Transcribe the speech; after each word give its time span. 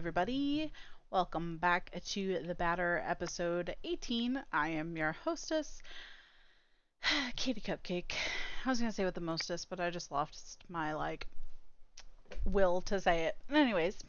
everybody. 0.00 0.72
Welcome 1.10 1.58
back 1.58 1.90
to 2.12 2.42
the 2.46 2.54
Batter 2.54 3.04
episode 3.06 3.76
18. 3.84 4.42
I 4.52 4.68
am 4.70 4.96
your 4.96 5.12
hostess, 5.12 5.82
Katie 7.36 7.60
Cupcake. 7.60 8.12
I 8.64 8.68
was 8.70 8.80
gonna 8.80 8.92
say 8.92 9.04
with 9.04 9.14
the 9.14 9.20
mostest, 9.20 9.68
but 9.68 9.78
I 9.80 9.90
just 9.90 10.10
lost 10.10 10.64
my 10.70 10.94
like 10.94 11.26
will 12.44 12.80
to 12.82 13.00
say 13.00 13.24
it. 13.24 13.36
Anyways, 13.50 14.02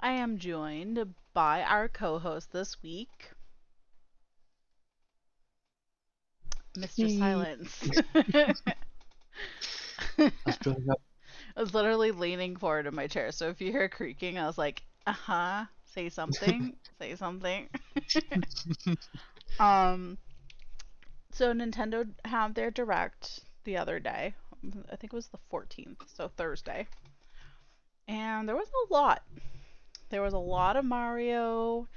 I 0.00 0.12
am 0.12 0.38
joined 0.38 1.14
by 1.32 1.62
our 1.62 1.88
co-host 1.88 2.52
this 2.52 2.82
week, 2.82 3.30
Mr. 6.76 7.08
Silence. 7.08 7.90
I 10.18 10.32
was 10.46 10.58
building 10.58 10.90
up. 10.90 11.00
I 11.56 11.60
was 11.60 11.74
literally 11.74 12.10
leaning 12.12 12.56
forward 12.56 12.86
in 12.86 12.94
my 12.94 13.06
chair, 13.06 13.32
so 13.32 13.48
if 13.48 13.60
you 13.60 13.70
hear 13.72 13.88
creaking, 13.88 14.38
I 14.38 14.46
was 14.46 14.58
like, 14.58 14.82
"Uh 15.08 15.12
huh, 15.12 15.66
say 15.84 16.08
something, 16.10 16.76
say 16.98 17.16
something." 17.16 17.68
um, 19.58 20.18
so 21.32 21.52
Nintendo 21.52 22.08
had 22.24 22.54
their 22.54 22.70
direct 22.70 23.40
the 23.64 23.76
other 23.76 23.98
day. 24.00 24.34
I 24.90 24.96
think 24.96 25.12
it 25.12 25.16
was 25.16 25.28
the 25.28 25.38
14th, 25.50 26.04
so 26.06 26.28
Thursday, 26.28 26.88
and 28.08 28.48
there 28.48 28.56
was 28.56 28.68
a 28.68 28.92
lot. 28.92 29.22
There 30.10 30.22
was 30.22 30.34
a 30.34 30.38
lot 30.38 30.76
of 30.76 30.84
Mario 30.84 31.88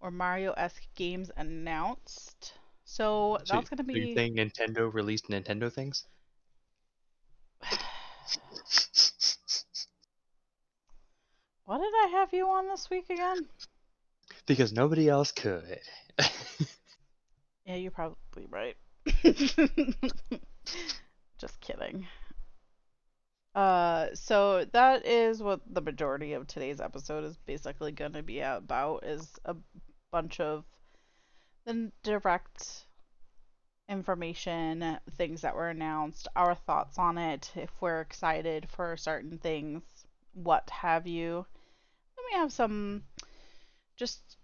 or 0.00 0.10
Mario-esque 0.10 0.86
games 0.94 1.30
announced. 1.36 2.54
So 2.84 3.38
So, 3.44 3.60
that's 3.62 3.70
so 3.90 3.98
you're 3.98 4.08
be. 4.08 4.08
saying 4.08 4.36
Nintendo 4.36 4.92
released 4.92 5.28
Nintendo 5.28 5.72
things? 5.72 6.06
What 11.66 11.78
did 11.78 11.92
I 11.94 12.08
have 12.18 12.32
you 12.32 12.46
on 12.48 12.68
this 12.68 12.90
week 12.90 13.10
again? 13.10 13.46
because 14.46 14.72
nobody 14.72 15.08
else 15.08 15.32
could. 15.32 15.80
Yeah, 17.66 17.76
you're 17.76 17.90
probably 17.90 18.46
right. 18.50 18.76
Just 21.38 21.60
kidding. 21.60 22.06
Uh, 23.54 24.08
so 24.14 24.66
that 24.72 25.06
is 25.06 25.42
what 25.42 25.60
the 25.72 25.80
majority 25.80 26.34
of 26.34 26.46
today's 26.46 26.80
episode 26.80 27.24
is 27.24 27.38
basically 27.46 27.92
going 27.92 28.12
to 28.12 28.22
be 28.22 28.40
about 28.40 29.04
is 29.04 29.30
a 29.46 29.56
bunch 30.12 30.40
of 30.40 30.64
the 31.64 31.90
direct 32.02 32.84
information, 33.88 34.98
things 35.16 35.40
that 35.40 35.54
were 35.54 35.70
announced, 35.70 36.28
our 36.36 36.54
thoughts 36.54 36.98
on 36.98 37.16
it, 37.16 37.50
if 37.54 37.70
we're 37.80 38.00
excited 38.02 38.68
for 38.68 38.96
certain 38.96 39.38
things, 39.38 39.82
what 40.34 40.68
have 40.68 41.06
you. 41.06 41.46
We 42.30 42.38
have 42.38 42.52
some 42.52 43.04
just 43.96 44.36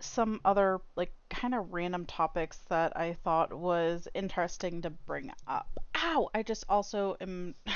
some 0.00 0.40
other 0.44 0.80
like 0.96 1.12
kind 1.28 1.54
of 1.54 1.72
random 1.72 2.06
topics 2.06 2.58
that 2.68 2.96
I 2.96 3.14
thought 3.14 3.52
was 3.52 4.06
interesting 4.14 4.82
to 4.82 4.90
bring 4.90 5.32
up. 5.46 5.68
Ow! 5.96 6.30
I 6.34 6.42
just 6.42 6.64
also 6.68 7.16
am 7.20 7.54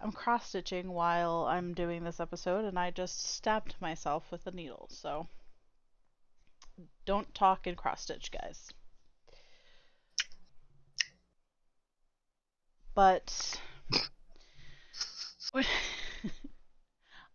I'm 0.00 0.12
cross 0.12 0.48
stitching 0.48 0.90
while 0.90 1.46
I'm 1.48 1.74
doing 1.74 2.04
this 2.04 2.20
episode 2.20 2.64
and 2.64 2.78
I 2.78 2.90
just 2.90 3.34
stabbed 3.34 3.74
myself 3.80 4.30
with 4.30 4.46
a 4.46 4.50
needle. 4.50 4.88
So 4.90 5.28
don't 7.04 7.34
talk 7.34 7.66
and 7.66 7.76
cross 7.76 8.02
stitch, 8.02 8.30
guys. 8.30 8.72
But 12.94 13.60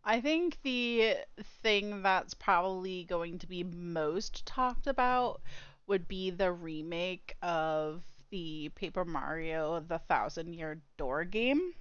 I 0.03 0.21
think 0.21 0.61
the 0.63 1.17
thing 1.61 2.01
that's 2.03 2.33
probably 2.33 3.03
going 3.05 3.39
to 3.39 3.47
be 3.47 3.63
most 3.63 4.45
talked 4.45 4.87
about 4.87 5.41
would 5.87 6.07
be 6.07 6.29
the 6.29 6.51
remake 6.51 7.35
of 7.41 8.03
the 8.29 8.69
Paper 8.75 9.05
Mario 9.05 9.79
The 9.81 9.99
Thousand 9.99 10.53
Year 10.53 10.81
Door 10.97 11.25
game. 11.25 11.73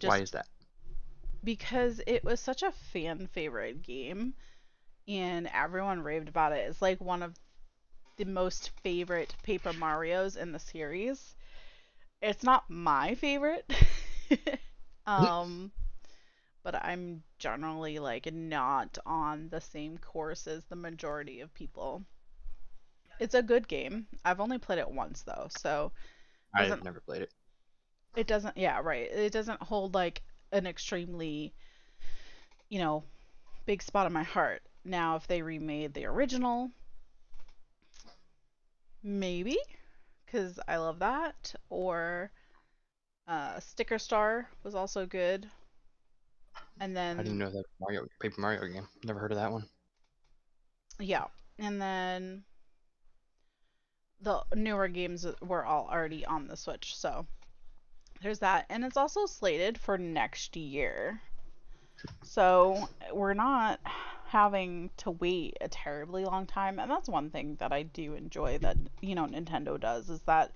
Why 0.00 0.18
is 0.18 0.30
that? 0.32 0.46
because 1.44 2.00
it 2.06 2.24
was 2.24 2.40
such 2.40 2.62
a 2.62 2.72
fan 2.72 3.26
favorite 3.28 3.82
game 3.82 4.34
and 5.08 5.48
everyone 5.52 6.02
raved 6.02 6.28
about 6.28 6.52
it. 6.52 6.68
It's 6.68 6.82
like 6.82 7.00
one 7.00 7.22
of 7.22 7.34
the 8.16 8.24
most 8.24 8.70
favorite 8.82 9.34
Paper 9.42 9.72
Marios 9.72 10.36
in 10.36 10.52
the 10.52 10.58
series. 10.58 11.34
It's 12.22 12.42
not 12.42 12.68
my 12.70 13.14
favorite. 13.14 13.70
um 15.06 15.72
but 16.62 16.74
I'm 16.76 17.22
generally 17.38 17.98
like 17.98 18.32
not 18.32 18.98
on 19.06 19.48
the 19.50 19.60
same 19.60 19.98
course 19.98 20.46
as 20.46 20.64
the 20.64 20.76
majority 20.76 21.40
of 21.40 21.54
people. 21.54 22.04
It's 23.18 23.34
a 23.34 23.42
good 23.42 23.68
game. 23.68 24.06
I've 24.24 24.40
only 24.40 24.58
played 24.58 24.78
it 24.78 24.90
once 24.90 25.22
though, 25.22 25.46
so 25.50 25.92
I've 26.54 26.82
never 26.82 27.00
played 27.00 27.22
it. 27.22 27.32
it 28.16 28.26
doesn't 28.26 28.56
yeah, 28.56 28.80
right. 28.80 29.10
It 29.10 29.32
doesn't 29.32 29.62
hold 29.62 29.94
like 29.94 30.22
an 30.52 30.66
extremely 30.66 31.54
you 32.68 32.78
know, 32.80 33.04
big 33.66 33.82
spot 33.82 34.06
in 34.06 34.12
my 34.12 34.22
heart. 34.24 34.62
Now 34.84 35.16
if 35.16 35.26
they 35.28 35.42
remade 35.42 35.94
the 35.94 36.06
original, 36.06 36.70
maybe 39.04 39.56
cuz 40.26 40.58
I 40.66 40.76
love 40.78 40.98
that 41.00 41.54
or 41.68 42.32
uh 43.26 43.60
Sticker 43.60 43.98
Star 43.98 44.50
was 44.62 44.74
also 44.74 45.06
good. 45.06 45.50
And 46.82 46.96
then 46.96 47.20
I 47.20 47.22
didn't 47.22 47.38
know 47.38 47.48
that 47.48 47.62
Mario 47.80 48.08
Paper 48.20 48.40
Mario 48.40 48.66
game. 48.66 48.88
Never 49.04 49.20
heard 49.20 49.30
of 49.30 49.38
that 49.38 49.52
one. 49.52 49.66
Yeah, 50.98 51.26
and 51.56 51.80
then 51.80 52.42
the 54.20 54.42
newer 54.56 54.88
games 54.88 55.24
were 55.40 55.64
all 55.64 55.88
already 55.88 56.26
on 56.26 56.48
the 56.48 56.56
Switch, 56.56 56.96
so 56.96 57.24
there's 58.20 58.40
that. 58.40 58.66
And 58.68 58.84
it's 58.84 58.96
also 58.96 59.26
slated 59.26 59.78
for 59.78 59.96
next 59.96 60.56
year. 60.56 61.20
So 62.24 62.88
we're 63.12 63.34
not 63.34 63.78
having 64.26 64.90
to 64.96 65.12
wait 65.12 65.58
a 65.60 65.68
terribly 65.68 66.24
long 66.24 66.46
time, 66.46 66.80
and 66.80 66.90
that's 66.90 67.08
one 67.08 67.30
thing 67.30 67.58
that 67.60 67.72
I 67.72 67.84
do 67.84 68.14
enjoy 68.14 68.58
that, 68.58 68.76
you 69.00 69.14
know, 69.14 69.26
Nintendo 69.26 69.78
does 69.78 70.10
is 70.10 70.20
that 70.22 70.50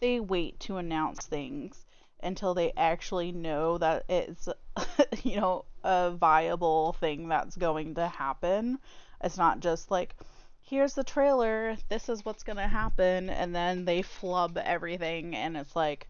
they 0.00 0.20
wait 0.20 0.60
to 0.60 0.76
announce 0.76 1.24
things 1.24 1.86
until 2.22 2.54
they 2.54 2.72
actually 2.76 3.32
know 3.32 3.78
that 3.78 4.04
it's 4.08 4.48
you 5.22 5.36
know, 5.40 5.64
a 5.84 6.10
viable 6.12 6.92
thing 6.94 7.28
that's 7.28 7.56
going 7.56 7.94
to 7.96 8.06
happen. 8.08 8.78
It's 9.22 9.36
not 9.38 9.60
just 9.60 9.90
like, 9.90 10.16
here's 10.62 10.94
the 10.94 11.04
trailer, 11.04 11.76
this 11.88 12.08
is 12.08 12.24
what's 12.24 12.42
gonna 12.42 12.68
happen, 12.68 13.30
and 13.30 13.54
then 13.54 13.84
they 13.84 14.02
flub 14.02 14.58
everything, 14.58 15.36
and 15.36 15.56
it's 15.56 15.76
like, 15.76 16.08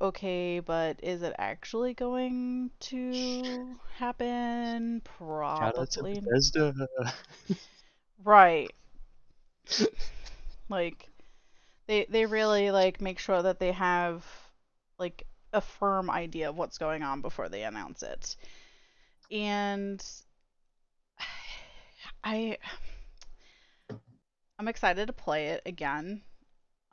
okay, 0.00 0.60
but 0.60 0.98
is 1.02 1.22
it 1.22 1.34
actually 1.38 1.94
going 1.94 2.70
to 2.80 3.76
happen? 3.96 5.02
Out 5.60 5.74
to 5.74 6.02
Probably. 6.02 6.20
Right. 8.24 8.70
Like, 10.68 11.08
they 11.86 12.06
they 12.08 12.26
really 12.26 12.70
like 12.70 13.00
make 13.00 13.18
sure 13.18 13.42
that 13.42 13.58
they 13.58 13.72
have 13.72 14.24
like 14.98 15.26
a 15.52 15.60
firm 15.60 16.10
idea 16.10 16.48
of 16.48 16.56
what's 16.56 16.78
going 16.78 17.02
on 17.02 17.20
before 17.20 17.48
they 17.48 17.62
announce 17.62 18.02
it. 18.02 18.36
And 19.30 20.04
I 22.24 22.58
I'm 24.58 24.68
excited 24.68 25.06
to 25.06 25.12
play 25.12 25.48
it 25.48 25.62
again. 25.66 26.22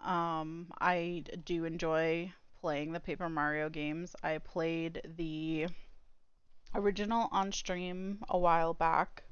Um, 0.03 0.71
I 0.79 1.23
do 1.45 1.65
enjoy 1.65 2.33
playing 2.61 2.93
the 2.93 2.99
Paper 2.99 3.29
Mario 3.29 3.69
games. 3.69 4.15
I 4.23 4.39
played 4.39 5.01
the 5.17 5.67
original 6.73 7.29
on 7.31 7.51
stream 7.51 8.23
a 8.29 8.37
while 8.37 8.73
back, 8.73 9.23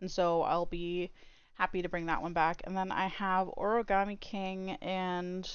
and 0.00 0.10
so 0.10 0.42
I'll 0.42 0.66
be 0.66 1.10
happy 1.54 1.82
to 1.82 1.88
bring 1.88 2.06
that 2.06 2.22
one 2.22 2.32
back. 2.32 2.60
And 2.64 2.76
then 2.76 2.92
I 2.92 3.06
have 3.06 3.48
Origami 3.48 4.18
King 4.20 4.72
and 4.82 5.48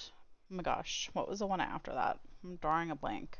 oh 0.53 0.55
my 0.55 0.63
gosh, 0.63 1.09
what 1.13 1.27
was 1.27 1.39
the 1.39 1.47
one 1.47 1.61
after 1.61 1.91
that? 1.91 2.19
I'm 2.43 2.57
drawing 2.57 2.91
a 2.91 2.95
blank. 2.95 3.37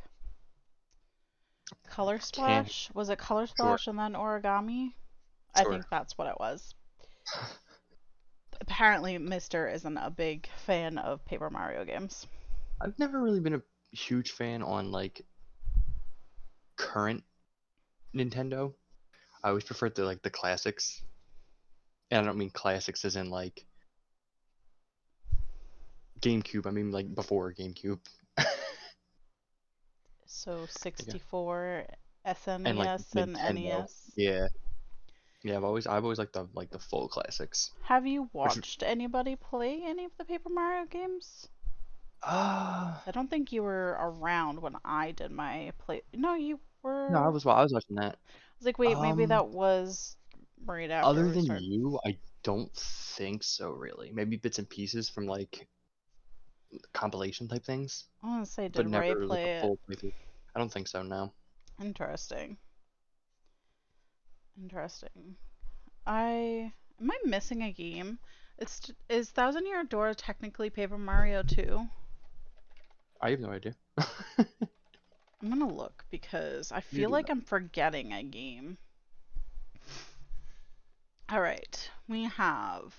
Color 1.87 2.19
Splash? 2.19 2.89
Was 2.93 3.09
it 3.09 3.19
Color 3.19 3.47
Splash 3.47 3.87
and 3.87 3.99
then 3.99 4.13
Origami? 4.13 4.93
I 5.53 5.63
think 5.63 5.85
that's 5.91 6.17
what 6.17 6.27
it 6.27 6.39
was. 6.39 6.73
Apparently, 8.61 9.17
Mister 9.17 9.67
isn't 9.67 9.97
a 9.97 10.09
big 10.09 10.47
fan 10.65 10.97
of 10.97 11.23
Paper 11.25 11.49
Mario 11.49 11.85
games. 11.85 12.25
I've 12.81 12.97
never 12.97 13.21
really 13.21 13.39
been 13.39 13.55
a 13.55 13.61
huge 13.91 14.31
fan 14.31 14.63
on 14.63 14.91
like 14.91 15.23
current 16.75 17.23
Nintendo. 18.15 18.73
I 19.43 19.49
always 19.49 19.63
preferred 19.65 19.95
the 19.95 20.05
like 20.05 20.23
the 20.23 20.29
classics. 20.29 21.01
And 22.09 22.21
I 22.21 22.25
don't 22.25 22.37
mean 22.37 22.49
classics 22.49 23.05
as 23.05 23.15
in 23.15 23.29
like 23.29 23.65
GameCube. 26.23 26.67
I 26.67 26.71
mean 26.71 26.91
like 26.91 27.13
before 27.13 27.53
GameCube. 27.53 27.99
So 30.33 30.65
64 30.67 31.85
SNES 32.25 32.65
and 32.65 32.77
like 32.77 32.99
and, 33.15 33.55
NES. 33.55 34.11
Yeah. 34.17 34.47
Yeah, 35.43 35.57
I've 35.57 35.63
always 35.63 35.85
I've 35.85 36.03
always 36.03 36.17
liked 36.17 36.33
the 36.33 36.47
like 36.53 36.71
the 36.71 36.79
full 36.79 37.07
classics. 37.07 37.71
Have 37.83 38.07
you 38.07 38.29
watched 38.33 38.81
anybody 38.81 39.35
play 39.35 39.81
any 39.85 40.05
of 40.05 40.11
the 40.17 40.25
Paper 40.25 40.49
Mario 40.49 40.85
games? 40.85 41.47
Ah. 42.23 43.03
I 43.05 43.11
don't 43.11 43.29
think 43.29 43.51
you 43.51 43.61
were 43.61 43.97
around 43.99 44.61
when 44.61 44.75
I 44.83 45.11
did 45.11 45.31
my 45.31 45.71
play. 45.77 46.01
No, 46.13 46.35
you 46.35 46.59
were. 46.81 47.09
no, 47.11 47.19
I 47.19 47.27
was 47.27 47.45
I 47.45 47.61
was 47.61 47.73
watching 47.73 47.97
that. 47.97 48.15
I 48.15 48.57
was 48.57 48.65
like, 48.65 48.79
wait, 48.79 48.97
maybe 48.99 49.23
Um, 49.23 49.29
that 49.29 49.49
was 49.49 50.15
right 50.65 50.89
after. 50.89 51.07
Other 51.07 51.29
than 51.31 51.43
started. 51.45 51.63
you, 51.63 51.99
I 52.05 52.17
don't 52.43 52.73
think 52.73 53.43
so 53.43 53.69
really. 53.71 54.11
Maybe 54.11 54.37
bits 54.37 54.59
and 54.59 54.69
pieces 54.69 55.09
from 55.09 55.27
like 55.27 55.67
compilation 56.93 57.47
type 57.47 57.63
things, 57.63 58.05
I 58.23 58.27
want 58.27 58.45
to 58.45 58.51
say, 58.51 58.67
did 58.67 58.85
Ray 58.85 59.09
never 59.09 59.25
like 59.25 59.43
play 59.43 59.51
a 59.57 59.71
it? 60.07 60.13
I 60.55 60.59
don't 60.59 60.71
think 60.71 60.87
so, 60.87 61.01
no. 61.01 61.31
Interesting. 61.81 62.57
Interesting. 64.61 65.35
I 66.05 66.71
am 66.99 67.11
I 67.11 67.17
missing 67.25 67.63
a 67.63 67.71
game? 67.71 68.19
It's 68.57 68.91
is 69.09 69.29
Thousand 69.29 69.65
Year 69.65 69.83
Door 69.83 70.13
technically 70.15 70.69
Paper 70.69 70.97
Mario 70.97 71.43
2? 71.43 71.87
I 73.21 73.31
have 73.31 73.39
no 73.39 73.49
idea. 73.49 73.75
I'm 73.97 75.49
gonna 75.49 75.67
look 75.67 76.05
because 76.11 76.71
I 76.71 76.81
feel 76.81 77.09
like 77.09 77.27
that. 77.27 77.33
I'm 77.33 77.41
forgetting 77.41 78.13
a 78.13 78.23
game. 78.23 78.77
All 81.29 81.41
right, 81.41 81.89
we 82.07 82.25
have 82.25 82.93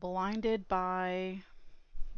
blinded 0.00 0.66
by 0.66 1.42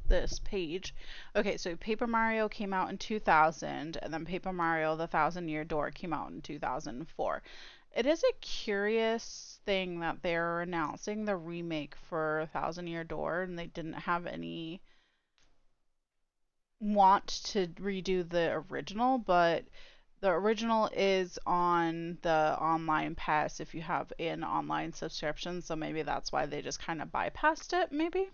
this 0.08 0.38
page. 0.40 0.94
Okay, 1.36 1.56
so 1.56 1.76
Paper 1.76 2.06
Mario 2.06 2.48
came 2.48 2.72
out 2.72 2.90
in 2.90 2.98
2000, 2.98 3.98
and 4.00 4.14
then 4.14 4.24
Paper 4.24 4.52
Mario: 4.52 4.96
The 4.96 5.06
Thousand 5.06 5.48
Year 5.48 5.64
Door 5.64 5.90
came 5.90 6.12
out 6.12 6.30
in 6.30 6.40
2004. 6.40 7.42
It 7.94 8.06
is 8.06 8.22
a 8.22 8.38
curious 8.40 9.60
thing 9.66 10.00
that 10.00 10.22
they're 10.22 10.62
announcing 10.62 11.24
the 11.24 11.36
remake 11.36 11.94
for 11.94 12.40
A 12.40 12.46
Thousand 12.46 12.86
Year 12.86 13.04
Door, 13.04 13.42
and 13.42 13.58
they 13.58 13.66
didn't 13.66 13.92
have 13.94 14.26
any 14.26 14.80
want 16.80 17.26
to 17.44 17.66
redo 17.68 18.28
the 18.28 18.62
original, 18.70 19.18
but 19.18 19.64
the 20.22 20.30
original 20.30 20.88
is 20.96 21.38
on 21.46 22.16
the 22.22 22.56
online 22.60 23.14
pass 23.16 23.58
if 23.60 23.74
you 23.74 23.82
have 23.82 24.12
an 24.20 24.44
online 24.44 24.92
subscription, 24.92 25.60
so 25.60 25.74
maybe 25.76 26.02
that's 26.02 26.30
why 26.32 26.46
they 26.46 26.62
just 26.62 26.80
kind 26.80 27.02
of 27.02 27.08
bypassed 27.08 27.72
it, 27.74 27.90
maybe. 27.92 28.30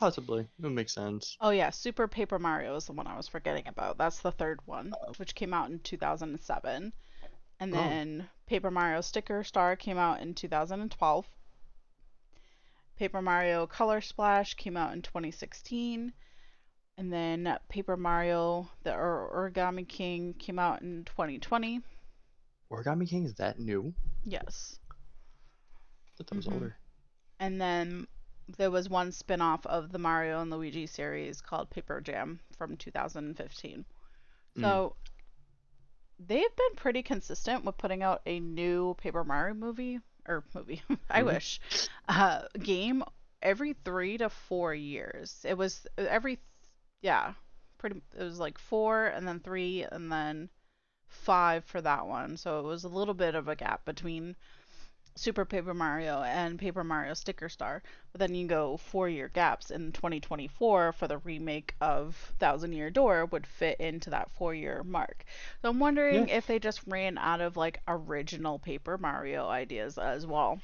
Possibly. 0.00 0.40
It 0.40 0.48
would 0.62 0.72
make 0.72 0.88
sense. 0.88 1.36
Oh 1.42 1.50
yeah, 1.50 1.68
Super 1.70 2.08
Paper 2.08 2.38
Mario 2.38 2.74
is 2.74 2.86
the 2.86 2.92
one 2.92 3.06
I 3.06 3.16
was 3.16 3.28
forgetting 3.28 3.68
about. 3.68 3.98
That's 3.98 4.20
the 4.20 4.32
third 4.32 4.60
one, 4.64 4.94
Oh. 5.06 5.12
which 5.18 5.34
came 5.34 5.52
out 5.54 5.70
in 5.70 5.78
2007. 5.80 6.92
And 7.60 7.72
Oh. 7.72 7.76
then 7.76 8.28
Paper 8.46 8.70
Mario 8.70 9.02
Sticker 9.02 9.44
Star 9.44 9.76
came 9.76 9.98
out 9.98 10.20
in 10.20 10.34
2012. 10.34 11.26
Paper 12.96 13.20
Mario 13.22 13.66
Color 13.66 14.00
Splash 14.00 14.54
came 14.54 14.76
out 14.76 14.94
in 14.94 15.02
2016. 15.02 16.14
And 17.02 17.12
then 17.12 17.58
Paper 17.68 17.96
Mario 17.96 18.70
the 18.84 18.90
Origami 18.90 19.88
King 19.88 20.34
came 20.34 20.56
out 20.60 20.82
in 20.82 21.02
2020. 21.06 21.80
Origami 22.70 23.08
King 23.08 23.24
is 23.24 23.34
that 23.34 23.58
new? 23.58 23.92
Yes. 24.22 24.78
I 24.88 24.94
thought 26.16 26.28
that 26.28 26.36
was 26.36 26.46
Mhm. 26.46 26.52
older. 26.52 26.76
And 27.40 27.60
then 27.60 28.06
there 28.56 28.70
was 28.70 28.88
one 28.88 29.10
spin-off 29.10 29.66
of 29.66 29.90
the 29.90 29.98
Mario 29.98 30.42
and 30.42 30.50
Luigi 30.52 30.86
series 30.86 31.40
called 31.40 31.70
Paper 31.70 32.00
Jam 32.00 32.38
from 32.56 32.76
2015. 32.76 33.84
Mm. 34.56 34.60
So 34.60 34.94
they've 36.20 36.54
been 36.56 36.76
pretty 36.76 37.02
consistent 37.02 37.64
with 37.64 37.78
putting 37.78 38.04
out 38.04 38.22
a 38.26 38.38
new 38.38 38.94
Paper 38.94 39.24
Mario 39.24 39.54
movie 39.54 39.98
or 40.28 40.44
movie, 40.54 40.80
I 41.10 41.22
Movie? 41.24 41.34
wish, 41.34 41.58
uh, 42.08 42.46
game 42.60 43.02
every 43.42 43.72
three 43.72 44.18
to 44.18 44.28
four 44.30 44.72
years. 44.72 45.44
It 45.44 45.58
was 45.58 45.84
every, 45.98 46.38
yeah, 47.02 47.34
pretty. 47.78 48.02
It 48.18 48.22
was 48.24 48.40
like 48.40 48.58
four 48.58 49.06
and 49.06 49.28
then 49.28 49.40
three 49.40 49.84
and 49.92 50.10
then 50.12 50.50
five 51.08 51.64
for 51.64 51.80
that 51.82 52.06
one. 52.06 52.36
So 52.36 52.60
it 52.60 52.64
was 52.64 52.84
a 52.84 52.88
little 52.88 53.14
bit 53.14 53.34
of 53.34 53.48
a 53.48 53.56
gap 53.56 53.84
between 53.84 54.36
Super 55.16 55.44
Paper 55.44 55.74
Mario 55.74 56.22
and 56.22 56.58
Paper 56.58 56.84
Mario 56.84 57.14
Sticker 57.14 57.48
Star. 57.48 57.82
But 58.12 58.20
then 58.20 58.34
you 58.34 58.46
go 58.48 58.76
four 58.78 59.08
year 59.08 59.28
gaps 59.28 59.70
in 59.70 59.92
2024 59.92 60.92
for 60.92 61.08
the 61.08 61.18
remake 61.18 61.74
of 61.80 62.16
Thousand 62.38 62.72
Year 62.74 62.90
Door 62.90 63.26
would 63.26 63.46
fit 63.46 63.80
into 63.80 64.10
that 64.10 64.30
four 64.32 64.54
year 64.54 64.82
mark. 64.84 65.24
So 65.62 65.70
I'm 65.70 65.80
wondering 65.80 66.28
Yeah. 66.28 66.28
if 66.28 66.46
they 66.46 66.58
just 66.58 66.82
ran 66.86 67.18
out 67.18 67.40
of 67.40 67.56
like 67.56 67.80
original 67.88 68.58
Paper 68.58 68.98
Mario 68.98 69.48
ideas 69.48 69.98
as 69.98 70.26
well. 70.26 70.60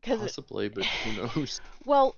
Because 0.00 0.20
Possibly, 0.20 0.68
but 0.68 0.90
who 1.02 1.12
knows? 1.12 1.60
well, 1.84 2.16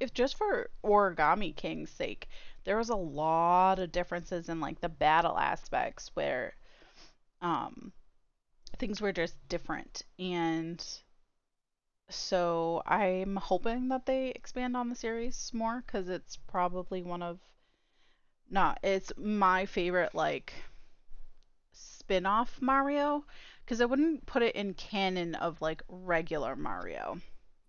if 0.00 0.12
just 0.14 0.36
for 0.36 0.70
Origami 0.84 1.54
King's 1.54 1.90
sake, 1.90 2.28
there 2.64 2.76
was 2.76 2.90
a 2.90 2.96
lot 2.96 3.78
of 3.78 3.92
differences 3.92 4.48
in 4.48 4.60
like 4.60 4.80
the 4.80 4.88
battle 4.88 5.38
aspects 5.38 6.10
where 6.14 6.54
um 7.40 7.92
things 8.78 9.00
were 9.00 9.12
just 9.12 9.36
different 9.48 10.02
and 10.18 10.84
so 12.10 12.82
I'm 12.86 13.36
hoping 13.36 13.88
that 13.88 14.06
they 14.06 14.30
expand 14.30 14.76
on 14.76 14.88
the 14.90 14.94
series 14.96 15.50
more 15.54 15.82
cuz 15.86 16.08
it's 16.08 16.36
probably 16.36 17.02
one 17.02 17.22
of 17.22 17.40
not 18.50 18.78
it's 18.82 19.12
my 19.16 19.66
favorite 19.66 20.14
like 20.14 20.52
spin-off 21.72 22.60
Mario 22.60 23.24
cuz 23.66 23.80
I 23.80 23.86
wouldn't 23.86 24.26
put 24.26 24.42
it 24.42 24.54
in 24.54 24.74
canon 24.74 25.34
of 25.36 25.60
like 25.62 25.82
regular 25.88 26.54
Mario. 26.56 27.20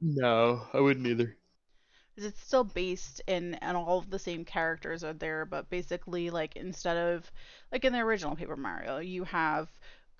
No, 0.01 0.67
I 0.73 0.81
wouldn't 0.81 1.07
either. 1.07 1.38
It's 2.25 2.41
still 2.41 2.63
based 2.63 3.21
in 3.27 3.55
and 3.55 3.77
all 3.77 3.99
of 3.99 4.09
the 4.09 4.19
same 4.19 4.45
characters 4.45 5.03
are 5.03 5.13
there 5.13 5.45
but 5.45 5.69
basically 5.69 6.29
like 6.29 6.55
instead 6.55 6.97
of 6.97 7.31
like 7.71 7.85
in 7.85 7.93
the 7.93 7.99
original 7.99 8.35
paper 8.35 8.55
mario 8.55 8.99
you 8.99 9.23
have 9.23 9.69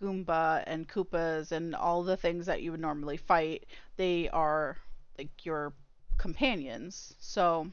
goomba 0.01 0.63
and 0.65 0.87
koopas 0.87 1.51
and 1.51 1.75
all 1.75 2.03
the 2.03 2.17
things 2.17 2.45
that 2.45 2.61
you 2.61 2.71
would 2.71 2.79
normally 2.79 3.17
fight. 3.17 3.65
They 3.97 4.29
are 4.29 4.77
like 5.17 5.45
your 5.45 5.73
companions. 6.17 7.15
So 7.19 7.69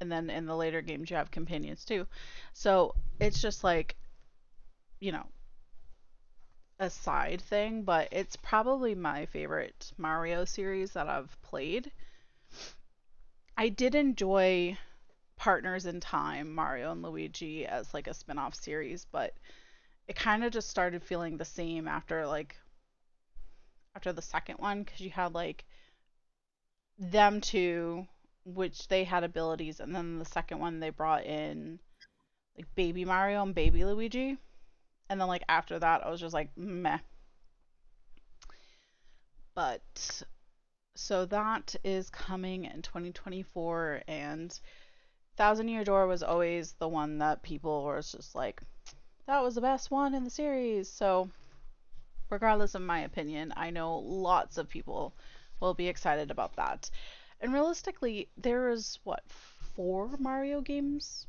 and 0.00 0.10
then 0.10 0.30
in 0.30 0.46
the 0.46 0.56
later 0.56 0.80
games 0.80 1.10
you 1.10 1.16
have 1.16 1.30
companions 1.30 1.84
too. 1.84 2.06
So 2.54 2.94
it's 3.20 3.40
just 3.40 3.64
like 3.64 3.96
you 5.00 5.12
know 5.12 5.26
a 6.78 6.88
side 6.90 7.40
thing 7.42 7.82
but 7.82 8.08
it's 8.10 8.36
probably 8.36 8.94
my 8.94 9.26
favorite 9.26 9.92
mario 9.98 10.44
series 10.46 10.92
that 10.92 11.08
i've 11.08 11.36
played 11.42 11.92
I 13.56 13.68
did 13.68 13.94
enjoy 13.94 14.78
Partners 15.36 15.86
in 15.86 16.00
Time, 16.00 16.54
Mario 16.54 16.92
and 16.92 17.02
Luigi 17.02 17.66
as 17.66 17.92
like 17.94 18.06
a 18.06 18.14
spin-off 18.14 18.54
series, 18.54 19.06
but 19.10 19.34
it 20.08 20.16
kind 20.16 20.44
of 20.44 20.52
just 20.52 20.68
started 20.68 21.02
feeling 21.02 21.36
the 21.36 21.44
same 21.44 21.86
after 21.86 22.26
like 22.26 22.56
after 23.94 24.12
the 24.12 24.22
second 24.22 24.56
one 24.58 24.82
because 24.82 25.00
you 25.00 25.10
had 25.10 25.34
like 25.34 25.64
them 26.98 27.40
two 27.40 28.06
which 28.44 28.88
they 28.88 29.04
had 29.04 29.24
abilities 29.24 29.80
and 29.80 29.94
then 29.94 30.18
the 30.18 30.24
second 30.24 30.58
one 30.58 30.80
they 30.80 30.90
brought 30.90 31.24
in 31.24 31.78
like 32.56 32.74
baby 32.74 33.04
Mario 33.04 33.42
and 33.42 33.54
baby 33.54 33.84
Luigi. 33.84 34.36
And 35.08 35.20
then 35.20 35.28
like 35.28 35.44
after 35.48 35.78
that 35.78 36.04
I 36.04 36.10
was 36.10 36.20
just 36.20 36.34
like 36.34 36.50
meh. 36.56 36.98
But 39.54 40.22
so 40.94 41.24
that 41.24 41.74
is 41.82 42.10
coming 42.10 42.64
in 42.64 42.82
2024 42.82 44.02
and 44.06 44.60
thousand 45.36 45.68
year 45.68 45.84
door 45.84 46.06
was 46.06 46.22
always 46.22 46.72
the 46.72 46.88
one 46.88 47.18
that 47.18 47.42
people 47.42 47.84
were 47.84 48.02
just 48.02 48.34
like 48.34 48.60
that 49.26 49.42
was 49.42 49.54
the 49.54 49.60
best 49.60 49.90
one 49.90 50.12
in 50.14 50.24
the 50.24 50.30
series. 50.30 50.90
So 50.90 51.30
regardless 52.28 52.74
of 52.74 52.82
my 52.82 53.00
opinion 53.00 53.52
i 53.56 53.70
know 53.70 53.98
lots 53.98 54.58
of 54.58 54.68
people 54.68 55.14
will 55.60 55.74
be 55.74 55.88
excited 55.88 56.30
about 56.30 56.56
that. 56.56 56.90
And 57.40 57.52
realistically 57.52 58.28
there 58.36 58.70
is 58.70 58.98
what 59.04 59.22
four 59.28 60.10
mario 60.18 60.60
games? 60.60 61.26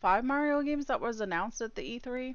Five 0.00 0.24
mario 0.24 0.62
games 0.62 0.86
that 0.86 1.00
was 1.00 1.20
announced 1.20 1.60
at 1.60 1.74
the 1.74 2.00
e3 2.00 2.34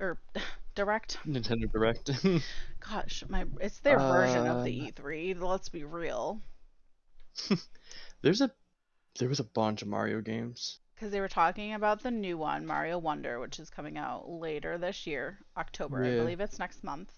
or 0.00 0.18
direct 0.74 1.18
Nintendo 1.26 1.70
Direct. 1.70 2.10
Gosh, 2.90 3.24
my 3.28 3.44
it's 3.60 3.78
their 3.80 3.98
version 3.98 4.46
of 4.46 4.64
the 4.64 4.80
Um, 4.80 4.86
E3. 4.92 5.40
Let's 5.40 5.68
be 5.68 5.84
real, 5.84 6.40
There's 8.22 8.40
a 8.40 8.50
there 9.18 9.28
was 9.28 9.40
a 9.40 9.44
bunch 9.44 9.82
of 9.82 9.88
Mario 9.88 10.20
games. 10.20 10.78
because 10.94 11.12
they 11.12 11.20
were 11.20 11.28
talking 11.28 11.74
about 11.74 12.02
the 12.02 12.10
new 12.10 12.36
one, 12.36 12.66
Mario 12.66 12.98
Wonder, 12.98 13.38
which 13.40 13.58
is 13.60 13.70
coming 13.70 13.96
out 13.96 14.28
later 14.28 14.76
this 14.78 15.06
year, 15.06 15.38
October. 15.56 16.04
I 16.04 16.16
believe 16.16 16.40
it's 16.40 16.58
next 16.58 16.82
month. 16.82 17.10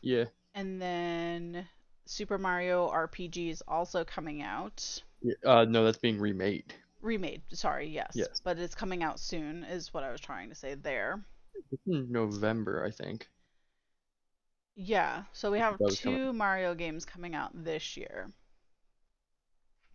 Yeah. 0.00 0.24
And 0.54 0.80
then 0.80 1.66
Super 2.06 2.38
Mario 2.38 2.88
RPG 2.90 3.50
is 3.50 3.62
also 3.68 4.04
coming 4.04 4.40
out. 4.42 5.02
yeah. 5.20 5.34
Uh 5.44 5.64
no, 5.66 5.84
that's 5.84 5.98
being 5.98 6.18
remade. 6.18 6.72
remade. 7.02 7.42
Sorry, 7.52 7.88
yes. 7.88 8.12
Yes. 8.14 8.40
But 8.42 8.58
it's 8.58 8.74
coming 8.74 9.02
out 9.02 9.20
soon, 9.20 9.64
is 9.64 9.92
what 9.92 10.02
I 10.04 10.10
was 10.10 10.20
trying 10.20 10.48
to 10.48 10.54
say 10.54 10.74
there. 10.74 11.22
November, 11.86 12.84
I 12.84 12.90
think. 12.90 13.28
Yeah. 14.76 15.24
So 15.32 15.50
we 15.50 15.58
have 15.58 15.78
was 15.80 16.00
coming- 16.00 16.18
two 16.18 16.32
Mario 16.32 16.74
games 16.74 17.04
coming 17.04 17.34
out 17.34 17.50
this 17.64 17.96
year. 17.96 18.30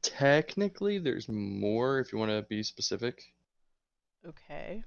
Technically, 0.01 0.97
there's 0.97 1.29
more 1.29 1.99
if 1.99 2.11
you 2.11 2.17
want 2.17 2.31
to 2.31 2.41
be 2.49 2.63
specific, 2.63 3.33
Okay. 4.25 4.83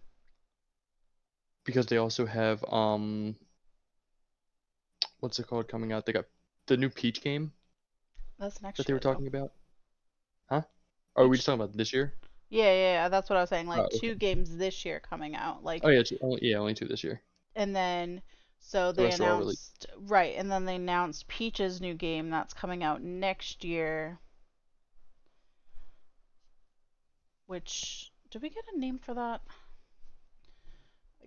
because 1.65 1.87
they 1.87 1.99
also 1.99 2.27
have 2.27 2.65
um, 2.73 3.37
what's 5.21 5.39
it 5.39 5.47
called 5.47 5.69
coming 5.69 5.93
out? 5.93 6.05
They 6.07 6.13
got 6.13 6.27
the 6.67 6.77
new 6.77 6.89
Peach 6.91 7.23
game 7.23 7.53
That's 8.39 8.61
next 8.61 8.79
that 8.79 8.87
they 8.87 8.93
were 8.93 8.99
though. 8.99 9.13
talking 9.13 9.27
about. 9.29 9.53
Huh? 10.51 10.63
Are 11.17 11.29
we 11.29 11.37
Peach- 11.37 11.39
just 11.39 11.47
talking 11.47 11.61
about 11.63 11.77
this 11.77 11.93
year? 11.93 12.15
Yeah, 12.51 12.65
yeah, 12.65 12.93
yeah. 12.93 13.09
That's 13.09 13.29
what 13.29 13.37
I 13.37 13.41
was 13.43 13.49
saying. 13.51 13.67
Like 13.67 13.81
Oh, 13.81 13.85
okay. 13.87 13.99
two 13.99 14.15
games 14.15 14.57
this 14.57 14.85
year 14.85 15.01
coming 15.01 15.35
out. 15.35 15.65
Like 15.65 15.83
Oh 15.85 15.89
yeah, 15.89 16.01
it's 16.01 16.13
only, 16.21 16.39
yeah, 16.43 16.57
only 16.57 16.75
two 16.75 16.87
this 16.87 17.03
year. 17.05 17.21
and 17.57 17.75
then 17.75 18.23
so 18.61 18.93
The 18.93 19.03
they 19.03 19.05
rest 19.09 19.21
are 19.21 19.25
all 19.31 19.39
really- 19.39 19.43
announced 19.57 19.87
right, 19.99 20.35
and 20.37 20.51
then 20.51 20.65
they 20.65 20.77
announced 20.77 21.27
Peach's 21.29 21.81
new 21.81 21.95
game 21.95 22.31
that's 22.31 22.55
coming 22.55 22.83
out 22.83 23.03
next 23.03 23.65
year. 23.65 24.19
Which 27.47 28.11
did 28.31 28.43
we 28.43 28.49
get 28.51 28.65
a 28.75 28.79
name 28.79 28.99
for 28.99 29.15
that? 29.15 29.41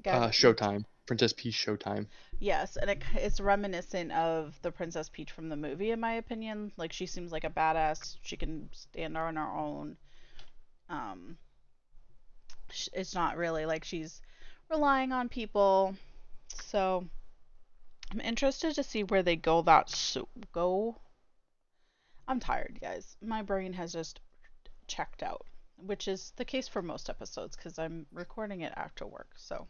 Uh, 0.05 0.29
Showtime, 0.29 0.85
Princess 1.05 1.33
Peach 1.33 1.53
Showtime. 1.55 2.07
Yes, 2.39 2.77
and 2.77 2.89
it, 2.89 3.03
it's 3.15 3.39
reminiscent 3.39 4.11
of 4.11 4.57
the 4.61 4.71
Princess 4.71 5.09
Peach 5.09 5.31
from 5.31 5.49
the 5.49 5.55
movie, 5.55 5.91
in 5.91 5.99
my 5.99 6.13
opinion. 6.13 6.71
Like 6.77 6.93
she 6.93 7.05
seems 7.05 7.31
like 7.31 7.43
a 7.43 7.49
badass. 7.49 8.17
She 8.21 8.35
can 8.37 8.69
stand 8.71 9.17
on 9.17 9.35
her 9.35 9.47
own. 9.51 9.97
Um, 10.89 11.37
it's 12.93 13.15
not 13.15 13.37
really 13.37 13.65
like 13.65 13.83
she's 13.83 14.21
relying 14.69 15.11
on 15.11 15.29
people. 15.29 15.95
So 16.63 17.07
I'm 18.11 18.21
interested 18.21 18.75
to 18.75 18.83
see 18.83 19.03
where 19.03 19.23
they 19.23 19.35
go. 19.35 19.61
That 19.61 19.89
so 19.89 20.27
go. 20.51 20.97
I'm 22.27 22.39
tired, 22.39 22.79
guys. 22.81 23.15
My 23.21 23.41
brain 23.41 23.73
has 23.73 23.93
just 23.93 24.19
checked 24.87 25.23
out, 25.23 25.45
which 25.77 26.07
is 26.07 26.33
the 26.35 26.45
case 26.45 26.67
for 26.67 26.81
most 26.81 27.09
episodes 27.09 27.55
because 27.55 27.79
I'm 27.79 28.05
recording 28.11 28.61
it 28.61 28.73
after 28.75 29.05
work. 29.05 29.29
So 29.37 29.67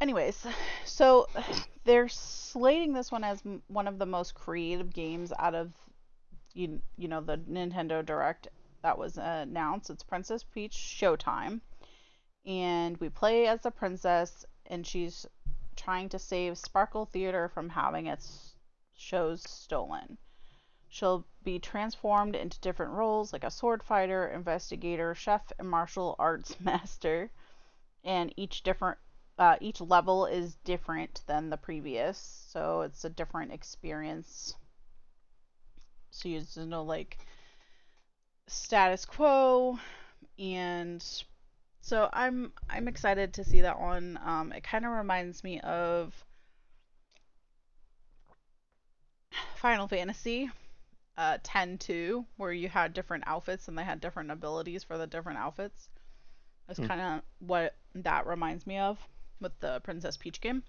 anyways, 0.00 0.46
so 0.84 1.28
they're 1.84 2.08
slating 2.08 2.92
this 2.92 3.12
one 3.12 3.24
as 3.24 3.40
m- 3.44 3.62
one 3.68 3.88
of 3.88 3.98
the 3.98 4.06
most 4.06 4.34
creative 4.34 4.92
games 4.92 5.32
out 5.38 5.54
of 5.54 5.72
you 6.54 6.80
you 6.96 7.08
know 7.08 7.20
the 7.20 7.36
Nintendo 7.36 8.04
Direct 8.04 8.48
that 8.84 8.98
was 8.98 9.16
announced. 9.16 9.88
It's 9.88 10.02
Princess 10.02 10.44
Peach 10.44 10.76
Showtime, 10.76 11.62
and 12.44 12.98
we 12.98 13.08
play 13.08 13.46
as 13.46 13.62
the 13.62 13.70
princess, 13.70 14.44
and 14.66 14.86
she's 14.86 15.26
trying 15.74 16.10
to 16.10 16.18
save 16.18 16.58
Sparkle 16.58 17.06
Theater 17.06 17.48
from 17.48 17.70
having 17.70 18.06
its 18.06 18.54
shows 18.94 19.42
stolen. 19.42 20.18
She'll 20.86 21.24
be 21.42 21.58
transformed 21.58 22.36
into 22.36 22.60
different 22.60 22.92
roles 22.92 23.32
like 23.32 23.42
a 23.42 23.50
sword 23.50 23.82
fighter, 23.82 24.28
investigator, 24.28 25.14
chef, 25.14 25.50
and 25.58 25.68
martial 25.68 26.14
arts 26.18 26.60
master. 26.60 27.30
And 28.04 28.34
each 28.36 28.62
different 28.62 28.98
uh, 29.38 29.56
each 29.62 29.80
level 29.80 30.26
is 30.26 30.56
different 30.56 31.22
than 31.26 31.48
the 31.48 31.56
previous, 31.56 32.18
so 32.50 32.82
it's 32.82 33.04
a 33.06 33.08
different 33.08 33.50
experience. 33.50 34.54
So 36.10 36.28
you 36.28 36.40
just 36.40 36.58
know 36.58 36.84
like 36.84 37.18
status 38.48 39.04
quo, 39.04 39.78
and 40.38 41.04
so 41.82 42.10
I'm 42.12 42.52
I'm 42.70 42.88
excited 42.88 43.34
to 43.34 43.44
see 43.44 43.62
that 43.62 43.80
one. 43.80 44.18
Um, 44.24 44.52
it 44.52 44.64
kind 44.64 44.84
of 44.86 44.92
reminds 44.92 45.44
me 45.44 45.60
of 45.60 46.24
Final 49.54 49.88
Fantasy 49.88 50.50
uh 51.16 51.38
10 51.42 51.78
2 51.78 52.26
where 52.36 52.52
you 52.52 52.68
had 52.68 52.92
different 52.92 53.24
outfits 53.26 53.68
and 53.68 53.78
they 53.78 53.84
had 53.84 54.00
different 54.00 54.30
abilities 54.30 54.84
for 54.84 54.98
the 54.98 55.06
different 55.06 55.38
outfits. 55.38 55.88
That's 56.66 56.78
Hmm. 56.78 56.88
kind 56.88 57.00
of 57.00 57.22
what 57.40 57.76
that 57.94 58.26
reminds 58.26 58.66
me 58.66 58.78
of 58.78 58.98
with 59.40 59.58
the 59.60 59.80
Princess 59.80 60.16
Peach 60.16 60.40
game. 60.40 60.64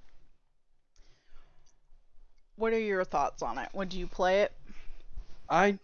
What 2.57 2.73
are 2.73 2.79
your 2.79 3.05
thoughts 3.05 3.41
on 3.41 3.57
it? 3.57 3.69
Would 3.73 3.93
you 3.93 4.07
play 4.07 4.41
it? 4.41 4.51
I 5.49 5.79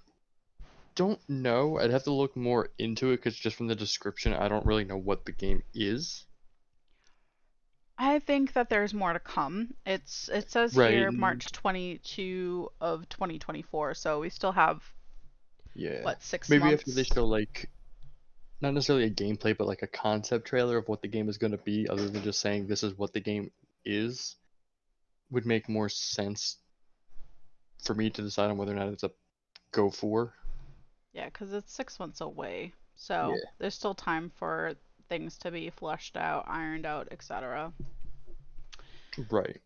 don't 0.96 1.20
know. 1.30 1.78
I'd 1.80 1.92
have 1.92 2.04
to 2.04 2.12
look 2.14 2.36
more 2.36 2.70
into 2.78 3.12
it 3.12 3.18
because 3.18 3.36
just 3.36 3.56
from 3.56 3.68
the 3.68 3.76
description, 3.76 4.34
I 4.34 4.48
don't 4.48 4.66
really 4.66 4.84
know 4.84 4.98
what 4.98 5.26
the 5.26 5.32
game 5.32 5.64
is. 5.74 6.26
I 7.98 8.20
think 8.20 8.54
that 8.54 8.70
there's 8.70 8.94
more 8.94 9.14
to 9.14 9.20
come. 9.20 9.74
It's 9.86 10.28
it 10.30 10.50
says 10.50 10.76
Right, 10.76 10.92
here 10.92 11.12
March 11.12 11.52
22 11.52 12.70
of 12.82 13.08
2024, 13.10 13.94
so 13.94 14.20
we 14.20 14.30
still 14.30 14.52
have 14.52 14.82
Yeah. 15.76 16.04
what 16.04 16.24
six 16.24 16.50
Maybe 16.50 16.64
months. 16.64 16.82
after 16.82 16.92
they 16.92 17.04
show 17.04 17.26
like, 17.26 17.70
not 18.60 18.74
necessarily 18.74 19.06
a 19.06 19.12
gameplay, 19.12 19.56
but 19.56 19.68
like 19.68 19.84
a 19.84 19.88
concept 19.88 20.48
trailer 20.48 20.78
of 20.78 20.88
what 20.88 21.02
the 21.04 21.08
game 21.08 21.30
is 21.30 21.38
going 21.38 21.52
to 21.52 21.58
be, 21.60 21.88
other 21.88 22.10
than 22.10 22.24
just 22.24 22.40
saying 22.40 22.66
this 22.68 22.82
is 22.84 22.98
what 22.98 23.14
the 23.14 23.20
game 23.20 23.52
is, 23.86 24.36
would 25.30 25.46
make 25.46 25.70
more 25.70 25.90
sense 25.90 26.58
for 27.84 27.94
me 27.94 28.10
to 28.10 28.22
decide 28.24 28.50
on 28.50 28.58
whether 28.58 28.72
or 28.72 28.76
not 28.76 28.90
it's 28.90 29.04
a 29.04 29.12
go 29.72 29.90
for. 29.92 30.34
Yeah, 31.14 31.26
because 31.26 31.54
it's 31.54 31.74
six 31.74 32.00
months 32.00 32.22
away, 32.22 32.74
so 32.96 33.36
Yeah. 33.36 33.50
there's 33.58 33.76
still 33.76 33.96
time 33.96 34.30
for 34.30 34.76
things 35.10 35.38
to 35.40 35.52
be 35.52 35.70
fleshed 35.70 36.16
out, 36.16 36.46
ironed 36.48 36.86
out, 36.86 37.10
etc. 37.12 37.74
Right. 39.30 39.62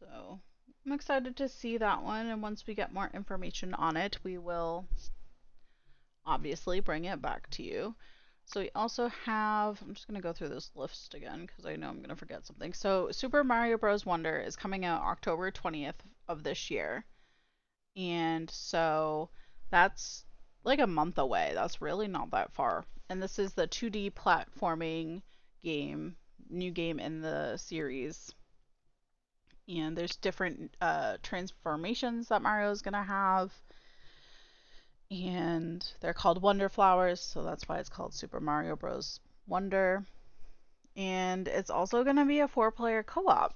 So 0.00 0.40
I'm 0.86 0.92
excited 0.92 1.36
to 1.36 1.48
see 1.48 1.76
that 1.78 2.02
one, 2.02 2.26
and 2.26 2.40
once 2.42 2.66
we 2.66 2.74
get 2.74 2.92
more 2.92 3.10
information 3.12 3.74
on 3.74 3.96
it, 3.96 4.18
we 4.24 4.38
will 4.38 4.86
obviously 6.24 6.80
bring 6.80 7.04
it 7.04 7.20
back 7.20 7.48
to 7.50 7.62
you. 7.62 7.94
So 8.46 8.60
we 8.60 8.70
also 8.74 9.08
have, 9.08 9.82
I'm 9.82 9.94
just 9.94 10.06
going 10.06 10.14
to 10.14 10.22
go 10.22 10.32
through 10.32 10.50
this 10.50 10.70
list 10.76 11.14
again 11.14 11.46
because 11.46 11.66
I 11.66 11.74
know 11.74 11.88
I'm 11.88 11.96
going 11.96 12.10
to 12.10 12.16
forget 12.16 12.46
something. 12.46 12.72
So 12.72 13.10
Super 13.10 13.42
Mario 13.42 13.76
Bros. 13.76 14.06
Wonder 14.06 14.38
is 14.38 14.54
coming 14.54 14.84
out 14.84 15.02
October 15.02 15.50
20th 15.50 15.98
of 16.28 16.44
this 16.44 16.70
year. 16.70 17.04
And 17.96 18.48
so 18.48 19.30
that's 19.70 20.25
like 20.66 20.80
a 20.80 20.86
month 20.86 21.16
away. 21.18 21.52
That's 21.54 21.80
really 21.80 22.08
not 22.08 22.32
that 22.32 22.52
far. 22.52 22.84
And 23.08 23.22
this 23.22 23.38
is 23.38 23.54
the 23.54 23.66
2D 23.66 24.12
platforming 24.12 25.22
game, 25.64 26.16
new 26.50 26.70
game 26.70 26.98
in 26.98 27.22
the 27.22 27.56
series 27.56 28.34
and 29.68 29.96
there's 29.96 30.16
different 30.16 30.74
uh, 30.80 31.16
transformations 31.22 32.28
that 32.28 32.42
Mario's 32.42 32.82
gonna 32.82 33.02
have, 33.02 33.52
and 35.10 35.84
they're 36.00 36.14
called 36.14 36.42
Wonder 36.42 36.68
Flowers, 36.68 37.20
so 37.20 37.42
that's 37.42 37.68
why 37.68 37.78
it's 37.78 37.88
called 37.88 38.14
Super 38.14 38.40
Mario 38.40 38.76
Bros. 38.76 39.20
Wonder. 39.46 40.04
And 40.96 41.46
it's 41.46 41.70
also 41.70 42.04
gonna 42.04 42.26
be 42.26 42.40
a 42.40 42.48
four-player 42.48 43.02
co-op, 43.02 43.54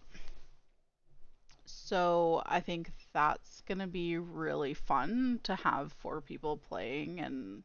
so 1.70 2.42
I 2.46 2.60
think 2.60 2.92
that's 3.12 3.62
gonna 3.68 3.86
be 3.86 4.18
really 4.18 4.74
fun 4.74 5.40
to 5.44 5.54
have 5.54 5.92
four 5.94 6.20
people 6.20 6.56
playing 6.56 7.20
and 7.20 7.62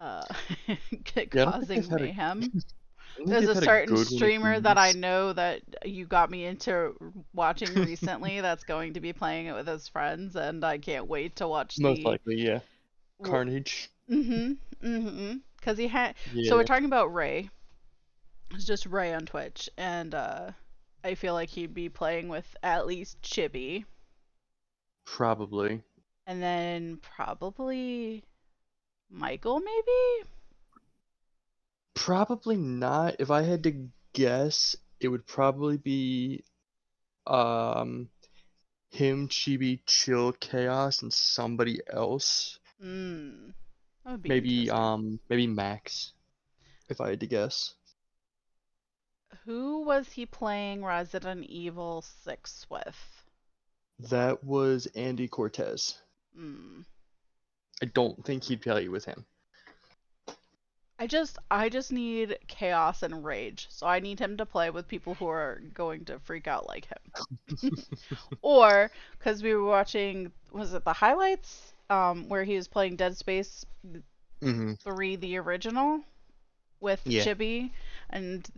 uh, 0.00 0.24
Yeah, 0.68 0.74
I 0.76 1.44
don't 1.44 1.66
think 1.66 1.84
causing 1.84 1.92
a- 1.92 2.02
mayhem. 2.02 2.38
I 2.38 3.18
don't 3.18 3.28
think 3.28 3.28
There's 3.28 3.48
a 3.48 3.62
certain 3.62 3.94
one 3.94 4.04
streamer 4.04 4.60
that 4.60 4.76
I 4.76 4.92
know 4.92 5.32
that 5.32 5.62
you 5.84 6.04
got 6.04 6.30
me 6.30 6.44
into 6.44 6.94
watching 7.32 7.72
recently 7.74 8.40
that's 8.40 8.64
going 8.64 8.94
to 8.94 9.00
be 9.00 9.12
playing 9.12 9.46
it 9.46 9.54
with 9.54 9.66
his 9.66 9.88
friends, 9.88 10.36
and 10.36 10.64
I 10.64 10.78
can't 10.78 11.06
wait 11.06 11.36
to 11.36 11.48
watch 11.48 11.78
Most 11.78 12.02
the. 12.02 12.08
likely, 12.08 12.36
yeah. 12.36 12.60
Carnage. 13.22 13.90
Mm-hmm. 14.10 14.86
Mm-hmm. 14.86 15.36
Because 15.58 15.78
he 15.78 15.88
had. 15.88 16.14
Yeah. 16.34 16.50
So 16.50 16.56
we're 16.56 16.64
talking 16.64 16.84
about 16.84 17.14
Ray. 17.14 17.48
It's 18.50 18.66
just 18.66 18.86
Ray 18.86 19.14
on 19.14 19.24
Twitch, 19.24 19.70
and 19.78 20.14
uh, 20.14 20.50
I 21.06 21.14
feel 21.14 21.34
like 21.34 21.50
he'd 21.50 21.72
be 21.72 21.88
playing 21.88 22.28
with 22.28 22.56
at 22.64 22.84
least 22.84 23.22
Chibi, 23.22 23.84
Probably. 25.04 25.80
and 26.26 26.42
then 26.42 26.98
probably 27.00 28.24
Michael, 29.08 29.60
maybe. 29.60 30.28
Probably 31.94 32.56
not. 32.56 33.14
If 33.20 33.30
I 33.30 33.42
had 33.42 33.62
to 33.62 33.88
guess, 34.14 34.74
it 34.98 35.06
would 35.06 35.24
probably 35.28 35.76
be 35.76 36.42
um 37.28 38.08
him, 38.90 39.28
Chibi, 39.28 39.78
Chill, 39.86 40.32
Chaos, 40.32 41.02
and 41.02 41.12
somebody 41.12 41.80
else. 41.88 42.58
Be 42.80 44.28
Maybe 44.28 44.70
um 44.70 45.20
maybe 45.28 45.46
Max, 45.46 46.14
if 46.88 47.00
I 47.00 47.10
had 47.10 47.20
to 47.20 47.28
guess. 47.28 47.74
Who 49.46 49.80
was 49.80 50.12
he 50.12 50.26
playing 50.26 50.84
Resident 50.84 51.46
Evil 51.46 52.02
6 52.02 52.66
with? 52.68 53.24
That 53.98 54.42
was 54.42 54.86
Andy 54.94 55.28
Cortez. 55.28 55.98
Hmm. 56.34 56.82
I 57.82 57.86
don't 57.86 58.24
think 58.24 58.44
he'd 58.44 58.60
play 58.62 58.88
with 58.88 59.04
him. 59.06 59.26
I 60.98 61.06
just 61.06 61.38
I 61.50 61.68
just 61.68 61.92
need 61.92 62.38
chaos 62.48 63.02
and 63.02 63.24
rage. 63.24 63.66
So 63.70 63.86
I 63.86 64.00
need 64.00 64.18
him 64.18 64.36
to 64.38 64.46
play 64.46 64.70
with 64.70 64.88
people 64.88 65.14
who 65.14 65.26
are 65.26 65.60
going 65.74 66.04
to 66.06 66.18
freak 66.20 66.46
out 66.46 66.66
like 66.66 66.86
him. 66.86 67.70
or 68.42 68.90
cuz 69.20 69.42
we 69.42 69.54
were 69.54 69.64
watching 69.64 70.32
was 70.52 70.74
it 70.74 70.84
the 70.84 70.92
highlights 70.92 71.72
um 71.90 72.28
where 72.28 72.44
he 72.44 72.56
was 72.56 72.68
playing 72.68 72.96
Dead 72.96 73.16
Space 73.16 73.64
Mm-hmm. 74.42 74.74
3 74.74 75.16
the 75.16 75.36
original 75.38 76.02
with 76.80 77.00
Yeah. 77.04 77.24
Chibi 77.24 77.70
and 78.10 78.48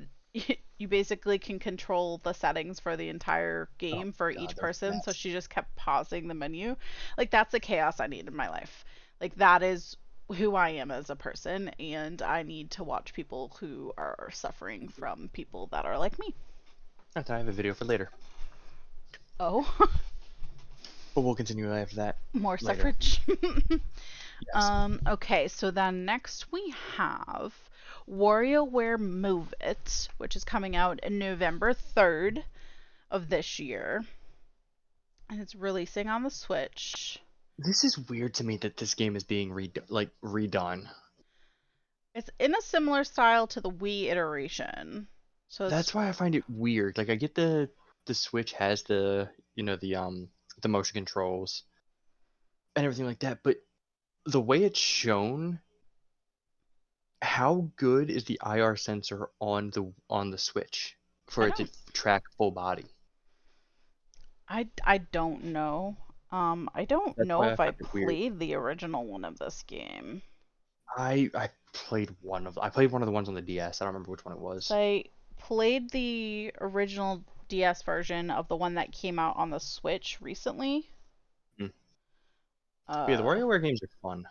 you 0.79 0.89
basically 0.89 1.39
can 1.39 1.59
control 1.59 2.21
the 2.23 2.33
settings 2.33 2.81
for 2.81 2.97
the 2.97 3.09
entire 3.09 3.69
game 3.79 4.13
for 4.13 4.31
Oh 4.31 4.35
God, 4.35 4.43
each 4.43 4.57
person. 4.57 5.01
So 5.03 5.13
she 5.13 5.33
just 5.33 5.51
kept 5.51 5.75
pausing 5.77 6.29
the 6.29 6.35
menu. 6.35 6.77
Like 7.17 7.31
that's 7.31 7.53
the 7.53 7.61
chaos 7.61 8.01
i 8.01 8.07
need 8.07 8.27
in 8.29 8.37
my 8.37 8.49
life. 8.49 8.85
Like 9.21 9.35
that 9.37 9.63
is 9.63 9.97
who 10.37 10.55
i 10.55 10.69
am 10.69 10.91
as 10.91 11.09
a 11.09 11.17
person 11.17 11.71
and 11.81 12.21
i 12.21 12.43
need 12.43 12.71
to 12.71 12.85
watch 12.85 13.15
people 13.15 13.57
who 13.61 13.91
are 13.97 14.29
suffering 14.31 14.87
from 14.87 15.31
people 15.33 15.69
that 15.73 15.87
are 15.87 15.99
like 15.99 16.19
me. 16.19 16.35
Okay, 17.17 17.33
I 17.35 17.39
have 17.39 17.49
a 17.49 17.53
video 17.53 17.73
for 17.73 17.87
later, 17.87 18.11
oh. 19.41 19.67
But 21.15 21.23
we'll 21.23 21.35
continue 21.35 21.73
after 21.73 21.97
that. 21.97 22.17
more 22.33 22.59
Later. 22.61 22.77
suffrage. 22.77 23.21
Yes. 24.55 24.65
Um, 24.65 25.01
okay, 25.07 25.49
so 25.49 25.73
then 25.73 26.05
next 26.05 26.53
we 26.53 26.73
have 26.97 27.53
WarioWare 28.11 28.99
Move 28.99 29.53
It, 29.61 30.09
which 30.19 30.37
is 30.37 30.45
coming 30.45 30.75
out 30.77 31.01
in 31.03 31.19
November 31.19 31.75
3rd 31.75 32.43
of 33.11 33.29
this 33.29 33.59
year. 33.59 34.05
And 35.31 35.41
it's 35.41 35.55
releasing 35.55 36.09
on 36.09 36.23
the 36.23 36.31
Switch. 36.31 37.19
This 37.59 37.85
is 37.85 37.99
weird 37.99 38.35
to 38.35 38.45
me 38.45 38.57
that 38.59 38.77
this 38.77 38.95
game 38.95 39.17
is 39.17 39.25
being 39.25 39.53
re 39.53 39.71
like 39.89 40.11
redone. 40.25 40.89
It's 42.15 42.31
in 42.39 42.55
a 42.55 42.63
similar 42.63 43.05
style 43.05 43.47
to 43.49 43.61
the 43.61 43.71
Wii 43.71 44.05
iteration. 44.05 45.09
So 45.49 45.69
That's 45.69 45.95
why 45.95 46.09
I 46.09 46.13
find 46.13 46.35
it 46.35 46.45
weird. 46.49 46.97
Like 46.97 47.11
I 47.11 47.17
get 47.17 47.35
the 47.35 47.69
the 48.07 48.15
Switch 48.15 48.53
has 48.53 48.85
the 48.85 49.29
you 49.55 49.65
know 49.65 49.77
the 49.77 49.97
um 49.97 50.29
the 50.63 50.69
motion 50.69 50.95
controls 50.95 51.65
and 52.75 52.85
everything 52.85 53.07
like 53.07 53.21
that, 53.21 53.41
but 53.43 53.57
the 54.25 54.41
way 54.41 54.63
it's 54.63 54.79
shown, 54.79 55.61
how 57.23 57.71
good 57.77 58.11
is 58.11 58.25
the 58.25 58.41
IR 58.45 58.77
sensor 58.77 59.31
on 59.41 59.71
the 59.71 59.93
on 60.11 60.31
the 60.31 60.39
Switch 60.39 60.97
for 61.29 61.47
it 61.47 61.57
to 61.57 61.69
track 61.93 62.25
full 62.37 62.51
body? 62.51 62.87
I, 64.49 64.69
I 64.85 64.99
don't 64.99 65.45
know. 65.45 65.97
Um, 66.31 66.69
I 66.75 66.85
don't 66.85 67.17
That's 67.17 67.29
know 67.29 67.43
I 67.43 67.49
if 67.49 67.61
I 67.61 67.75
it 67.79 67.93
weird. 67.93 68.07
played 68.07 68.39
the 68.39 68.55
original 68.55 69.07
one 69.07 69.25
of 69.25 69.39
this 69.39 69.63
game. 69.63 70.23
I 70.97 71.31
I 71.35 71.51
played 71.73 72.15
one 72.21 72.47
of 72.47 72.59
I 72.59 72.69
played 72.71 72.91
one 72.91 73.03
of 73.03 73.07
the 73.07 73.13
ones 73.13 73.29
on 73.29 73.35
the 73.35 73.43
DS. 73.43 73.81
I 73.81 73.85
don't 73.85 73.95
remember 73.95 74.11
which 74.11 74.25
one 74.25 74.35
it 74.35 74.41
was. 74.41 74.71
I 74.71 75.05
played 75.39 75.91
the 75.91 76.53
original 76.61 77.25
DS 77.49 77.83
version 77.83 78.31
of 78.31 78.49
the 78.49 78.57
one 78.57 78.75
that 78.75 78.93
came 78.93 79.19
out 79.19 79.37
on 79.37 79.51
the 79.51 79.61
Switch 79.61 80.19
recently. 80.21 80.91
Hmm. 81.59 81.67
Uh, 82.89 83.07
yeah, 83.09 83.17
the 83.17 83.23
WarioWare 83.23 83.63
games 83.63 83.83
are 83.83 83.89
fun 84.03 84.27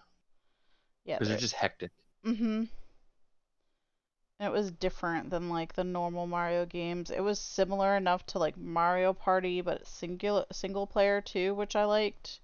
Yeah, 1.05 1.15
because 1.15 1.29
they're 1.29 1.37
just 1.37 1.55
hectic. 1.55 1.91
Mm-hmm. 2.27 2.63
It 4.39 4.51
was 4.51 4.71
different 4.71 5.29
than 5.29 5.47
like 5.49 5.73
the 5.73 5.83
normal 5.83 6.25
Mario 6.27 6.65
games. 6.65 7.11
It 7.11 7.21
was 7.21 7.39
similar 7.39 7.95
enough 7.95 8.25
to 8.27 8.39
like 8.39 8.57
Mario 8.57 9.13
Party, 9.13 9.61
but 9.61 9.85
single 9.87 10.47
single 10.51 10.87
player 10.87 11.21
too, 11.21 11.53
which 11.53 11.75
I 11.75 11.85
liked. 11.85 12.39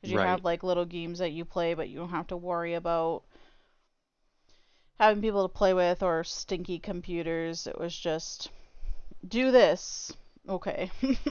Because 0.00 0.12
you 0.12 0.18
Right. 0.18 0.22
have 0.22 0.44
like 0.44 0.62
little 0.64 0.84
games 0.86 1.20
that 1.20 1.32
you 1.32 1.44
play, 1.44 1.74
but 1.74 1.88
you 1.88 1.98
don't 1.98 2.10
have 2.10 2.28
to 2.28 2.36
worry 2.36 2.74
about 2.74 3.24
having 4.98 5.22
people 5.22 5.46
to 5.46 5.54
play 5.54 5.74
with 5.74 6.02
or 6.02 6.24
stinky 6.24 6.78
computers. 6.78 7.66
It 7.66 7.78
was 7.78 7.96
just 7.96 8.50
do 9.26 9.50
this. 9.50 10.12
Okay. 10.48 10.90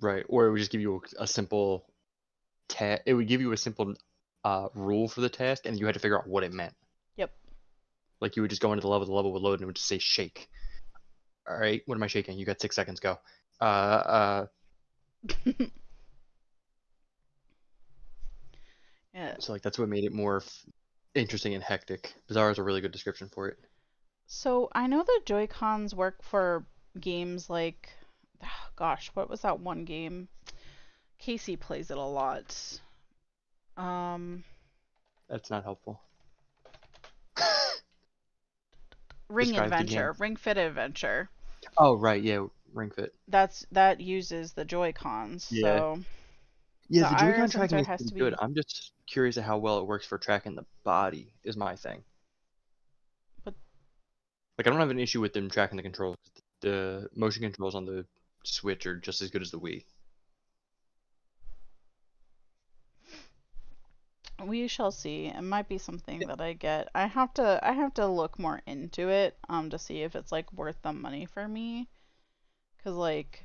Right, 0.00 0.24
or 0.28 0.46
it 0.46 0.50
would 0.50 0.58
just 0.58 0.70
give 0.70 0.80
you 0.80 1.02
a, 1.18 1.26
simple 1.26 1.84
ta- 2.68 2.98
It 3.06 3.14
would 3.14 3.28
give 3.28 3.40
you 3.40 3.52
a 3.52 3.56
simple 3.56 3.94
uh, 4.44 4.68
rule 4.74 5.08
for 5.08 5.20
the 5.20 5.28
task, 5.28 5.66
and 5.66 5.78
you 5.78 5.86
had 5.86 5.94
to 5.94 6.00
figure 6.00 6.18
out 6.18 6.26
what 6.26 6.44
it 6.44 6.52
meant. 6.52 6.74
Yep. 7.16 7.32
Like 8.20 8.36
you 8.36 8.42
would 8.42 8.50
just 8.50 8.62
go 8.62 8.72
into 8.72 8.82
the 8.82 8.88
level, 8.88 9.06
the 9.06 9.12
level 9.12 9.32
would 9.32 9.42
load, 9.42 9.54
and 9.54 9.62
it 9.62 9.66
would 9.66 9.76
just 9.76 9.88
say 9.88 9.98
shake. 9.98 10.48
All 11.48 11.56
right, 11.56 11.82
what 11.86 11.94
am 11.94 12.02
I 12.02 12.08
shaking? 12.08 12.38
You 12.38 12.44
got 12.44 12.60
six 12.60 12.76
seconds. 12.76 13.00
Go. 13.00 13.18
Uh, 13.60 13.64
uh. 13.64 14.46
yeah. 19.14 19.36
So 19.38 19.52
like 19.52 19.62
that's 19.62 19.78
what 19.78 19.88
made 19.88 20.04
it 20.04 20.12
more 20.12 20.38
f- 20.38 20.64
interesting 21.14 21.54
and 21.54 21.62
hectic. 21.62 22.12
Bizarre 22.26 22.50
is 22.50 22.58
a 22.58 22.62
really 22.62 22.80
good 22.80 22.92
description 22.92 23.30
for 23.32 23.48
it. 23.48 23.58
So 24.26 24.68
I 24.72 24.86
know 24.86 25.02
the 25.02 25.20
Joy 25.24 25.46
Cons 25.46 25.94
work 25.94 26.22
for 26.22 26.66
games 27.00 27.48
like, 27.48 27.88
gosh, 28.76 29.10
what 29.14 29.30
was 29.30 29.40
that 29.40 29.60
one 29.60 29.84
game? 29.84 30.28
Casey 31.18 31.56
plays 31.56 31.90
it 31.90 31.96
a 31.96 32.02
lot. 32.02 32.80
Um, 33.78 34.44
That's 35.28 35.50
not 35.50 35.62
helpful. 35.64 36.00
Ring 39.28 39.48
Describe 39.48 39.70
the 39.70 39.76
game. 39.76 39.82
Adventure, 39.84 40.16
Ring 40.18 40.36
Fit 40.36 40.56
Adventure. 40.58 41.28
Oh 41.76 41.96
right, 41.96 42.22
yeah, 42.22 42.46
Ring 42.72 42.90
Fit. 42.90 43.14
That's 43.28 43.64
that 43.72 44.00
uses 44.00 44.52
the 44.52 44.64
Joy 44.64 44.92
Cons. 44.92 45.48
Yeah. 45.50 45.62
So 45.62 45.98
Yeah, 46.88 47.02
The 47.10 47.14
the, 47.14 47.20
Joy-Con 47.32 47.50
tracking 47.50 47.78
is 47.80 47.86
has 47.86 48.04
to 48.04 48.14
be- 48.14 48.20
good. 48.20 48.34
I'm 48.38 48.54
just 48.54 48.92
curious 49.06 49.36
at 49.36 49.44
how 49.44 49.58
well 49.58 49.78
it 49.78 49.86
works 49.86 50.06
for 50.06 50.18
tracking 50.18 50.54
the 50.54 50.64
body. 50.84 51.32
Is 51.44 51.56
my 51.56 51.76
thing. 51.76 52.02
But- 53.44 53.54
like, 54.56 54.66
I 54.66 54.70
don't 54.70 54.80
have 54.80 54.90
an 54.90 54.98
issue 54.98 55.20
with 55.20 55.34
them 55.34 55.50
tracking 55.50 55.76
the 55.76 55.82
controls. 55.82 56.16
The 56.62 57.08
motion 57.14 57.42
controls 57.42 57.74
on 57.76 57.84
the 57.84 58.04
Switch 58.44 58.86
are 58.86 58.96
just 58.96 59.20
as 59.22 59.30
good 59.30 59.42
as 59.42 59.50
the 59.50 59.60
Wii. 59.60 59.84
We 64.44 64.68
shall 64.68 64.90
see. 64.90 65.26
It 65.26 65.42
might 65.42 65.68
be 65.68 65.78
something 65.78 66.20
that 66.20 66.40
I 66.40 66.52
get. 66.52 66.88
I 66.94 67.06
have 67.06 67.34
to 67.34 67.58
I 67.62 67.72
have 67.72 67.94
to 67.94 68.06
look 68.06 68.38
more 68.38 68.60
into 68.66 69.08
it 69.08 69.36
um 69.48 69.70
to 69.70 69.78
see 69.78 70.02
if 70.02 70.14
it's 70.14 70.32
like 70.32 70.52
worth 70.52 70.80
the 70.82 70.92
money 70.92 71.26
for 71.26 71.46
me. 71.48 71.88
Cuz 72.82 72.94
like 72.94 73.44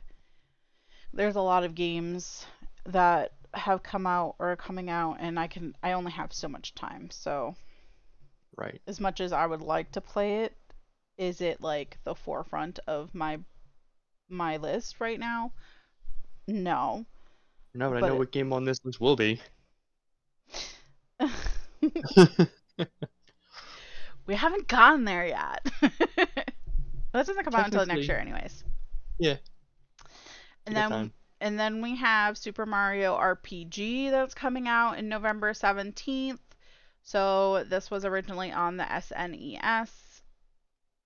there's 1.13 1.35
a 1.35 1.41
lot 1.41 1.63
of 1.63 1.75
games 1.75 2.45
that 2.85 3.33
have 3.53 3.83
come 3.83 4.07
out 4.07 4.35
or 4.39 4.51
are 4.51 4.55
coming 4.55 4.89
out 4.89 5.17
and 5.19 5.39
I 5.39 5.47
can 5.47 5.75
I 5.83 5.93
only 5.93 6.11
have 6.11 6.33
so 6.33 6.47
much 6.47 6.73
time. 6.75 7.09
So 7.11 7.55
Right. 8.55 8.81
as 8.85 8.99
much 8.99 9.19
as 9.19 9.31
I 9.33 9.45
would 9.47 9.61
like 9.61 9.91
to 9.93 10.01
play 10.01 10.41
it, 10.43 10.55
is 11.17 11.41
it 11.41 11.59
like 11.61 11.97
the 12.03 12.13
forefront 12.15 12.79
of 12.87 13.13
my 13.15 13.39
my 14.29 14.57
list 14.57 14.99
right 14.99 15.19
now? 15.19 15.51
No. 16.47 17.05
No, 17.73 17.89
but, 17.89 18.03
I 18.03 18.07
know 18.07 18.15
it- 18.15 18.19
what 18.19 18.31
game 18.31 18.53
on 18.53 18.63
this 18.65 18.77
list 18.83 18.99
will 19.01 19.15
be. 19.15 19.41
we 24.25 24.35
haven't 24.35 24.67
gotten 24.67 25.05
there 25.05 25.25
yet. 25.25 25.65
that 25.81 26.55
doesn't 27.13 27.43
come 27.43 27.55
out 27.55 27.65
until 27.67 27.85
next 27.85 28.07
year, 28.07 28.17
anyways. 28.17 28.63
Yeah. 29.19 29.37
And 30.65 30.75
then, 30.75 30.89
time. 30.89 31.13
and 31.41 31.59
then 31.59 31.81
we 31.81 31.97
have 31.97 32.37
Super 32.37 32.65
Mario 32.65 33.15
RPG 33.17 34.11
that's 34.11 34.33
coming 34.33 34.67
out 34.67 34.97
in 34.97 35.09
November 35.09 35.53
seventeenth. 35.53 36.41
So 37.03 37.65
this 37.65 37.91
was 37.91 38.05
originally 38.05 38.51
on 38.51 38.77
the 38.77 38.85
SNES, 38.85 40.21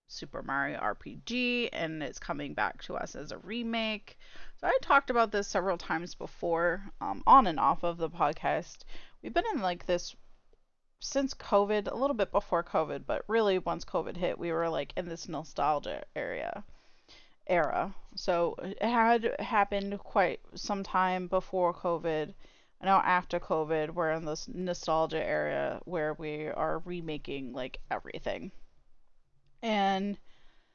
Super 0.08 0.44
Mario 0.44 0.80
RPG, 0.80 1.70
and 1.74 2.04
it's 2.04 2.20
coming 2.20 2.54
back 2.54 2.84
to 2.84 2.96
us 2.96 3.16
as 3.16 3.32
a 3.32 3.40
remake. 3.40 4.20
So 4.60 4.68
I 4.68 4.78
talked 4.82 5.10
about 5.10 5.32
this 5.32 5.48
several 5.48 5.78
times 5.78 6.14
before, 6.14 6.84
um, 7.02 7.24
on 7.26 7.48
and 7.48 7.60
off 7.60 7.84
of 7.84 7.98
the 7.98 8.10
podcast. 8.10 8.78
We've 9.22 9.34
been 9.34 9.44
in 9.54 9.62
like 9.62 9.86
this 9.86 10.16
since 11.00 11.34
COVID, 11.34 11.92
a 11.92 11.96
little 11.96 12.16
bit 12.16 12.32
before 12.32 12.64
COVID, 12.64 13.06
but 13.06 13.24
really 13.28 13.60
once 13.60 13.86
COVID 13.86 14.18
hit, 14.18 14.40
we 14.40 14.52
were 14.52 14.70
like 14.70 14.94
in 14.98 15.08
this 15.08 15.28
nostalgia 15.30 16.04
area 16.16 16.64
era. 17.46 17.94
So 18.16 18.56
it 18.60 18.82
had 18.82 19.36
happened 19.40 19.98
quite 20.00 20.40
some 20.56 20.84
time 20.84 21.28
before 21.28 21.74
COVID. 21.74 22.34
Now 22.84 23.00
after 23.00 23.40
COVID, 23.40 23.92
we're 23.92 24.12
in 24.12 24.26
this 24.26 24.48
nostalgia 24.48 25.24
area 25.24 25.80
where 25.86 26.14
we 26.14 26.48
are 26.48 26.80
remaking 26.80 27.54
like 27.54 27.80
everything. 27.90 28.52
And 29.62 30.18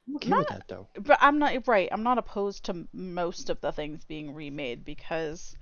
I'm 0.08 0.16
okay 0.16 0.28
Not- 0.28 0.38
with 0.38 0.48
that 0.48 0.68
though. 0.68 0.88
but 0.98 1.18
I'm 1.20 1.38
not 1.38 1.66
right. 1.68 1.88
I'm 1.92 2.02
not 2.02 2.18
opposed 2.18 2.64
to 2.64 2.88
most 2.92 3.50
of 3.50 3.60
the 3.60 3.72
things 3.72 4.04
being 4.04 4.34
remade 4.34 4.84
because 4.84 5.56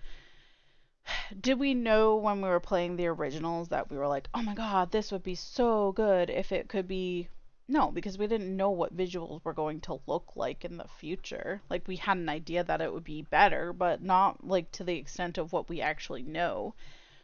did 1.40 1.58
we 1.58 1.72
know 1.74 2.16
when 2.16 2.42
we 2.42 2.48
were 2.48 2.60
playing 2.60 2.96
the 2.96 3.06
originals 3.06 3.68
that 3.68 3.88
we 3.88 3.96
were 3.96 4.08
like, 4.08 4.28
"Oh 4.34 4.42
my 4.42 4.54
god, 4.54 4.90
this 4.90 5.12
would 5.12 5.22
be 5.22 5.36
so 5.36 5.92
good 5.92 6.28
if 6.28 6.50
it 6.50 6.68
could 6.68 6.88
be 6.88 7.28
no, 7.68 7.92
because 7.92 8.18
we 8.18 8.26
didn't 8.26 8.56
know 8.56 8.70
what 8.70 8.96
visuals 8.96 9.44
were 9.44 9.52
going 9.52 9.80
to 9.82 10.00
look 10.08 10.32
like 10.34 10.64
in 10.64 10.76
the 10.76 10.88
future. 10.88 11.62
Like 11.70 11.86
we 11.86 11.96
had 11.96 12.16
an 12.16 12.28
idea 12.28 12.64
that 12.64 12.80
it 12.80 12.92
would 12.92 13.04
be 13.04 13.22
better, 13.22 13.72
but 13.72 14.02
not 14.02 14.44
like 14.44 14.72
to 14.72 14.84
the 14.84 14.96
extent 14.96 15.38
of 15.38 15.52
what 15.52 15.68
we 15.68 15.80
actually 15.80 16.24
know. 16.24 16.74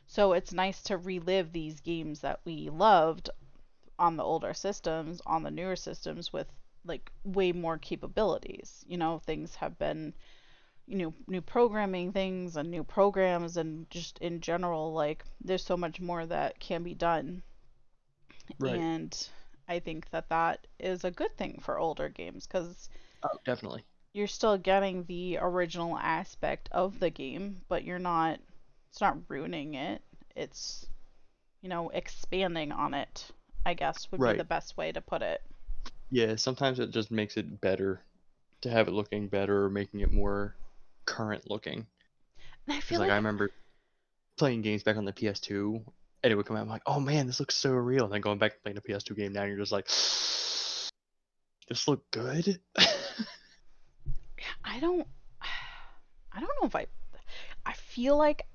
So 0.07 0.33
it's 0.33 0.53
nice 0.53 0.83
to 0.85 0.99
relive 0.99 1.53
these 1.53 1.81
games 1.81 2.21
that 2.21 2.41
we 2.45 2.71
loved 2.71 3.29
on 3.99 4.17
the 4.17 4.25
older 4.25 4.55
systems, 4.55 5.21
on 5.27 5.43
the 5.43 5.51
newer 5.51 5.77
systems 5.77 6.33
with 6.33 6.47
like 6.85 7.11
way 7.25 7.51
more 7.51 7.77
capabilities. 7.77 8.85
You 8.87 8.99
know, 8.99 9.19
things 9.19 9.57
have 9.57 9.77
been 9.79 10.15
you 10.87 10.97
know 10.99 11.15
new 11.29 11.41
programming 11.41 12.13
things 12.13 12.57
and 12.57 12.71
new 12.71 12.83
programs 12.85 13.57
and 13.57 13.89
just 13.91 14.19
in 14.19 14.41
general 14.41 14.93
like 14.93 15.25
there's 15.41 15.65
so 15.65 15.77
much 15.77 16.01
more 16.01 16.27
that 16.27 16.59
can 16.61 16.83
be 16.83 16.95
done 16.95 17.43
Right. 18.59 18.75
and 18.75 19.29
i 19.69 19.79
think 19.79 20.09
that 20.11 20.29
that 20.29 20.67
is 20.79 21.05
a 21.05 21.11
good 21.11 21.37
thing 21.37 21.59
for 21.63 21.79
older 21.79 22.09
games 22.09 22.47
because 22.47 22.89
Oh, 23.23 23.39
definitely. 23.45 23.85
you're 24.13 24.27
still 24.27 24.57
getting 24.59 25.05
the 25.05 25.39
original 25.41 25.97
aspect 25.99 26.69
of 26.73 26.99
the 26.99 27.11
game 27.11 27.61
but 27.69 27.85
you're 27.85 27.99
not 28.01 28.41
it's 28.91 29.01
not 29.01 29.19
ruining 29.29 29.75
it 29.75 30.03
it's 30.35 30.87
you 31.63 31.69
know 31.69 31.89
expanding 31.91 32.73
on 32.73 32.95
it 32.95 33.31
i 33.67 33.75
guess 33.75 34.11
would 34.13 34.23
be 34.25 34.33
the 34.33 34.45
best 34.45 34.77
way 34.77 34.93
to 34.93 35.01
put 35.01 35.23
it 35.23 35.43
Yeah, 36.11 36.35
sometimes 36.37 36.81
it 36.81 36.91
just 36.91 37.11
makes 37.13 37.37
it 37.37 37.61
better 37.61 38.03
to 38.63 38.71
have 38.71 38.89
it 38.89 38.93
looking 38.93 39.29
better 39.29 39.65
or 39.65 39.71
making 39.71 40.01
it 40.01 40.13
more 40.13 40.57
current 41.07 41.49
looking. 41.51 41.87
and 42.67 42.77
i 42.77 42.81
feel 42.81 42.99
like 42.99 43.09
like 43.09 43.15
I 43.15 43.17
remember 43.17 43.51
playing 44.37 44.63
games 44.63 44.83
back 44.83 44.97
on 44.97 45.05
the 45.05 45.13
PS2 45.13 45.83
and 46.23 46.33
it 46.33 46.37
would 46.37 46.47
come 46.47 46.57
out 46.57 46.63
I'm 46.63 46.69
like, 46.69 46.83
oh 46.87 47.01
man, 47.01 47.27
this 47.27 47.41
looks 47.41 47.55
so 47.55 47.71
real. 47.71 48.05
And 48.05 48.13
then 48.13 48.21
going 48.21 48.39
back 48.39 48.53
and 48.53 48.63
playing 48.63 48.79
a 48.79 48.81
PS2 48.81 49.17
game 49.17 49.33
now, 49.33 49.45
you're 49.45 49.57
just 49.57 49.73
like, 49.73 49.87
this 51.69 51.89
look 51.89 52.11
good. 52.11 52.61
I 54.65 54.81
don't 54.81 55.07
I 56.33 56.41
don't 56.41 56.51
know 56.61 56.67
if 56.67 56.75
I 56.75 56.87
I 57.65 57.73
feel 57.73 58.17
like 58.17 58.47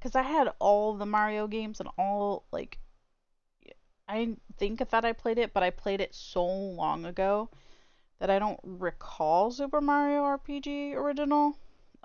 cuz 0.00 0.16
I 0.16 0.22
had 0.22 0.52
all 0.58 0.94
the 0.94 1.06
Mario 1.06 1.46
games 1.46 1.80
and 1.80 1.88
all 1.96 2.44
like 2.52 2.78
I 4.08 4.36
think 4.58 4.86
that 4.90 5.04
I 5.04 5.12
played 5.12 5.38
it, 5.38 5.54
but 5.54 5.62
I 5.62 5.70
played 5.70 6.00
it 6.00 6.14
so 6.14 6.44
long 6.44 7.06
ago 7.06 7.48
that 8.18 8.30
I 8.30 8.38
don't 8.38 8.60
recall 8.62 9.50
Super 9.50 9.80
Mario 9.80 10.22
RPG 10.24 10.94
original. 10.94 11.56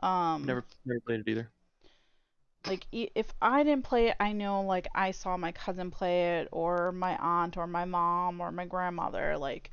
Um 0.01 0.43
never 0.43 0.65
never 0.85 0.99
played 1.01 1.19
it 1.21 1.27
either. 1.29 1.51
like 2.65 2.85
if 2.91 3.33
I 3.41 3.63
didn't 3.63 3.83
play 3.85 4.07
it, 4.09 4.15
I 4.19 4.31
know 4.33 4.61
like 4.61 4.87
I 4.93 5.11
saw 5.11 5.37
my 5.37 5.51
cousin 5.51 5.89
play 5.91 6.39
it 6.39 6.49
or 6.51 6.91
my 6.91 7.15
aunt 7.17 7.57
or 7.57 7.65
my 7.67 7.85
mom 7.85 8.39
or 8.41 8.51
my 8.51 8.65
grandmother 8.65 9.37
like 9.37 9.71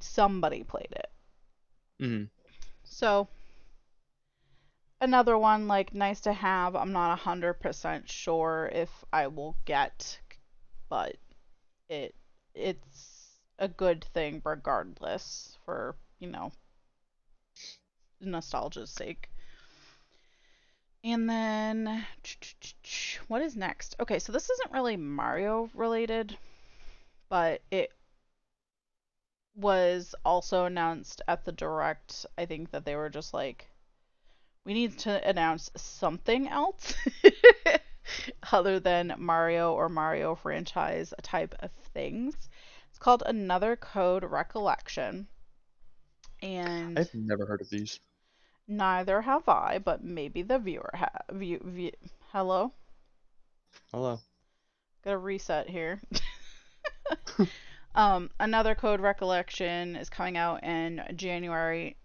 somebody 0.00 0.64
played 0.64 0.92
it. 0.92 1.10
hmm 2.00 2.24
So 2.84 3.28
another 5.00 5.38
one 5.38 5.66
like 5.68 5.94
nice 5.94 6.20
to 6.20 6.32
have. 6.32 6.76
I'm 6.76 6.92
not 6.92 7.12
a 7.12 7.16
hundred 7.16 7.54
percent 7.54 8.10
sure 8.10 8.68
if 8.72 9.04
I 9.12 9.26
will 9.28 9.56
get, 9.64 10.20
but 10.88 11.16
it 11.88 12.14
it's 12.54 13.40
a 13.58 13.68
good 13.68 14.04
thing 14.04 14.42
regardless 14.44 15.58
for 15.64 15.96
you 16.18 16.28
know 16.28 16.52
nostalgia's 18.20 18.90
sake. 18.90 19.30
And 21.06 21.30
then 21.30 22.04
what 23.28 23.40
is 23.40 23.54
next? 23.54 23.94
Okay, 24.00 24.18
so 24.18 24.32
this 24.32 24.50
isn't 24.50 24.72
really 24.72 24.96
Mario 24.96 25.70
related, 25.72 26.36
but 27.28 27.62
it 27.70 27.92
was 29.54 30.16
also 30.24 30.64
announced 30.64 31.22
at 31.28 31.44
the 31.44 31.52
direct. 31.52 32.26
I 32.36 32.46
think 32.46 32.72
that 32.72 32.84
they 32.84 32.96
were 32.96 33.08
just 33.08 33.32
like, 33.32 33.70
we 34.64 34.74
need 34.74 34.98
to 34.98 35.28
announce 35.28 35.70
something 35.76 36.48
else 36.48 36.92
other 38.52 38.80
than 38.80 39.14
Mario 39.16 39.74
or 39.74 39.88
Mario 39.88 40.34
franchise 40.34 41.14
type 41.22 41.54
of 41.60 41.70
things. 41.94 42.34
It's 42.90 42.98
called 42.98 43.22
Another 43.24 43.76
Code 43.76 44.24
Recollection. 44.24 45.28
And 46.42 46.98
I've 46.98 47.14
never 47.14 47.46
heard 47.46 47.60
of 47.60 47.70
these. 47.70 48.00
Neither 48.68 49.22
have 49.22 49.48
I, 49.48 49.78
but 49.78 50.04
maybe 50.04 50.42
the 50.42 50.58
viewer 50.58 50.90
ha 50.94 51.08
view, 51.30 51.60
view 51.64 51.92
Hello? 52.32 52.72
Hello. 53.92 54.20
Gotta 55.04 55.18
reset 55.18 55.70
here. 55.70 56.00
um, 57.94 58.30
another 58.38 58.74
code 58.74 59.00
recollection 59.00 59.96
is 59.96 60.10
coming 60.10 60.36
out 60.36 60.62
in 60.64 61.02
January 61.14 61.96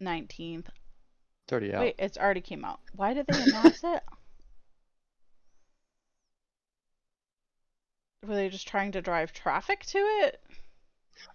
19th. 0.00 0.66
It's 0.66 1.52
already 1.52 1.72
out. 1.74 1.80
Wait, 1.80 1.94
it's 1.98 2.18
already 2.18 2.40
came 2.40 2.64
out. 2.64 2.80
Why 2.94 3.14
did 3.14 3.26
they 3.26 3.42
announce 3.42 3.82
it? 3.84 4.02
Were 8.26 8.34
they 8.34 8.48
just 8.48 8.68
trying 8.68 8.92
to 8.92 9.00
drive 9.00 9.32
traffic 9.32 9.86
to 9.86 9.98
it? 9.98 10.40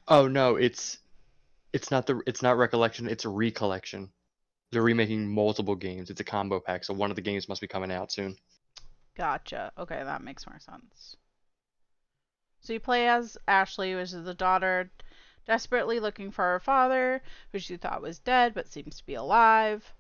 Oh 0.08 0.28
no, 0.28 0.58
it's 0.58 1.00
it's 1.72 1.90
not 1.90 2.06
the 2.06 2.22
it's 2.28 2.42
not 2.42 2.58
recollection, 2.58 3.08
it's 3.08 3.26
a 3.26 3.30
recollection. 3.30 4.10
They're 4.74 4.82
remaking 4.82 5.28
multiple 5.28 5.76
games. 5.76 6.10
It's 6.10 6.20
a 6.20 6.24
combo 6.24 6.60
pack, 6.60 6.84
so 6.84 6.94
one 6.94 7.12
of 7.12 7.16
the 7.16 7.22
games 7.22 7.48
must 7.48 7.62
be 7.62 7.68
coming 7.68 7.92
out 7.92 8.12
soon. 8.12 8.36
Gotcha. 9.16 9.72
Okay, 9.78 10.04
that 10.04 10.24
makes 10.24 10.48
more 10.48 10.60
sense. 10.60 11.16
So 12.62 12.74
you 12.74 12.80
play 12.80 13.08
as 13.08 13.38
Ashley, 13.48 13.94
which 13.94 14.14
is 14.14 14.26
the 14.26 14.34
daughter 14.34 14.90
desperately 15.46 16.00
looking 16.00 16.32
for 16.32 16.44
her 16.44 16.60
father, 16.60 17.22
who 17.52 17.60
she 17.60 17.78
thought 17.78 18.02
was 18.02 18.18
dead 18.18 18.54
but 18.56 18.68
seems 18.68 18.98
to 18.98 19.06
be 19.06 19.14
alive. 19.14 19.94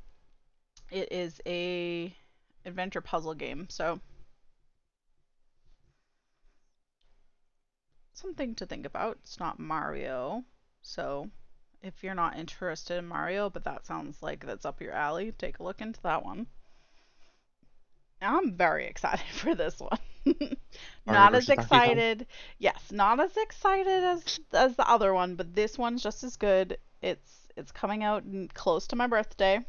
It 0.89 1.11
is 1.11 1.39
a 1.45 2.15
adventure 2.65 3.01
puzzle 3.01 3.35
game, 3.35 3.67
so 3.69 3.99
something 8.13 8.55
to 8.55 8.65
think 8.65 8.85
about. 8.85 9.19
It's 9.21 9.39
not 9.39 9.59
Mario, 9.59 10.45
so 10.81 11.29
if 11.83 12.01
you're 12.01 12.15
not 12.15 12.37
interested 12.37 12.97
in 12.97 13.07
Mario, 13.07 13.49
but 13.49 13.65
that 13.65 13.85
sounds 13.85 14.23
like 14.23 14.45
that's 14.45 14.65
up 14.65 14.81
your 14.81 14.93
alley, 14.93 15.33
take 15.33 15.59
a 15.59 15.63
look 15.63 15.81
into 15.81 16.01
that 16.03 16.23
one. 16.23 16.47
I'm 18.21 18.55
very 18.55 18.85
excited 18.87 19.25
for 19.33 19.53
this 19.53 19.79
one. 19.79 19.99
not 21.05 21.35
as 21.35 21.49
excited. 21.49 22.25
Yes, 22.57 22.91
not 22.91 23.19
as 23.19 23.35
excited 23.35 24.03
as 24.03 24.39
as 24.53 24.75
the 24.77 24.89
other 24.89 25.13
one, 25.13 25.35
but 25.35 25.53
this 25.53 25.77
one's 25.77 26.01
just 26.01 26.23
as 26.23 26.37
good. 26.37 26.77
It's 27.01 27.49
it's 27.57 27.73
coming 27.73 28.03
out 28.03 28.23
close 28.53 28.87
to 28.87 28.95
my 28.95 29.07
birthday. 29.07 29.59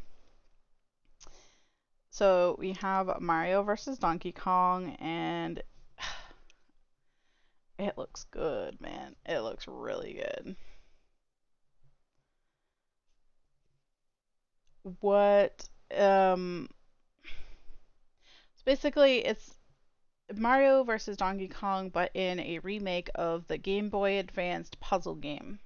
So 2.11 2.55
we 2.57 2.71
have 2.79 3.19
Mario 3.19 3.61
versus 3.63 3.99
Donkey 3.99 4.31
Kong 4.31 4.95
and 5.01 5.61
it 7.77 7.97
looks 7.97 8.23
good, 8.31 8.79
man. 8.79 9.17
It 9.25 9.41
looks 9.41 9.67
really 9.67 10.13
good. 10.13 10.55
What 14.99 15.67
um 15.95 16.69
so 18.55 18.63
basically 18.65 19.25
it's 19.25 19.55
Mario 20.35 20.83
versus 20.83 21.17
Donkey 21.17 21.47
Kong 21.47 21.89
but 21.89 22.11
in 22.13 22.39
a 22.39 22.59
remake 22.59 23.09
of 23.15 23.47
the 23.47 23.57
Game 23.57 23.89
Boy 23.89 24.19
Advanced 24.19 24.79
puzzle 24.79 25.15
game. 25.15 25.59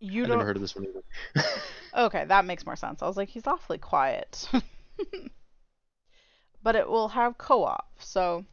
You 0.00 0.24
I 0.24 0.26
don't 0.26 0.38
never 0.38 0.46
heard 0.46 0.56
of 0.56 0.62
this 0.62 0.76
one 0.76 0.86
either. 0.86 1.02
Okay, 1.96 2.24
that 2.24 2.44
makes 2.44 2.66
more 2.66 2.76
sense. 2.76 3.02
I 3.02 3.06
was 3.06 3.16
like, 3.16 3.28
he's 3.28 3.46
awfully 3.46 3.78
quiet. 3.78 4.48
but 6.62 6.74
it 6.74 6.88
will 6.88 7.08
have 7.08 7.38
co 7.38 7.64
op. 7.64 7.88
So, 8.00 8.44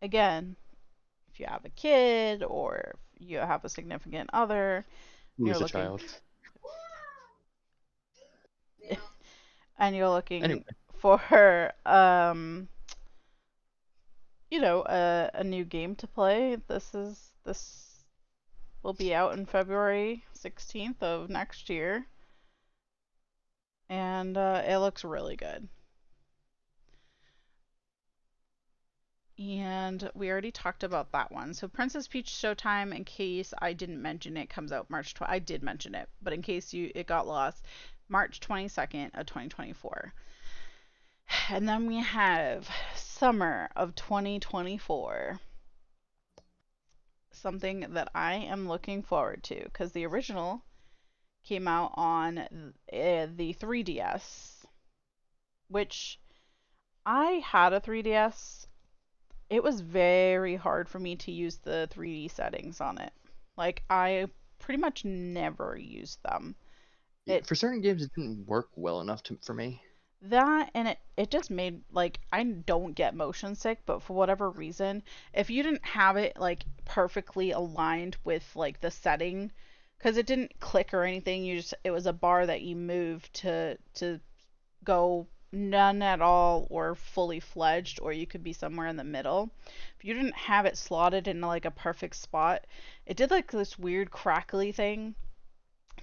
again, 0.00 0.56
if 1.30 1.38
you 1.38 1.46
have 1.46 1.66
a 1.66 1.70
kid 1.70 2.42
or 2.42 2.94
you 3.18 3.38
have 3.38 3.64
a 3.64 3.68
significant 3.68 4.30
other 4.32 4.84
Who 5.36 5.46
You're 5.46 5.54
a 5.56 5.58
looking- 5.58 5.72
child? 5.72 6.02
and 9.78 9.94
you're 9.96 10.08
looking 10.08 10.42
Anyway. 10.44 10.64
for, 10.98 11.72
um, 11.84 12.68
you 14.50 14.60
know, 14.60 14.84
a, 14.86 15.30
a 15.34 15.44
new 15.44 15.64
game 15.64 15.94
to 15.96 16.06
play, 16.06 16.56
this 16.68 16.94
is, 16.94 17.32
this 17.44 18.04
will 18.82 18.92
be 18.94 19.14
out 19.14 19.32
in 19.36 19.44
February 19.46 20.24
16th 20.38 21.02
of 21.02 21.28
next 21.28 21.68
year. 21.68 22.06
And 23.88 24.36
uh, 24.36 24.62
it 24.66 24.78
looks 24.78 25.04
really 25.04 25.36
good. 25.36 25.68
And 29.38 30.10
we 30.14 30.30
already 30.30 30.50
talked 30.50 30.82
about 30.82 31.12
that 31.12 31.30
one. 31.30 31.52
So 31.52 31.68
Princess 31.68 32.08
Peach 32.08 32.30
Showtime, 32.30 32.94
in 32.96 33.04
case 33.04 33.52
I 33.58 33.74
didn't 33.74 34.00
mention 34.00 34.36
it, 34.38 34.48
comes 34.48 34.72
out 34.72 34.88
March 34.88 35.12
12th. 35.14 35.28
I 35.28 35.38
did 35.40 35.62
mention 35.62 35.94
it, 35.94 36.08
but 36.22 36.32
in 36.32 36.40
case 36.40 36.72
you 36.72 36.90
it 36.94 37.06
got 37.06 37.26
lost, 37.26 37.62
March 38.08 38.40
22nd 38.40 39.10
of 39.14 39.26
2024. 39.26 40.14
And 41.50 41.68
then 41.68 41.86
we 41.86 41.96
have 41.96 42.70
summer 42.94 43.68
of 43.76 43.94
2024. 43.94 45.38
Something 47.32 47.80
that 47.90 48.08
I 48.14 48.34
am 48.34 48.68
looking 48.68 49.02
forward 49.02 49.42
to 49.44 49.64
because 49.64 49.92
the 49.92 50.06
original 50.06 50.62
came 51.44 51.68
out 51.68 51.92
on 51.94 52.38
uh, 52.38 52.46
the 52.90 53.54
3DS, 53.60 54.64
which 55.68 56.18
I 57.04 57.42
had 57.44 57.74
a 57.74 57.80
3DS 57.80 58.66
it 59.50 59.62
was 59.62 59.80
very 59.80 60.56
hard 60.56 60.88
for 60.88 60.98
me 60.98 61.16
to 61.16 61.32
use 61.32 61.58
the 61.58 61.88
3D 61.90 62.28
settings 62.28 62.80
on 62.80 62.98
it. 62.98 63.12
Like 63.56 63.82
I 63.90 64.28
pretty 64.58 64.80
much 64.80 65.04
never 65.04 65.76
used 65.76 66.22
them. 66.22 66.56
Yeah, 67.26 67.38
It 67.38 67.46
For 67.46 67.54
certain 67.54 67.82
games, 67.82 68.02
it 68.02 68.12
didn't 68.14 68.46
work 68.46 68.70
well 68.74 69.00
enough 69.02 69.22
to, 69.24 69.38
for 69.44 69.52
me. 69.54 69.82
that 70.22 70.70
and 70.74 70.88
it 70.88 70.98
it 71.16 71.30
just 71.30 71.50
made 71.50 71.82
like 71.92 72.20
I 72.32 72.42
don't 72.42 72.92
get 72.94 73.14
motion 73.14 73.54
sick, 73.54 73.80
but 73.86 74.02
for 74.02 74.14
whatever 74.14 74.50
reason, 74.50 75.02
if 75.32 75.48
you 75.50 75.62
didn't 75.62 75.84
have 75.86 76.16
it 76.16 76.36
like 76.38 76.64
perfectly 76.84 77.50
aligned 77.50 78.16
with 78.24 78.54
like 78.56 78.80
the 78.80 78.90
setting 78.90 79.52
because 79.98 80.16
it 80.18 80.26
didn't 80.26 80.58
click 80.60 80.92
or 80.92 81.04
anything, 81.04 81.44
you 81.44 81.56
just 81.56 81.74
it 81.84 81.90
was 81.92 82.06
a 82.06 82.12
bar 82.12 82.46
that 82.46 82.62
you 82.62 82.76
moved 82.76 83.32
to 83.34 83.78
to 83.94 84.20
go 84.84 85.28
none 85.56 86.02
at 86.02 86.20
all 86.20 86.66
or 86.70 86.94
fully 86.94 87.40
fledged 87.40 87.98
or 88.00 88.12
you 88.12 88.26
could 88.26 88.44
be 88.44 88.52
somewhere 88.52 88.86
in 88.86 88.96
the 88.96 89.04
middle. 89.04 89.50
If 89.98 90.04
you 90.04 90.14
didn't 90.14 90.36
have 90.36 90.66
it 90.66 90.76
slotted 90.76 91.26
in 91.26 91.40
like 91.40 91.64
a 91.64 91.70
perfect 91.70 92.16
spot, 92.16 92.66
it 93.06 93.16
did 93.16 93.30
like 93.30 93.50
this 93.50 93.78
weird 93.78 94.10
crackly 94.10 94.72
thing 94.72 95.14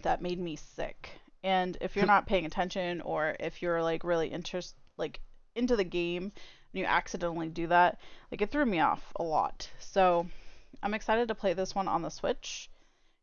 that 0.02 0.22
made 0.22 0.39
me 0.39 0.56
sick. 0.56 1.10
And 1.44 1.78
if 1.82 1.96
you're 1.96 2.06
hmm. 2.06 2.12
not 2.12 2.28
paying 2.28 2.46
attention 2.46 3.02
or 3.02 3.36
if 3.39 3.62
you're 3.62 3.84
like 3.84 4.04
really 4.04 4.28
interest 4.28 4.76
like 4.98 5.20
into 5.56 5.76
the 5.76 5.84
game 5.84 6.24
and 6.24 6.80
you 6.80 6.86
accidentally 6.86 7.50
do 7.50 7.68
that, 7.68 8.00
like 8.32 8.42
it 8.42 8.52
threw 8.52 8.66
me 8.66 8.80
off 8.80 9.13
a 9.16 9.24
lot. 9.24 9.70
So, 9.80 10.28
I'm 10.82 10.94
excited 10.94 11.28
to 11.28 11.36
play 11.36 11.54
this 11.54 11.76
one 11.76 11.88
on 11.88 12.02
the 12.02 12.10
Switch. 12.10 12.70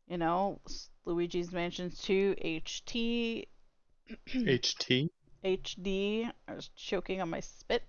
You 0.07 0.17
know, 0.17 0.59
Luigi's 1.05 1.51
Mansion 1.51 1.91
2 1.91 2.35
HT 2.43 3.45
HT? 4.27 5.09
HD. 5.43 6.29
I 6.47 6.53
was 6.53 6.69
choking 6.75 7.21
on 7.21 7.29
my 7.29 7.39
spit. 7.39 7.83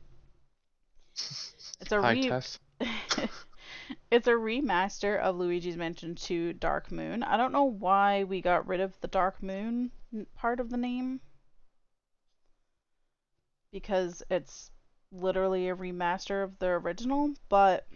It's 1.80 1.92
a 1.92 2.00
re 2.00 2.30
it's 4.10 4.26
a 4.26 4.32
remaster 4.32 5.18
of 5.18 5.36
Luigi's 5.36 5.76
Mansion 5.76 6.14
2 6.14 6.54
Dark 6.54 6.90
Moon. 6.90 7.22
I 7.22 7.36
don't 7.36 7.52
know 7.52 7.64
why 7.64 8.24
we 8.24 8.40
got 8.40 8.66
rid 8.66 8.80
of 8.80 8.98
the 9.00 9.08
Dark 9.08 9.42
Moon 9.42 9.90
part 10.34 10.60
of 10.60 10.70
the 10.70 10.76
name 10.76 11.20
because 13.72 14.22
it's 14.30 14.70
literally 15.10 15.68
a 15.68 15.76
remaster 15.76 16.44
of 16.44 16.58
the 16.58 16.66
original, 16.66 17.34
but 17.48 17.86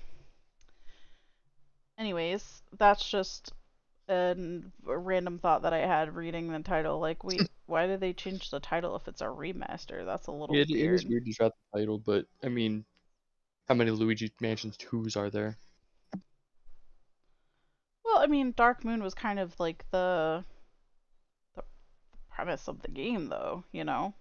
anyways, 1.98 2.62
that's 2.78 3.08
just 3.08 3.52
an, 4.08 4.72
a 4.86 4.96
random 4.96 5.38
thought 5.38 5.62
that 5.62 5.72
I 5.72 5.78
had 5.78 6.14
reading 6.14 6.50
the 6.50 6.60
title. 6.60 6.98
Like, 7.00 7.24
wait, 7.24 7.48
why 7.66 7.86
did 7.86 8.00
they 8.00 8.12
change 8.12 8.50
the 8.50 8.60
title 8.60 8.96
if 8.96 9.08
it's 9.08 9.20
a 9.20 9.26
remaster? 9.26 10.04
That's 10.04 10.26
a 10.26 10.32
little 10.32 10.54
it, 10.54 10.70
it 10.70 10.76
is 10.76 11.04
weird. 11.04 11.04
weird 11.08 11.24
to 11.26 11.32
drop 11.32 11.52
the 11.72 11.78
title, 11.80 11.98
but 11.98 12.26
I 12.44 12.48
mean, 12.48 12.84
how 13.68 13.74
many 13.74 13.90
Luigi 13.90 14.32
Mansions 14.40 14.76
2s 14.76 15.16
are 15.16 15.30
there? 15.30 15.56
Well, 18.04 18.18
I 18.18 18.26
mean, 18.26 18.54
Dark 18.56 18.84
Moon 18.84 19.02
was 19.02 19.14
kind 19.14 19.38
of 19.38 19.58
like 19.58 19.84
the 19.90 20.44
the 21.54 21.62
premise 22.30 22.68
of 22.68 22.82
the 22.82 22.88
game, 22.88 23.28
though, 23.28 23.64
you 23.72 23.84
know? 23.84 24.14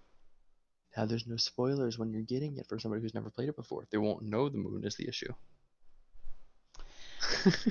Now 0.96 1.04
there's 1.04 1.26
no 1.26 1.36
spoilers 1.36 1.98
when 1.98 2.10
you're 2.10 2.22
getting 2.22 2.56
it 2.56 2.66
for 2.66 2.78
somebody 2.78 3.02
who's 3.02 3.14
never 3.14 3.30
played 3.30 3.48
it 3.48 3.56
before. 3.56 3.86
They 3.90 3.98
won't 3.98 4.22
know 4.22 4.48
the 4.48 4.58
moon 4.58 4.84
is 4.84 4.96
the 4.96 5.08
issue. 5.08 5.32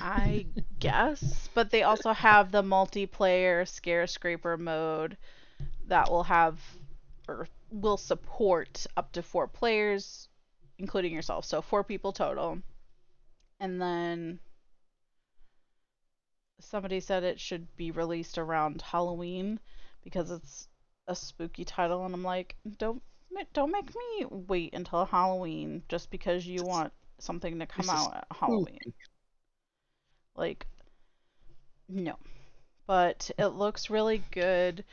I 0.00 0.46
guess, 0.78 1.48
but 1.54 1.70
they 1.70 1.82
also 1.82 2.12
have 2.12 2.50
the 2.50 2.62
multiplayer 2.62 3.66
scare 3.68 4.06
scraper 4.06 4.56
mode 4.56 5.16
that 5.86 6.10
will 6.10 6.24
have 6.24 6.60
or 7.28 7.48
will 7.70 7.96
support 7.96 8.86
up 8.96 9.12
to 9.12 9.22
four 9.22 9.48
players, 9.48 10.28
including 10.78 11.12
yourself. 11.12 11.44
So 11.44 11.62
four 11.62 11.84
people 11.84 12.12
total. 12.12 12.60
And 13.60 13.80
then 13.80 14.40
somebody 16.60 17.00
said 17.00 17.22
it 17.24 17.40
should 17.40 17.74
be 17.76 17.90
released 17.90 18.38
around 18.38 18.82
Halloween 18.82 19.60
because 20.02 20.30
it's 20.30 20.68
a 21.08 21.14
spooky 21.14 21.64
title, 21.64 22.04
and 22.04 22.14
I'm 22.14 22.22
like, 22.24 22.56
don't 22.78 23.02
don't 23.52 23.70
make 23.72 23.94
me 23.94 24.26
wait 24.30 24.74
until 24.74 25.04
Halloween 25.04 25.82
just 25.88 26.10
because 26.10 26.46
you 26.46 26.64
want 26.64 26.92
something 27.18 27.58
to 27.58 27.66
come 27.66 27.86
This 27.86 27.90
out 27.90 28.16
at 28.16 28.26
Halloween. 28.30 28.78
Like, 30.36 30.66
no. 31.88 32.16
But 32.86 33.30
it 33.38 33.48
looks 33.48 33.90
really 33.90 34.22
good. 34.30 34.84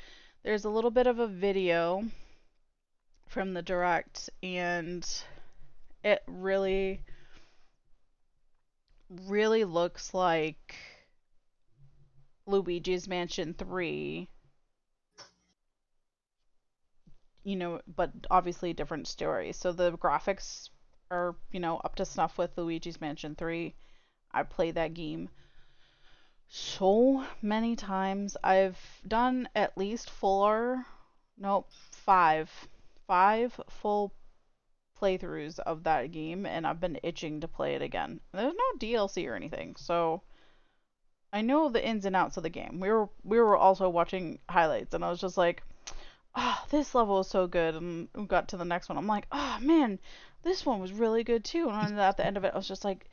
There's 0.44 0.66
a 0.66 0.70
little 0.70 0.92
bit 0.92 1.08
of 1.08 1.20
a 1.20 1.28
video 1.28 2.04
from 3.28 3.54
the 3.54 3.62
direct, 3.62 4.30
and 4.42 5.08
it 6.04 6.22
really, 6.28 7.02
really 9.28 9.64
looks 9.64 10.14
like 10.14 10.76
Luigi's 12.46 13.08
Mansion 13.08 13.54
3. 13.54 14.28
You 17.46 17.56
know, 17.56 17.82
but 17.96 18.12
obviously 18.32 18.74
different 18.74 19.08
story. 19.08 19.52
So 19.52 19.72
the 19.72 19.94
graphics 19.94 20.70
are, 21.12 21.36
you 21.52 21.60
know, 21.60 21.78
up 21.78 21.96
to 21.96 22.06
snuff 22.06 22.38
with 22.38 22.58
Luigi's 22.58 23.02
Mansion 23.02 23.36
3. 23.36 23.74
I 24.34 24.44
played 24.44 24.76
that 24.76 24.94
game 24.94 25.30
so 26.48 27.24
many 27.42 27.76
times. 27.76 28.38
I've 28.44 28.80
done 29.08 29.50
at 29.56 29.78
least 29.78 30.10
four, 30.10 30.86
nope, 31.38 31.68
five, 31.92 32.50
five 33.08 33.60
full 33.70 34.14
playthroughs 35.00 35.60
of 35.60 35.84
that 35.84 36.12
game, 36.12 36.46
and 36.46 36.66
I've 36.66 36.80
been 36.80 37.00
itching 37.04 37.42
to 37.42 37.48
play 37.48 37.76
it 37.76 37.82
again. 37.82 38.20
There's 38.32 38.54
no 38.54 38.80
DLC 38.80 39.28
or 39.28 39.36
anything, 39.36 39.76
so 39.76 40.22
I 41.34 41.42
know 41.42 41.70
the 41.70 41.86
ins 41.86 42.06
and 42.06 42.16
outs 42.16 42.38
of 42.38 42.44
the 42.44 42.50
game. 42.50 42.80
We 42.80 42.90
were 42.90 43.10
we 43.24 43.40
were 43.40 43.58
also 43.58 43.90
watching 43.90 44.40
highlights, 44.50 44.94
and 44.94 45.04
I 45.04 45.10
was 45.10 45.20
just 45.20 45.38
like, 45.38 45.64
"Ah, 46.36 46.66
this 46.70 46.94
level 46.94 47.20
is 47.20 47.28
so 47.28 47.48
good," 47.48 47.76
and 47.76 48.08
we 48.14 48.26
got 48.26 48.48
to 48.50 48.58
the 48.58 48.66
next 48.66 48.90
one. 48.90 48.98
I'm 48.98 49.08
like, 49.08 49.28
"Oh 49.32 49.58
man, 49.60 50.00
this 50.44 50.66
one 50.66 50.80
was 50.80 50.94
really 50.94 51.24
good 51.24 51.44
too." 51.44 51.70
And 51.70 52.00
at 52.00 52.18
the 52.18 52.26
end 52.26 52.38
of 52.38 52.44
it, 52.44 52.54
I 52.54 52.58
was 52.58 52.68
just 52.68 52.86
like, 52.86 53.10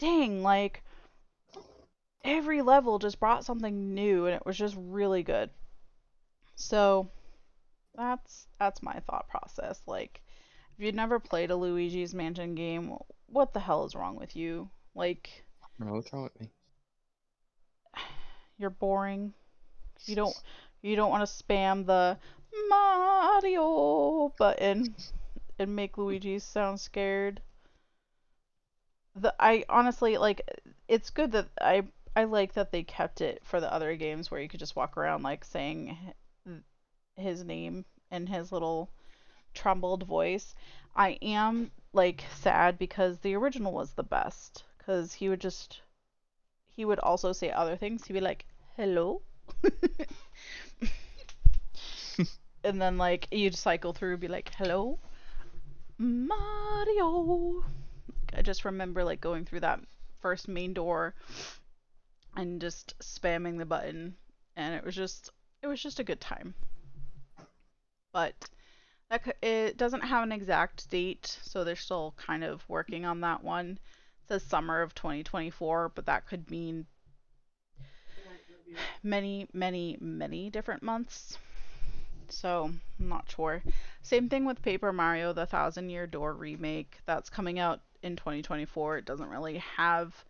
"Dang, 0.00 0.42
like." 0.42 0.82
every 2.24 2.62
level 2.62 2.98
just 2.98 3.20
brought 3.20 3.44
something 3.44 3.94
new 3.94 4.26
and 4.26 4.34
it 4.34 4.44
was 4.44 4.56
just 4.56 4.76
really 4.78 5.22
good. 5.22 5.50
So 6.56 7.10
that's 7.94 8.46
that's 8.58 8.82
my 8.82 9.00
thought 9.00 9.28
process. 9.28 9.80
Like 9.86 10.20
if 10.76 10.84
you've 10.84 10.94
never 10.94 11.18
played 11.18 11.50
a 11.50 11.56
Luigi's 11.56 12.14
Mansion 12.14 12.54
game, 12.54 12.94
what 13.26 13.52
the 13.52 13.60
hell 13.60 13.84
is 13.84 13.94
wrong 13.94 14.16
with 14.16 14.36
you? 14.36 14.70
Like 14.94 15.44
No, 15.78 15.92
what's 15.92 16.12
wrong 16.12 16.24
with 16.24 16.40
me? 16.40 16.50
you're 18.58 18.70
boring. 18.70 19.32
You 20.06 20.16
don't 20.16 20.34
you 20.82 20.96
don't 20.96 21.10
want 21.10 21.28
to 21.28 21.44
spam 21.44 21.86
the 21.86 22.18
Mario 22.68 24.34
button 24.38 24.94
and 25.58 25.76
make 25.76 25.98
Luigi 25.98 26.38
sound 26.38 26.80
scared. 26.80 27.40
The 29.20 29.34
I 29.38 29.64
honestly 29.68 30.16
like 30.16 30.40
it's 30.88 31.10
good 31.10 31.32
that 31.32 31.48
I 31.60 31.82
I 32.16 32.24
like 32.24 32.54
that 32.54 32.72
they 32.72 32.82
kept 32.82 33.20
it 33.20 33.42
for 33.44 33.60
the 33.60 33.70
other 33.72 33.94
games 33.94 34.30
where 34.30 34.40
you 34.40 34.48
could 34.48 34.60
just 34.60 34.76
walk 34.76 34.96
around 34.96 35.22
like 35.22 35.44
saying 35.44 35.98
his 37.16 37.44
name 37.44 37.84
in 38.10 38.26
his 38.26 38.50
little 38.50 38.88
trembled 39.52 40.04
voice. 40.04 40.54
I 40.96 41.18
am 41.20 41.70
like 41.92 42.24
sad 42.34 42.78
because 42.78 43.18
the 43.18 43.34
original 43.34 43.72
was 43.72 43.92
the 43.92 44.02
best 44.02 44.64
cuz 44.78 45.12
he 45.12 45.28
would 45.28 45.40
just 45.40 45.82
he 46.70 46.86
would 46.86 47.00
also 47.00 47.32
say 47.32 47.50
other 47.50 47.76
things. 47.76 48.06
He'd 48.06 48.14
be 48.14 48.20
like, 48.20 48.46
"Hello." 48.74 49.20
and 52.64 52.80
then 52.80 52.96
like 52.96 53.28
you'd 53.30 53.54
cycle 53.54 53.92
through 53.92 54.16
be 54.16 54.28
like, 54.28 54.50
"Hello, 54.54 54.98
Mario." 55.98 57.64
I 58.34 58.42
just 58.42 58.64
remember 58.64 59.04
like 59.04 59.20
going 59.20 59.44
through 59.44 59.60
that 59.60 59.80
first 60.20 60.48
main 60.48 60.74
door 60.74 61.14
and 62.36 62.60
just 62.60 62.98
spamming 63.00 63.58
the 63.58 63.66
button 63.66 64.14
and 64.56 64.74
it 64.74 64.84
was 64.84 64.94
just 64.94 65.30
it 65.62 65.66
was 65.66 65.82
just 65.82 66.00
a 66.00 66.04
good 66.04 66.20
time. 66.20 66.54
But 68.12 68.34
that 69.10 69.36
it 69.42 69.76
doesn't 69.76 70.02
have 70.02 70.22
an 70.22 70.32
exact 70.32 70.88
date, 70.90 71.38
so 71.42 71.64
they're 71.64 71.76
still 71.76 72.14
kind 72.16 72.44
of 72.44 72.66
working 72.68 73.04
on 73.04 73.20
that 73.20 73.42
one. 73.42 73.78
It 74.22 74.28
says 74.28 74.42
summer 74.44 74.82
of 74.82 74.94
2024, 74.94 75.92
but 75.94 76.06
that 76.06 76.26
could 76.26 76.50
mean 76.50 76.86
many, 79.02 79.48
many, 79.52 79.98
many 80.00 80.50
different 80.50 80.82
months. 80.82 81.38
So, 82.28 82.70
I'm 83.00 83.08
not 83.08 83.28
sure. 83.28 83.62
Same 84.02 84.28
thing 84.28 84.44
with 84.44 84.62
Paper 84.62 84.92
Mario, 84.92 85.32
the 85.32 85.46
Thousand 85.46 85.90
Year 85.90 86.06
Door 86.06 86.34
remake 86.34 86.98
that's 87.04 87.28
coming 87.28 87.58
out 87.58 87.80
in 88.02 88.16
2024. 88.16 88.98
It 88.98 89.04
doesn't 89.04 89.28
really 89.30 89.58
have 89.76 90.24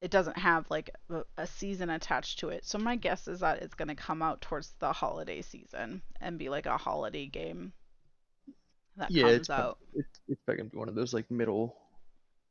it 0.00 0.10
doesn't 0.10 0.38
have 0.38 0.66
like 0.70 0.90
a, 1.38 1.46
season 1.46 1.90
attached 1.90 2.38
to 2.40 2.50
it. 2.50 2.64
So 2.66 2.78
my 2.78 2.96
guess 2.96 3.26
is 3.28 3.40
that 3.40 3.62
it's 3.62 3.74
going 3.74 3.88
to 3.88 3.94
come 3.94 4.22
out 4.22 4.40
towards 4.42 4.74
the 4.78 4.92
holiday 4.92 5.42
season 5.42 6.02
and 6.20 6.38
be 6.38 6.50
like 6.50 6.66
a 6.66 6.76
holiday 6.76 7.26
game 7.26 7.72
that 8.96 9.12
Yeah, 9.12 9.26
comes 9.26 9.48
it's 9.48 9.50
out. 9.50 9.78
it's 9.94 10.20
it's 10.28 10.40
be 10.46 10.76
one 10.76 10.88
of 10.88 10.94
those 10.94 11.12
like 11.14 11.30
middle 11.30 11.76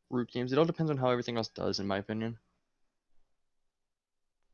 root 0.10 0.32
games. 0.32 0.52
It 0.54 0.60
all 0.60 0.66
depends 0.66 0.92
on 0.92 0.98
how 0.98 1.10
everything 1.10 1.38
else 1.38 1.50
does, 1.50 1.80
in 1.80 1.88
my 1.88 1.98
opinion. 1.98 2.38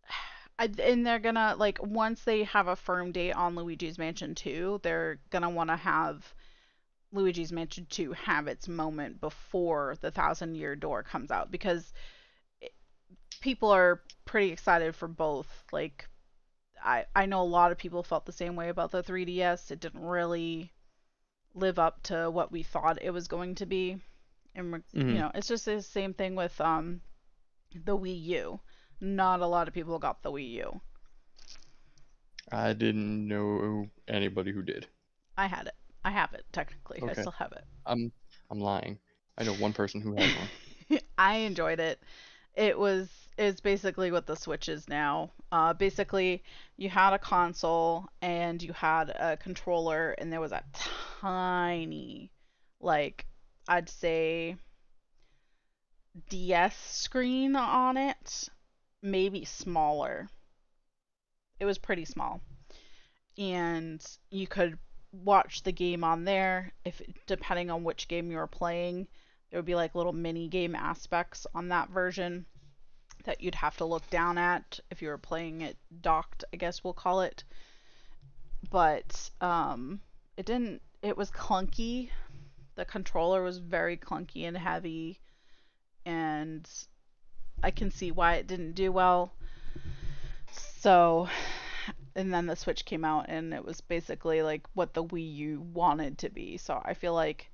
I, 0.59 0.69
and 0.83 1.05
they're 1.05 1.19
gonna 1.19 1.55
like 1.57 1.79
once 1.81 2.23
they 2.23 2.43
have 2.43 2.67
a 2.67 2.75
firm 2.75 3.11
date 3.11 3.31
on 3.33 3.55
Luigi's 3.55 3.97
Mansion 3.97 4.35
2, 4.35 4.81
they're 4.83 5.19
gonna 5.29 5.49
want 5.49 5.69
to 5.69 5.77
have 5.77 6.33
Luigi's 7.11 7.51
Mansion 7.51 7.87
2 7.89 8.13
have 8.13 8.47
its 8.47 8.67
moment 8.67 9.19
before 9.19 9.95
the 10.01 10.11
Thousand 10.11 10.55
Year 10.55 10.75
Door 10.75 11.03
comes 11.03 11.31
out 11.31 11.51
because 11.51 11.91
it, 12.61 12.73
people 13.41 13.69
are 13.71 14.01
pretty 14.25 14.51
excited 14.51 14.95
for 14.95 15.07
both. 15.07 15.47
Like, 15.71 16.07
I 16.83 17.05
I 17.15 17.25
know 17.25 17.41
a 17.41 17.43
lot 17.43 17.71
of 17.71 17.77
people 17.77 18.03
felt 18.03 18.25
the 18.25 18.31
same 18.31 18.55
way 18.55 18.69
about 18.69 18.91
the 18.91 19.03
3DS. 19.03 19.71
It 19.71 19.79
didn't 19.79 20.05
really 20.05 20.71
live 21.55 21.79
up 21.79 22.03
to 22.03 22.29
what 22.29 22.51
we 22.51 22.63
thought 22.63 23.01
it 23.01 23.09
was 23.11 23.27
going 23.27 23.55
to 23.55 23.65
be, 23.65 23.99
and 24.55 24.75
Mhm. 24.75 24.83
you 24.93 25.13
know, 25.19 25.31
it's 25.33 25.47
just 25.47 25.65
the 25.65 25.81
same 25.81 26.13
thing 26.13 26.35
with 26.35 26.59
um 26.61 27.01
the 27.73 27.97
Wii 27.97 28.23
U. 28.25 28.59
Not 29.01 29.39
a 29.39 29.47
lot 29.47 29.67
of 29.67 29.73
people 29.73 29.97
got 29.99 30.21
the 30.21 30.31
Wii 30.31 30.49
U. 30.51 30.81
I 32.51 32.73
didn't 32.73 33.27
know 33.27 33.89
anybody 34.07 34.51
who 34.51 34.61
did. 34.61 34.87
I 35.37 35.47
had 35.47 35.67
it. 35.67 35.75
I 36.03 36.11
have 36.11 36.33
it 36.33 36.45
technically. 36.51 37.01
I 37.07 37.13
still 37.13 37.31
have 37.31 37.51
it. 37.51 37.63
I'm 37.85 38.11
I'm 38.49 38.59
lying. 38.59 38.99
I 39.37 39.43
know 39.43 39.53
one 39.53 39.73
person 39.73 40.01
who 40.01 40.13
has 40.15 40.35
one. 40.35 40.99
I 41.17 41.37
enjoyed 41.37 41.79
it. 41.79 41.99
It 42.55 42.77
was 42.77 43.09
it's 43.37 43.61
basically 43.61 44.11
what 44.11 44.27
the 44.27 44.35
Switch 44.35 44.67
is 44.67 44.87
now. 44.89 45.31
Uh, 45.51 45.73
basically, 45.73 46.43
you 46.77 46.89
had 46.89 47.13
a 47.13 47.19
console 47.19 48.05
and 48.21 48.61
you 48.61 48.73
had 48.73 49.09
a 49.09 49.37
controller, 49.37 50.11
and 50.17 50.31
there 50.31 50.41
was 50.41 50.51
a 50.51 50.63
tiny, 51.21 52.31
like 52.81 53.25
I'd 53.67 53.89
say, 53.89 54.57
DS 56.29 56.75
screen 56.75 57.55
on 57.55 57.95
it, 57.95 58.49
maybe 59.01 59.45
smaller. 59.45 60.29
It 61.59 61.65
was 61.65 61.77
pretty 61.77 62.05
small, 62.05 62.41
and 63.37 64.05
you 64.29 64.47
could 64.47 64.77
watch 65.11 65.63
the 65.63 65.71
game 65.71 66.03
on 66.03 66.23
there 66.23 66.71
if 66.85 67.01
depending 67.25 67.71
on 67.71 67.83
which 67.83 68.07
game 68.07 68.29
you 68.29 68.37
were 68.37 68.47
playing 68.47 69.07
there 69.49 69.57
would 69.57 69.65
be 69.65 69.75
like 69.75 69.95
little 69.95 70.13
mini 70.13 70.47
game 70.47 70.75
aspects 70.75 71.47
on 71.55 71.69
that 71.69 71.89
version 71.89 72.45
that 73.25 73.41
you'd 73.41 73.55
have 73.55 73.77
to 73.77 73.85
look 73.85 74.07
down 74.09 74.37
at 74.37 74.79
if 74.89 75.01
you 75.01 75.09
were 75.09 75.17
playing 75.17 75.61
it 75.61 75.77
docked, 76.01 76.43
I 76.53 76.57
guess 76.57 76.83
we'll 76.83 76.93
call 76.93 77.21
it. 77.21 77.43
But 78.69 79.29
um 79.41 80.01
it 80.37 80.45
didn't 80.45 80.81
it 81.01 81.17
was 81.17 81.31
clunky. 81.31 82.09
The 82.75 82.85
controller 82.85 83.41
was 83.41 83.57
very 83.57 83.97
clunky 83.97 84.47
and 84.47 84.57
heavy 84.57 85.19
and 86.05 86.69
I 87.61 87.71
can 87.71 87.91
see 87.91 88.11
why 88.11 88.35
it 88.35 88.47
didn't 88.47 88.73
do 88.73 88.91
well. 88.91 89.33
So 90.51 91.27
and 92.19 92.33
then 92.33 92.47
the 92.47 92.55
Switch 92.55 92.83
came 92.83 93.05
out 93.05 93.27
and 93.29 93.53
it 93.53 93.63
was 93.63 93.79
basically 93.79 94.41
like 94.41 94.67
what 94.73 94.93
the 94.93 95.03
Wii 95.03 95.35
U 95.35 95.61
wanted 95.73 96.17
to 96.19 96.29
be. 96.29 96.57
So 96.57 96.81
I 96.83 96.93
feel 96.93 97.13
like 97.13 97.49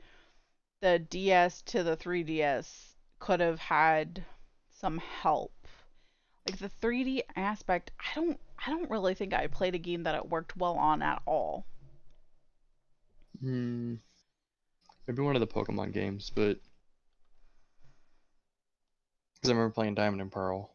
the 0.82 0.98
DS 0.98 1.62
to 1.64 1.84
the 1.84 1.96
3DS 1.96 2.96
could 3.20 3.40
have 3.40 3.60
had 3.60 4.26
some 4.72 4.98
help. 4.98 5.54
Like 6.48 6.58
the 6.58 6.72
3D 6.82 7.22
aspect, 7.36 7.92
I 8.00 8.16
don't 8.16 8.40
I 8.66 8.72
don't 8.72 8.90
really 8.90 9.14
think 9.14 9.34
I 9.34 9.48
played 9.48 9.76
a 9.76 9.80
game 9.80 10.04
that 10.04 10.16
it 10.16 10.30
worked 10.30 10.58
well 10.58 10.76
on 10.76 11.04
at 11.04 11.22
all. 11.26 11.66
Hmm. 13.40 13.96
Maybe 15.08 15.22
one 15.22 15.36
of 15.36 15.42
the 15.42 15.48
Pokemon 15.48 15.94
games, 15.94 16.32
but 16.34 16.60
because 19.36 19.50
I 19.50 19.54
remember 19.54 19.74
playing 19.74 19.94
Diamond 19.94 20.22
and 20.22 20.32
Pearl. 20.32 20.75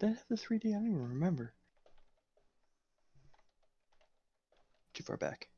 Did 0.00 0.08
that 0.08 0.16
have 0.16 0.24
the 0.30 0.36
3D? 0.36 0.70
I 0.70 0.72
don't 0.72 0.86
even 0.86 1.08
remember. 1.10 1.52
Too 4.94 5.02
far 5.02 5.18
back. 5.18 5.48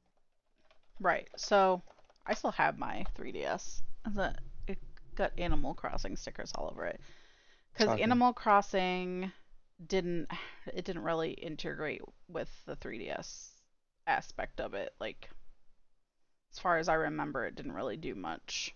Right. 1.01 1.29
So 1.37 1.81
I 2.27 2.35
still 2.35 2.51
have 2.51 2.77
my 2.77 3.07
3DS. 3.17 3.83
As 4.05 4.35
it 4.67 4.79
got 5.15 5.39
Animal 5.39 5.75
Crossing 5.75 6.17
stickers 6.17 6.51
all 6.57 6.69
over 6.71 6.87
it. 6.87 7.01
Because 7.73 8.01
Animal 8.01 8.33
Crossing 8.33 9.31
didn't 9.87 10.29
it 10.73 10.85
didn't 10.85 11.03
really 11.03 11.33
integrate 11.33 12.03
with 12.29 12.51
the 12.67 12.77
3DS 12.77 13.51
aspect 14.09 14.61
of 14.61 14.75
it. 14.75 14.93
Like 15.01 15.31
as 16.53 16.59
far 16.59 16.79
as 16.79 16.89
I 16.89 16.95
remember, 16.95 17.47
it 17.47 17.55
didn't 17.55 17.73
really 17.73 17.97
do 17.97 18.17
much. 18.17 18.75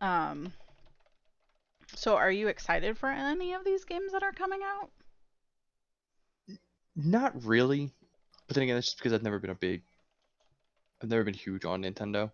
Um. 0.00 0.52
So, 1.94 2.16
are 2.16 2.30
you 2.30 2.48
excited 2.48 2.96
for 2.98 3.10
any 3.10 3.52
of 3.52 3.64
these 3.64 3.84
games 3.84 4.12
that 4.12 4.22
are 4.22 4.32
coming 4.32 4.60
out? 4.64 4.90
Not 6.96 7.44
really, 7.44 7.92
but 8.46 8.54
then 8.54 8.62
again, 8.64 8.76
that's 8.76 8.88
just 8.88 8.98
because 8.98 9.12
I've 9.12 9.22
never 9.22 9.38
been 9.38 9.50
a 9.50 9.54
big, 9.54 9.82
I've 11.02 11.10
never 11.10 11.24
been 11.24 11.34
huge 11.34 11.64
on 11.64 11.82
Nintendo. 11.82 12.30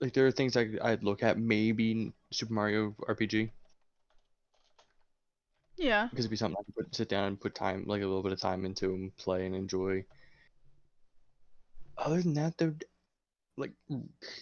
Like 0.00 0.12
there 0.12 0.26
are 0.26 0.32
things 0.32 0.56
I 0.56 0.68
I'd 0.82 1.02
look 1.02 1.22
at, 1.22 1.38
maybe 1.38 2.12
Super 2.30 2.52
Mario 2.52 2.94
RPG, 3.08 3.50
Yeah. 5.76 6.08
because 6.10 6.24
it'd 6.24 6.30
be 6.30 6.36
something 6.36 6.56
I 6.60 6.64
could 6.64 6.74
put, 6.86 6.94
sit 6.94 7.08
down 7.08 7.24
and 7.24 7.40
put 7.40 7.54
time, 7.54 7.84
like 7.86 8.02
a 8.02 8.06
little 8.06 8.22
bit 8.22 8.32
of 8.32 8.40
time 8.40 8.64
into 8.64 8.94
and 8.94 9.16
play 9.16 9.46
and 9.46 9.54
enjoy. 9.54 10.04
Other 11.98 12.22
than 12.22 12.34
that, 12.34 12.56
though, 12.58 12.74
like, 13.56 13.72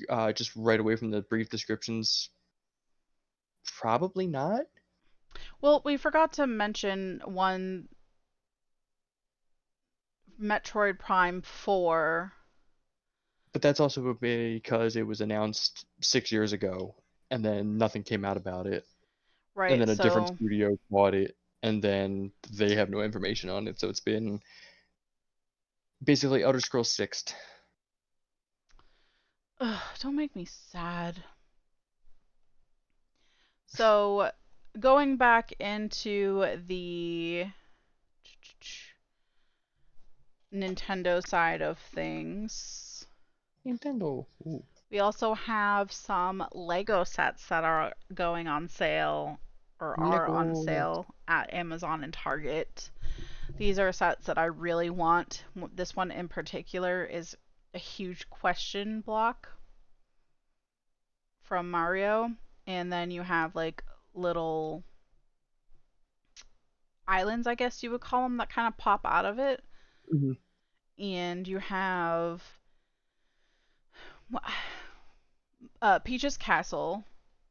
uh, 0.08 0.32
just 0.32 0.54
right 0.56 0.80
away 0.80 0.96
from 0.96 1.10
the 1.10 1.22
brief 1.22 1.48
descriptions, 1.50 2.30
probably 3.78 4.26
not. 4.26 4.62
Well, 5.60 5.82
we 5.84 5.96
forgot 5.96 6.34
to 6.34 6.46
mention 6.46 7.20
one 7.24 7.88
Metroid 10.40 10.98
Prime 10.98 11.42
4. 11.42 12.32
But 13.52 13.62
that's 13.62 13.80
also 13.80 14.16
because 14.20 14.96
it 14.96 15.06
was 15.06 15.20
announced 15.20 15.84
six 16.00 16.32
years 16.32 16.52
ago, 16.52 16.94
and 17.30 17.44
then 17.44 17.76
nothing 17.76 18.02
came 18.02 18.24
out 18.24 18.36
about 18.36 18.66
it. 18.66 18.86
Right. 19.54 19.72
and 19.72 19.82
then 19.82 19.90
a 19.90 19.94
different 19.94 20.28
studio 20.28 20.78
bought 20.90 21.14
it 21.14 21.36
and 21.62 21.82
then 21.82 22.32
they 22.50 22.74
have 22.74 22.88
no 22.88 23.02
information 23.02 23.50
on 23.50 23.68
it 23.68 23.78
so 23.78 23.88
it's 23.88 24.00
been 24.00 24.40
basically 26.02 26.42
Elder 26.42 26.60
Scrolls 26.60 26.90
6 26.92 27.24
Ugh, 29.64 29.80
don't 30.00 30.16
make 30.16 30.34
me 30.34 30.44
sad. 30.44 31.22
So, 33.66 34.32
going 34.80 35.16
back 35.16 35.52
into 35.60 36.58
the 36.66 37.46
Nintendo 40.52 41.24
side 41.24 41.62
of 41.62 41.78
things, 41.78 43.06
Nintendo 43.64 44.26
Ooh. 44.44 44.64
we 44.90 44.98
also 44.98 45.32
have 45.34 45.92
some 45.92 46.44
Lego 46.50 47.04
sets 47.04 47.46
that 47.46 47.62
are 47.62 47.92
going 48.12 48.48
on 48.48 48.68
sale 48.68 49.38
or 49.78 49.98
are 50.00 50.26
on 50.26 50.56
sale 50.56 51.06
at 51.28 51.54
Amazon 51.54 52.02
and 52.02 52.12
Target. 52.12 52.90
These 53.58 53.78
are 53.78 53.92
sets 53.92 54.26
that 54.26 54.38
I 54.38 54.46
really 54.46 54.90
want. 54.90 55.44
This 55.72 55.94
one 55.94 56.10
in 56.10 56.26
particular 56.26 57.04
is 57.04 57.36
a 57.74 57.78
huge 57.78 58.28
question 58.30 59.00
block 59.00 59.48
from 61.42 61.70
Mario, 61.70 62.30
and 62.66 62.92
then 62.92 63.10
you 63.10 63.22
have 63.22 63.54
like 63.54 63.82
little 64.14 64.84
islands, 67.06 67.46
I 67.46 67.54
guess 67.54 67.82
you 67.82 67.90
would 67.90 68.00
call 68.00 68.22
them, 68.22 68.36
that 68.38 68.52
kind 68.52 68.68
of 68.68 68.76
pop 68.76 69.00
out 69.04 69.24
of 69.24 69.38
it. 69.38 69.62
Mhm. 70.12 70.36
And 70.98 71.48
you 71.48 71.58
have 71.58 72.42
uh, 75.82 75.98
Peach's 76.00 76.36
Castle, 76.36 77.04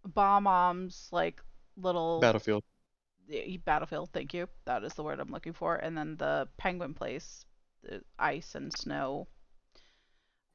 Bob-omb's 0.05 1.09
like 1.11 1.41
little 1.77 2.19
Battlefield 2.19 2.63
battlefield. 3.65 4.09
Thank 4.11 4.33
you. 4.33 4.47
That 4.65 4.83
is 4.83 4.93
the 4.93 5.03
word 5.03 5.19
I'm 5.19 5.31
looking 5.31 5.53
for. 5.53 5.75
And 5.75 5.97
then 5.97 6.15
the 6.17 6.47
penguin 6.57 6.93
place, 6.93 7.45
the 7.83 8.01
ice 8.19 8.55
and 8.55 8.73
snow. 8.73 9.27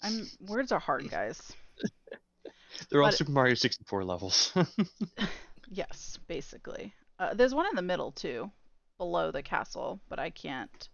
I'm 0.02 0.28
words 0.40 0.72
are 0.72 0.78
hard, 0.78 1.10
guys. 1.10 1.52
they're 2.90 3.02
all 3.02 3.08
but- 3.08 3.16
Super 3.16 3.32
Mario 3.32 3.54
64 3.54 4.04
levels 4.04 4.52
Yes, 5.68 6.18
basically. 6.28 6.94
Uh, 7.18 7.34
there's 7.34 7.54
one 7.54 7.66
in 7.66 7.74
the 7.74 7.82
middle 7.82 8.12
too, 8.12 8.50
below 8.98 9.30
the 9.30 9.42
castle, 9.42 10.00
but 10.08 10.18
I 10.18 10.30
can't 10.30 10.88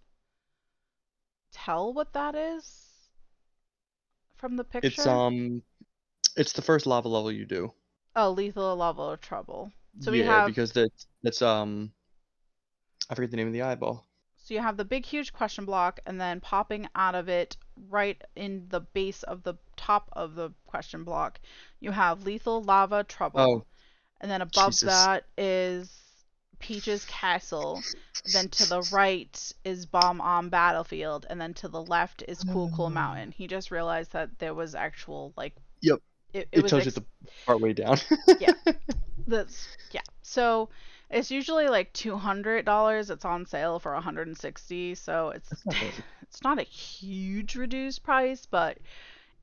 tell 1.53 1.93
what 1.93 2.13
that 2.15 2.35
is 2.35 2.89
from 4.37 4.57
the 4.57 4.65
picture. 4.65 4.89
it's 4.89 5.07
um 5.07 5.63
it's 6.37 6.53
the 6.53 6.63
first 6.63 6.87
lava 6.87 7.09
level 7.09 7.31
you 7.31 7.45
do 7.45 7.73
oh, 8.17 8.31
lethal 8.31 8.75
lava 8.77 9.19
trouble. 9.21 9.73
So 10.01 10.11
we 10.11 10.21
yeah 10.21 10.27
have 10.27 10.47
because 10.47 10.73
that's 10.73 11.07
that's 11.23 11.43
um 11.43 11.93
I 13.11 13.15
forget 13.15 13.31
the 13.31 13.37
name 13.37 13.49
of 13.49 13.53
the 13.53 13.63
eyeball 13.63 14.07
so 14.53 14.57
So 14.57 14.61
you 14.61 14.63
have 14.67 14.77
the 14.77 14.85
big, 14.85 15.07
huge 15.07 15.33
question 15.33 15.65
block, 15.65 16.01
and 16.07 16.21
then 16.21 16.41
popping 16.41 16.89
out 16.95 17.15
of 17.15 17.29
it, 17.29 17.57
right 17.89 18.23
in 18.37 18.67
the 18.69 18.81
base 18.81 19.23
of 19.23 19.43
the 19.43 19.55
top 19.77 20.11
of 20.13 20.35
the 20.35 20.53
question 20.67 21.05
block, 21.05 21.41
you 21.81 21.91
have 21.91 22.25
Lethal 22.25 22.63
Lava 22.63 23.05
Trouble. 23.05 23.41
Oh, 23.41 23.65
and 24.21 24.31
then 24.31 24.43
above 24.43 24.73
Jesus. 24.73 24.89
that 24.89 25.25
is 25.39 25.91
Peach's 26.59 27.05
Castle. 27.07 27.83
Then 28.33 28.49
to 28.51 28.69
the 28.69 28.89
right 28.93 29.53
is 29.65 29.87
Bob-omb 29.87 30.51
Battlefield, 30.51 31.27
and 31.29 31.41
then 31.41 31.55
to 31.55 31.69
the 31.69 31.83
left 31.83 32.23
is 32.29 32.45
Cool 32.45 32.71
Cool 32.77 32.91
Mm. 32.91 32.95
Mountain. 32.95 33.33
He 33.33 33.47
just 33.47 33.71
realized 33.71 34.13
that 34.13 34.39
there 34.39 34.55
was 34.55 34.75
actual 34.75 35.33
like. 35.37 35.55
Yep. 35.81 36.01
It, 36.33 36.39
it, 36.39 36.49
it, 36.53 36.63
was 36.63 36.71
tells 36.71 36.87
ex- 36.87 36.97
you 36.97 37.03
the 37.03 37.31
part 37.47 37.61
way 37.61 37.73
down. 37.73 37.99
Yeah. 38.39 38.53
That's 39.27 39.69
yeah. 39.91 40.03
So 40.23 40.69
it's 41.13 41.31
usually 41.31 41.69
like 41.69 41.93
two 41.93 42.17
hundred 42.17 42.65
dollars. 42.65 43.11
It's 43.11 43.25
on 43.25 43.47
sale 43.47 43.79
for 43.79 43.93
one 43.95 44.03
hundred 44.03 44.27
and 44.29 44.37
sixty. 44.39 44.95
So 44.95 45.29
it's 45.31 45.53
not 45.67 45.77
it's 46.23 46.43
not 46.43 46.59
a 46.59 46.63
huge 46.65 47.55
reduced 47.57 48.03
price, 48.03 48.47
but 48.47 48.79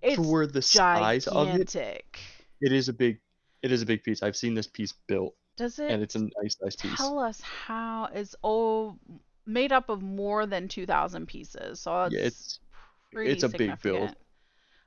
it's 0.01 0.15
For 0.15 0.47
the 0.47 0.61
size 0.61 1.27
of 1.27 1.47
it, 1.49 1.67
gigantic. 1.69 2.19
it 2.61 2.71
is 2.71 2.87
a 2.89 2.93
big, 2.93 3.19
it 3.61 3.71
is 3.71 3.81
a 3.81 3.85
big 3.85 4.03
piece. 4.03 4.23
I've 4.23 4.35
seen 4.37 4.53
this 4.55 4.67
piece 4.67 4.93
built, 5.07 5.35
Does 5.57 5.77
it 5.79 5.91
and 5.91 6.01
it's 6.01 6.15
a 6.15 6.19
nice, 6.41 6.57
nice 6.61 6.75
piece. 6.77 6.95
tell 6.95 7.19
us 7.19 7.41
how 7.41 8.09
it's 8.13 8.35
all 8.41 8.97
made 9.45 9.71
up 9.71 9.89
of 9.89 10.01
more 10.01 10.45
than 10.45 10.67
2000 10.67 11.25
pieces 11.27 11.79
so 11.81 12.03
it's, 12.03 12.13
Yeah, 12.15 12.21
it's 12.21 12.59
pretty 13.11 13.31
it's 13.31 13.43
a 13.43 13.49
big 13.49 13.81
build. 13.81 14.09
significant. 14.09 14.17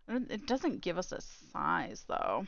I 0.09 0.13
don't- 0.13 0.31
it 0.31 0.47
doesn't 0.47 0.81
give 0.81 0.97
us 0.99 1.13
a 1.13 1.21
size 1.53 2.05
though 2.09 2.47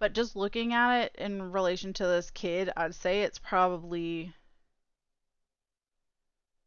but 0.00 0.12
just 0.14 0.34
looking 0.34 0.72
at 0.74 1.02
it 1.02 1.14
in 1.18 1.52
relation 1.52 1.92
to 1.92 2.04
this 2.06 2.30
kid 2.32 2.70
i'd 2.76 2.94
say 2.94 3.22
it's 3.22 3.38
probably 3.38 4.32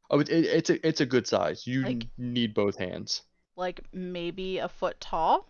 oh, 0.09 0.19
it, 0.19 0.29
it, 0.29 0.45
it's 0.45 0.69
a 0.69 0.87
it's 0.87 1.01
a 1.01 1.05
good 1.05 1.27
size. 1.27 1.67
You 1.67 1.81
Like- 1.81 2.07
need 2.17 2.53
both 2.53 2.77
hands. 2.77 3.23
like 3.57 3.81
maybe 3.91 4.59
a 4.59 4.69
foot 4.69 4.99
tall 5.01 5.47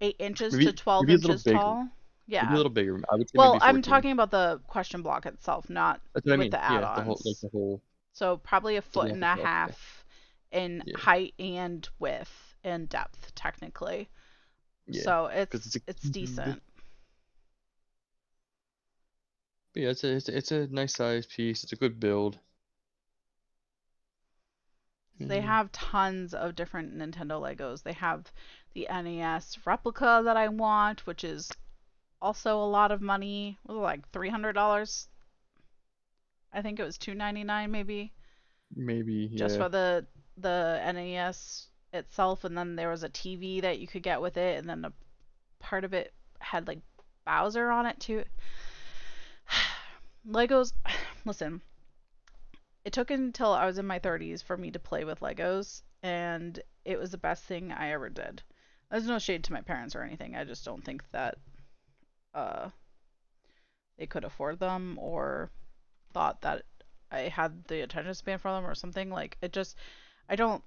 eight 0.00 0.16
inches 0.18 0.52
Maybe- 0.54 0.66
to 0.66 0.72
12 0.72 1.06
maybe 1.06 1.12
a 1.12 1.16
inches 1.26 1.42
bigger. 1.42 1.56
tall 1.58 1.76
Maybe 1.82 1.90
yeah 2.28 2.52
a 2.52 2.56
little 2.56 2.70
bigger. 2.70 3.00
I 3.10 3.16
would 3.16 3.28
say 3.28 3.34
well 3.36 3.52
maybe 3.54 3.64
i'm 3.64 3.82
talking 3.82 4.10
about 4.12 4.30
the 4.30 4.60
question 4.66 5.02
block 5.02 5.26
itself 5.26 5.68
not 5.70 6.00
what 6.12 6.24
I 6.26 6.30
with 6.32 6.40
mean. 6.40 6.50
the 6.50 6.56
yeah, 6.58 6.80
the 6.80 7.02
whole 7.02 7.14
like 7.14 7.20
add-ons. 7.20 7.40
the 7.40 7.48
whole. 7.52 7.82
So 8.12 8.38
probably 8.38 8.76
a 8.76 8.82
foot 8.82 9.10
and 9.10 9.22
a 9.22 9.26
left 9.26 9.40
itself, 9.40 9.44
yeah. 9.44 9.66
half 9.66 10.04
in 10.52 10.82
Yeah. 10.86 10.98
height 10.98 11.34
and 11.38 11.88
width 11.98 12.54
and 12.64 12.88
depth, 12.88 13.32
technically. 13.34 14.08
Yeah. 14.88 15.02
So 15.02 15.26
it's 15.26 15.54
it's 15.54 15.76
a 15.76 15.80
it's 15.86 16.02
decent. 16.10 16.62
But 19.72 19.82
yeah, 19.82 19.90
it's 19.90 20.02
a 20.04 20.12
it's 20.16 20.28
a, 20.28 20.36
it's 20.36 20.52
a 20.52 20.66
nice 20.68 20.94
size 20.94 21.26
piece. 21.26 21.62
It's 21.62 21.72
a 21.72 21.76
good 21.76 22.00
build. 22.00 22.38
They 25.18 25.40
Mm. 25.40 25.44
have 25.44 25.72
tons 25.72 26.34
of 26.34 26.54
different 26.54 26.94
Nintendo 26.94 27.40
Legos. 27.40 27.82
They 27.82 27.92
have 27.94 28.32
the 28.74 28.86
NES 28.88 29.58
replica 29.66 30.22
that 30.24 30.36
I 30.36 30.48
want, 30.48 31.06
which 31.06 31.24
is 31.24 31.50
also 32.20 32.58
a 32.62 32.64
lot 32.68 32.92
of 32.92 33.00
money. 33.00 33.58
Was 33.66 33.76
like 33.76 34.08
three 34.10 34.30
hundred 34.30 34.52
dollars? 34.54 35.08
I 36.52 36.62
think 36.62 36.78
it 36.80 36.84
was 36.84 36.98
two 36.98 37.14
ninety 37.14 37.44
nine 37.44 37.70
maybe. 37.70 38.12
maybe 38.74 39.28
yeah. 39.32 39.38
just 39.38 39.56
for 39.56 39.68
the 39.68 40.06
the 40.36 40.80
NES 40.84 41.68
itself, 41.92 42.44
and 42.44 42.56
then 42.56 42.76
there 42.76 42.90
was 42.90 43.02
a 43.02 43.08
TV 43.08 43.60
that 43.62 43.78
you 43.78 43.86
could 43.86 44.02
get 44.02 44.20
with 44.20 44.36
it, 44.36 44.58
and 44.58 44.68
then 44.68 44.84
a 44.84 44.92
part 45.58 45.84
of 45.84 45.94
it 45.94 46.12
had 46.38 46.68
like 46.68 46.80
Bowser 47.24 47.70
on 47.70 47.86
it 47.86 47.98
too. 48.00 48.24
Legos, 50.28 50.72
listen, 51.24 51.60
it 52.84 52.92
took 52.92 53.10
until 53.10 53.52
I 53.52 53.66
was 53.66 53.78
in 53.78 53.86
my 53.86 53.98
30s 53.98 54.42
for 54.42 54.56
me 54.56 54.70
to 54.70 54.78
play 54.78 55.04
with 55.04 55.20
Legos, 55.20 55.82
and 56.02 56.60
it 56.84 56.98
was 56.98 57.10
the 57.10 57.18
best 57.18 57.44
thing 57.44 57.72
I 57.72 57.90
ever 57.90 58.08
did. 58.08 58.42
There's 58.90 59.06
no 59.06 59.18
shade 59.18 59.42
to 59.44 59.52
my 59.52 59.60
parents 59.60 59.96
or 59.96 60.02
anything. 60.02 60.36
I 60.36 60.44
just 60.44 60.64
don't 60.64 60.84
think 60.84 61.02
that 61.10 61.38
uh 62.34 62.70
they 63.98 64.06
could 64.06 64.24
afford 64.24 64.60
them 64.60 64.98
or 65.00 65.50
thought 66.12 66.42
that 66.42 66.62
I 67.10 67.22
had 67.22 67.64
the 67.64 67.80
attention 67.80 68.14
span 68.14 68.38
for 68.38 68.52
them 68.52 68.66
or 68.66 68.74
something. 68.74 69.10
Like 69.10 69.36
it 69.42 69.52
just 69.52 69.76
I 70.28 70.36
don't 70.36 70.62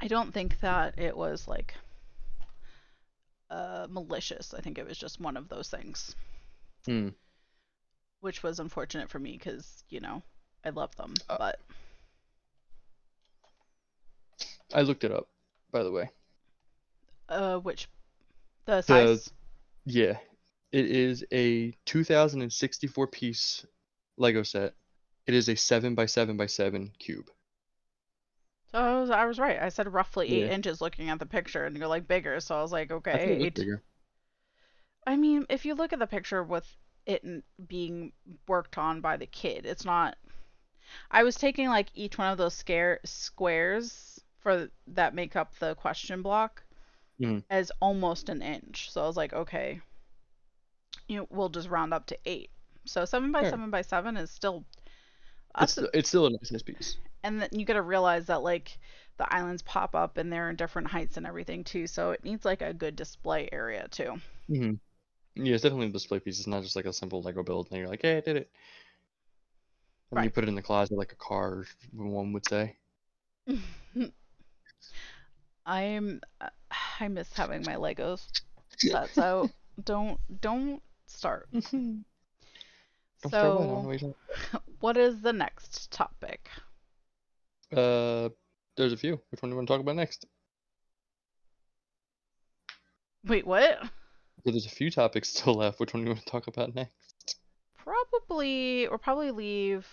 I 0.00 0.08
don't 0.08 0.32
think 0.32 0.58
that 0.60 0.98
it 0.98 1.16
was 1.16 1.46
like 1.46 1.74
uh 3.50 3.86
malicious. 3.90 4.54
I 4.54 4.60
think 4.60 4.78
it 4.78 4.86
was 4.86 4.98
just 4.98 5.20
one 5.20 5.36
of 5.36 5.48
those 5.48 5.68
things, 5.68 6.14
Hmm. 6.86 7.08
which 8.20 8.42
was 8.42 8.60
unfortunate 8.60 9.10
for 9.10 9.18
me 9.18 9.38
cuz, 9.38 9.84
you 9.88 10.00
know, 10.00 10.22
I 10.64 10.70
love 10.70 10.94
them. 10.96 11.14
Uh, 11.28 11.36
but 11.38 11.60
I 14.72 14.82
looked 14.82 15.04
it 15.04 15.12
up, 15.12 15.28
by 15.72 15.82
the 15.82 15.90
way. 15.90 16.10
uh 17.28 17.58
which 17.58 17.88
the 18.66 18.82
size 18.82 19.30
Yeah, 19.84 20.18
it 20.72 20.86
is 20.86 21.24
a 21.32 21.72
2,064 21.86 23.06
piece 23.08 23.66
Lego 24.16 24.42
set. 24.42 24.74
It 25.26 25.34
is 25.34 25.48
a 25.48 25.56
seven 25.56 25.94
by 25.94 26.06
seven 26.06 26.36
by 26.36 26.46
seven 26.46 26.92
cube. 26.98 27.30
So 28.72 28.78
I 28.78 29.00
was, 29.00 29.10
I 29.10 29.24
was 29.26 29.38
right. 29.38 29.60
I 29.60 29.68
said 29.68 29.92
roughly 29.92 30.30
eight 30.32 30.46
Yeah. 30.46 30.52
inches 30.52 30.80
looking 30.80 31.08
at 31.10 31.18
the 31.18 31.26
picture, 31.26 31.64
and 31.66 31.76
you're 31.76 31.88
like 31.88 32.06
bigger. 32.08 32.40
So 32.40 32.56
I 32.58 32.62
was 32.62 32.72
like, 32.72 32.90
I 33.12 33.18
okay, 33.18 33.18
think 33.18 33.32
it 33.32 33.38
looked 33.38 33.56
eight. 33.58 33.60
bigger. 33.60 33.82
I 35.06 35.16
mean, 35.16 35.46
if 35.48 35.64
you 35.64 35.74
look 35.74 35.92
at 35.92 35.98
the 35.98 36.06
picture 36.06 36.42
with 36.42 36.66
it 37.06 37.22
n- 37.24 37.42
being 37.66 38.12
worked 38.46 38.78
on 38.78 39.00
by 39.00 39.16
the 39.16 39.26
kid, 39.26 39.66
it's 39.66 39.84
not. 39.84 40.16
I 41.10 41.22
was 41.24 41.36
taking 41.36 41.68
like 41.68 41.90
each 41.94 42.18
one 42.18 42.30
of 42.32 42.38
those 42.38 42.54
scare 42.54 43.00
squares 43.04 44.20
for 44.40 44.70
that 44.88 45.14
make 45.14 45.36
up 45.36 45.54
the 45.58 45.74
question 45.76 46.22
block 46.22 46.64
Mhm. 47.20 47.44
as 47.50 47.70
almost 47.80 48.28
an 48.28 48.42
inch. 48.42 48.90
So 48.92 49.02
I 49.02 49.06
was 49.06 49.16
like, 49.16 49.32
okay, 49.32 49.80
you 51.08 51.16
know, 51.18 51.26
we'll 51.30 51.48
just 51.48 51.68
round 51.68 51.92
up 51.94 52.06
to 52.06 52.18
eight. 52.24 52.50
So 52.86 53.04
seven 53.04 53.32
by 53.32 53.42
Sure. 53.42 53.50
seven 53.50 53.70
by 53.70 53.82
seven 53.82 54.16
is 54.16 54.30
still. 54.30 54.64
It's 55.60 55.74
That's 55.74 55.78
a- 55.78 55.98
it's 55.98 56.08
still 56.08 56.26
a 56.26 56.30
nice 56.30 56.62
piece. 56.62 56.96
And 57.22 57.40
then 57.40 57.48
you 57.52 57.64
gotta 57.64 57.82
realize 57.82 58.26
that 58.26 58.42
like 58.42 58.78
the 59.18 59.32
islands 59.32 59.62
pop 59.62 59.94
up 59.94 60.16
and 60.18 60.32
they're 60.32 60.50
in 60.50 60.56
different 60.56 60.88
heights 60.88 61.16
and 61.16 61.26
everything 61.26 61.64
too. 61.64 61.86
So 61.86 62.10
it 62.12 62.24
needs 62.24 62.44
like 62.44 62.62
a 62.62 62.72
good 62.74 62.96
display 62.96 63.48
area 63.52 63.88
too. 63.90 64.20
hmm 64.48 64.72
Yeah, 65.36 65.54
it's 65.54 65.62
definitely 65.62 65.88
a 65.88 65.90
display 65.92 66.20
piece. 66.20 66.38
It's 66.38 66.48
not 66.48 66.62
just 66.62 66.76
like 66.76 66.86
a 66.86 66.92
simple 66.92 67.22
Lego 67.22 67.42
build, 67.42 67.68
and 67.70 67.78
you're 67.78 67.88
like, 67.88 68.02
hey, 68.02 68.18
I 68.18 68.20
did 68.20 68.36
it. 68.36 68.50
And 70.10 70.16
then 70.18 70.24
you 70.24 70.30
put 70.30 70.44
it 70.44 70.48
in 70.48 70.54
the 70.54 70.62
closet 70.62 70.96
like 70.96 71.12
a 71.12 71.16
car, 71.16 71.66
one 71.92 72.32
would 72.32 72.46
say. 72.46 72.76
I'm 75.66 76.20
I 77.00 77.08
miss 77.08 77.32
having 77.32 77.64
my 77.64 77.76
Legos. 77.76 78.28
That's 78.90 79.18
out. 79.18 79.52
Don't 79.82 80.20
don't 80.40 80.82
start. 81.06 81.48
Don't 83.22 83.32
start 83.34 83.54
what? 83.54 83.64
I 83.64 83.66
don't 83.66 83.82
know 83.82 83.90
So 83.90 84.14
what 84.80 84.96
is 84.96 85.20
the 85.22 85.32
next 85.32 85.90
topic? 85.90 86.48
Uh, 87.72 88.30
there's 88.76 88.92
a 88.92 88.96
few. 88.96 89.20
Which 89.30 89.42
one 89.42 89.50
do 89.50 89.54
you 89.54 89.56
want 89.56 89.68
to 89.68 89.74
talk 89.74 89.80
about 89.80 89.96
next? 89.96 90.26
Wait, 93.24 93.46
what? 93.46 93.78
So 94.44 94.50
there's 94.50 94.66
a 94.66 94.70
few 94.70 94.90
topics 94.90 95.28
still 95.36 95.54
left. 95.54 95.80
Which 95.80 95.92
one 95.94 96.02
do 96.02 96.08
you 96.08 96.14
want 96.14 96.24
to 96.24 96.30
talk 96.30 96.46
about 96.46 96.74
next? 96.74 97.36
Probably 97.76 98.86
or 98.86 98.98
probably 98.98 99.30
leave 99.30 99.86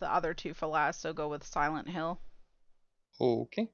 the 0.00 0.12
other 0.12 0.34
two 0.34 0.52
for 0.54 0.66
last, 0.66 1.00
so 1.00 1.12
go 1.12 1.28
with 1.28 1.44
Silent 1.44 1.88
Hill. 1.88 2.18
Okay. 3.20 3.68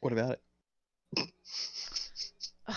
What 0.00 0.12
about 0.12 0.38
it? 1.16 1.32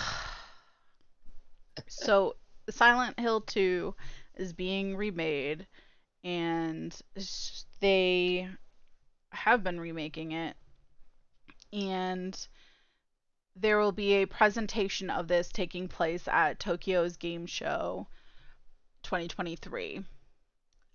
so 1.87 2.35
Silent 2.69 3.19
Hill 3.19 3.41
2 3.41 3.95
is 4.35 4.53
being 4.53 4.95
remade 4.95 5.67
and 6.23 6.95
they 7.79 8.49
have 9.29 9.63
been 9.63 9.79
remaking 9.79 10.31
it 10.31 10.55
and 11.71 12.47
there 13.55 13.79
will 13.79 13.91
be 13.91 14.13
a 14.13 14.25
presentation 14.25 15.09
of 15.09 15.27
this 15.27 15.49
taking 15.49 15.87
place 15.87 16.27
at 16.27 16.59
Tokyo's 16.59 17.15
Game 17.17 17.45
Show 17.45 18.07
2023. 19.03 20.03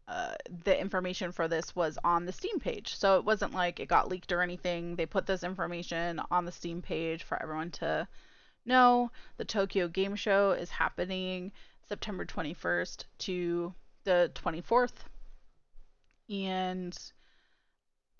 Uh, 0.08 0.34
the 0.64 0.78
information 0.78 1.30
for 1.30 1.46
this 1.46 1.74
was 1.76 1.96
on 2.02 2.26
the 2.26 2.32
Steam 2.32 2.58
page. 2.58 2.96
So 2.96 3.16
it 3.16 3.24
wasn't 3.24 3.54
like 3.54 3.78
it 3.78 3.86
got 3.86 4.08
leaked 4.08 4.32
or 4.32 4.42
anything. 4.42 4.96
They 4.96 5.06
put 5.06 5.26
this 5.26 5.44
information 5.44 6.20
on 6.30 6.44
the 6.44 6.52
Steam 6.52 6.82
page 6.82 7.22
for 7.22 7.40
everyone 7.40 7.70
to 7.72 8.08
know. 8.64 9.10
The 9.36 9.44
Tokyo 9.44 9.88
Game 9.88 10.16
Show 10.16 10.52
is 10.52 10.70
happening 10.70 11.52
September 11.88 12.24
21st 12.24 13.04
to 13.18 13.74
the 14.04 14.30
24th. 14.34 14.92
And 16.28 16.96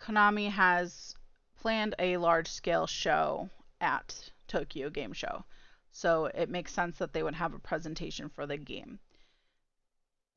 Konami 0.01 0.51
has 0.51 1.15
planned 1.61 1.95
a 1.99 2.17
large 2.17 2.49
scale 2.49 2.87
show 2.87 3.49
at 3.81 4.31
Tokyo 4.49 4.91
Game 4.91 5.13
Show. 5.13 5.45
So 5.93 6.27
it 6.27 6.49
makes 6.49 6.73
sense 6.73 6.99
that 6.99 7.13
they 7.13 7.23
would 7.23 7.35
have 7.35 7.55
a 7.55 7.59
presentation 7.59 8.29
for 8.29 8.47
the 8.47 8.57
game. 8.57 8.99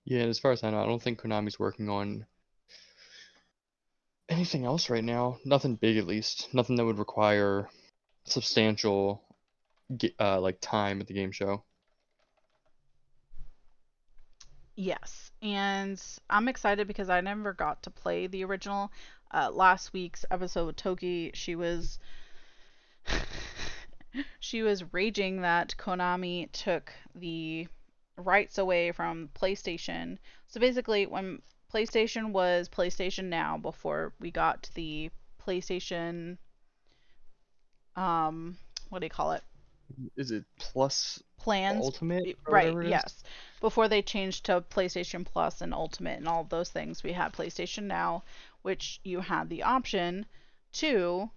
Yeah, 0.06 0.22
and 0.22 0.30
as 0.30 0.40
far 0.40 0.52
as 0.52 0.64
I 0.64 0.70
know, 0.70 0.82
I 0.82 0.86
don't 0.86 1.02
think 1.02 1.22
Konami's 1.22 1.60
working 1.60 1.90
on 1.90 2.26
anything 4.28 4.66
else 4.66 4.90
right 4.90 5.04
now. 5.04 5.38
Nothing 5.46 5.76
big, 5.76 5.98
at 5.98 6.08
least. 6.08 6.54
Nothing 6.54 6.76
that 6.76 6.86
would 6.86 7.00
require 7.00 7.70
substantial, 8.26 9.22
uh, 10.20 10.40
like 10.40 10.58
time 10.62 11.02
at 11.02 11.08
the 11.08 11.14
game 11.14 11.32
show. 11.32 11.64
Yes, 14.76 15.32
and 15.42 16.02
I'm 16.30 16.48
excited 16.48 16.88
because 16.88 17.10
I 17.10 17.22
never 17.22 17.54
got 17.54 17.84
to 17.84 17.92
play 17.92 18.28
the 18.28 18.44
original. 18.44 18.92
Uh, 19.32 19.52
last 19.52 19.94
week's 19.94 20.26
episode 20.32 20.68
with 20.68 20.76
Toki, 20.76 21.32
she 21.34 21.56
was 21.56 22.00
she 24.40 24.62
was 24.62 24.94
raging 24.94 25.42
that 25.42 25.76
Konami 25.78 26.52
took 26.52 26.92
the 27.16 27.68
rights 28.18 28.58
away 28.58 28.92
from 28.92 29.30
PlayStation. 29.36 30.18
So 30.48 30.60
basically, 30.60 31.06
when 31.06 31.42
PlayStation 31.74 32.32
was 32.32 32.70
PlayStation 32.70 33.26
Now 33.26 33.58
before 33.58 34.14
we 34.20 34.30
got 34.32 34.70
the 34.76 35.10
PlayStation 35.46 36.38
um 37.96 38.58
what 38.90 39.00
do 39.00 39.06
you 39.06 39.10
call 39.10 39.32
it? 39.34 39.44
Is 40.16 40.32
it 40.32 40.46
Plus 40.58 41.22
Plans 41.38 41.84
Ultimate? 41.84 42.38
Right, 42.48 42.66
whatever 42.66 42.82
it 42.82 42.86
is? 42.86 42.92
yes. 42.92 43.24
Before 43.62 43.88
they 43.88 44.02
changed 44.02 44.46
to 44.46 44.62
PlayStation 44.62 45.26
Plus 45.26 45.62
and 45.62 45.74
Ultimate 45.74 46.20
and 46.20 46.28
all 46.28 46.44
those 46.44 46.70
things, 46.70 47.04
we 47.04 47.14
had 47.14 47.34
PlayStation 47.34 47.84
Now, 47.84 48.24
which 48.62 49.00
you 49.04 49.20
had 49.22 49.50
the 49.50 49.64
option 49.64 50.26
to 50.74 51.30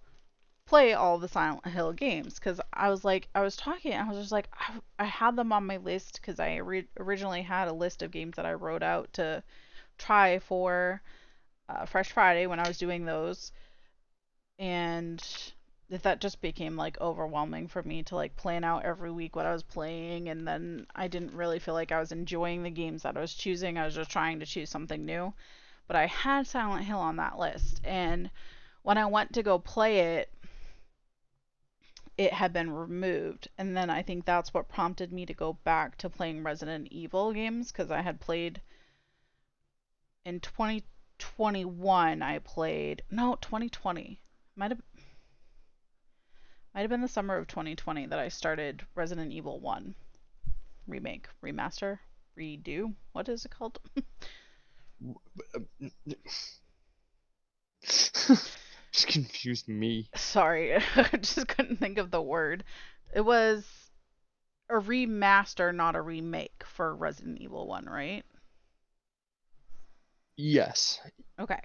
play 0.65 0.93
all 0.93 1.17
the 1.17 1.27
Silent 1.27 1.65
Hill 1.65 1.93
games. 1.93 2.35
Because 2.35 2.59
I 2.73 2.89
was 2.89 3.03
like, 3.03 3.29
I 3.33 3.41
was 3.41 3.55
talking, 3.55 3.93
I 3.93 4.07
was 4.07 4.17
just 4.17 4.31
like, 4.31 4.49
I, 4.53 4.73
I 4.99 5.05
had 5.05 5.35
them 5.35 5.51
on 5.51 5.65
my 5.65 5.77
list 5.77 6.19
because 6.21 6.39
I 6.39 6.59
ori- 6.59 6.89
originally 6.99 7.41
had 7.41 7.67
a 7.67 7.73
list 7.73 8.01
of 8.01 8.11
games 8.11 8.35
that 8.35 8.45
I 8.45 8.53
wrote 8.53 8.83
out 8.83 9.13
to 9.13 9.43
try 9.97 10.39
for 10.39 11.01
uh, 11.69 11.85
Fresh 11.85 12.11
Friday 12.11 12.47
when 12.47 12.59
I 12.59 12.67
was 12.67 12.77
doing 12.77 13.05
those. 13.05 13.51
And 14.59 15.23
that 15.89 16.03
that 16.03 16.19
just 16.19 16.41
became 16.41 16.75
like 16.75 16.99
overwhelming 16.99 17.67
for 17.67 17.81
me 17.81 18.03
to 18.03 18.15
like 18.15 18.35
plan 18.35 18.63
out 18.63 18.83
every 18.83 19.11
week 19.11 19.35
what 19.35 19.45
I 19.45 19.53
was 19.53 19.63
playing 19.63 20.27
and 20.27 20.45
then 20.45 20.85
I 20.93 21.07
didn't 21.07 21.33
really 21.33 21.59
feel 21.59 21.73
like 21.73 21.91
I 21.91 21.99
was 21.99 22.11
enjoying 22.11 22.63
the 22.63 22.69
games 22.69 23.03
that 23.03 23.15
I 23.15 23.21
was 23.21 23.33
choosing. 23.33 23.77
I 23.77 23.85
was 23.85 23.95
just 23.95 24.11
trying 24.11 24.39
to 24.39 24.45
choose 24.45 24.69
something 24.69 25.05
new. 25.05 25.33
But 25.87 25.95
I 25.95 26.07
had 26.07 26.45
Silent 26.45 26.83
Hill 26.83 26.99
on 26.99 27.15
that 27.17 27.39
list 27.39 27.79
and 27.85 28.29
when 28.83 28.97
I 28.97 29.05
went 29.05 29.33
to 29.33 29.43
go 29.43 29.59
play 29.59 30.17
it 30.17 30.33
it 32.17 32.33
had 32.33 32.51
been 32.51 32.71
removed 32.71 33.47
and 33.57 33.77
then 33.77 33.89
I 33.89 34.01
think 34.01 34.25
that's 34.25 34.53
what 34.53 34.67
prompted 34.67 35.13
me 35.13 35.25
to 35.25 35.33
go 35.33 35.53
back 35.53 35.97
to 35.99 36.09
playing 36.09 36.43
Resident 36.43 36.89
Evil 36.91 37.31
games 37.31 37.71
cuz 37.71 37.91
I 37.91 38.01
had 38.01 38.19
played 38.19 38.59
in 40.25 40.41
2021 40.41 42.21
I 42.21 42.39
played 42.39 43.03
no 43.09 43.37
2020 43.39 44.19
might 44.57 44.71
have 44.71 44.81
might 46.77 46.81
have 46.81 46.91
been 46.91 47.01
the 47.01 47.07
summer 47.07 47.35
of 47.35 47.47
2020 47.47 48.05
that 48.05 48.19
I 48.19 48.29
started 48.29 48.85
Resident 48.93 49.31
Evil 49.31 49.59
1 49.59 49.95
remake, 50.85 51.27
remaster, 51.43 51.97
redo. 52.37 52.93
What 53.13 53.27
is 53.29 53.45
it 53.45 53.49
called? 53.49 53.79
Just 57.81 59.07
confused 59.07 59.67
me. 59.67 60.07
Sorry, 60.13 60.75
I 60.95 61.17
just 61.19 61.47
couldn't 61.47 61.77
think 61.77 61.97
of 61.97 62.11
the 62.11 62.21
word. 62.21 62.63
It 63.11 63.21
was 63.21 63.65
a 64.69 64.75
remaster, 64.75 65.73
not 65.73 65.95
a 65.95 66.01
remake 66.01 66.63
for 66.63 66.95
Resident 66.95 67.41
Evil 67.41 67.65
1, 67.65 67.85
right? 67.85 68.23
Yes. 70.35 70.99
Okay. 71.39 71.59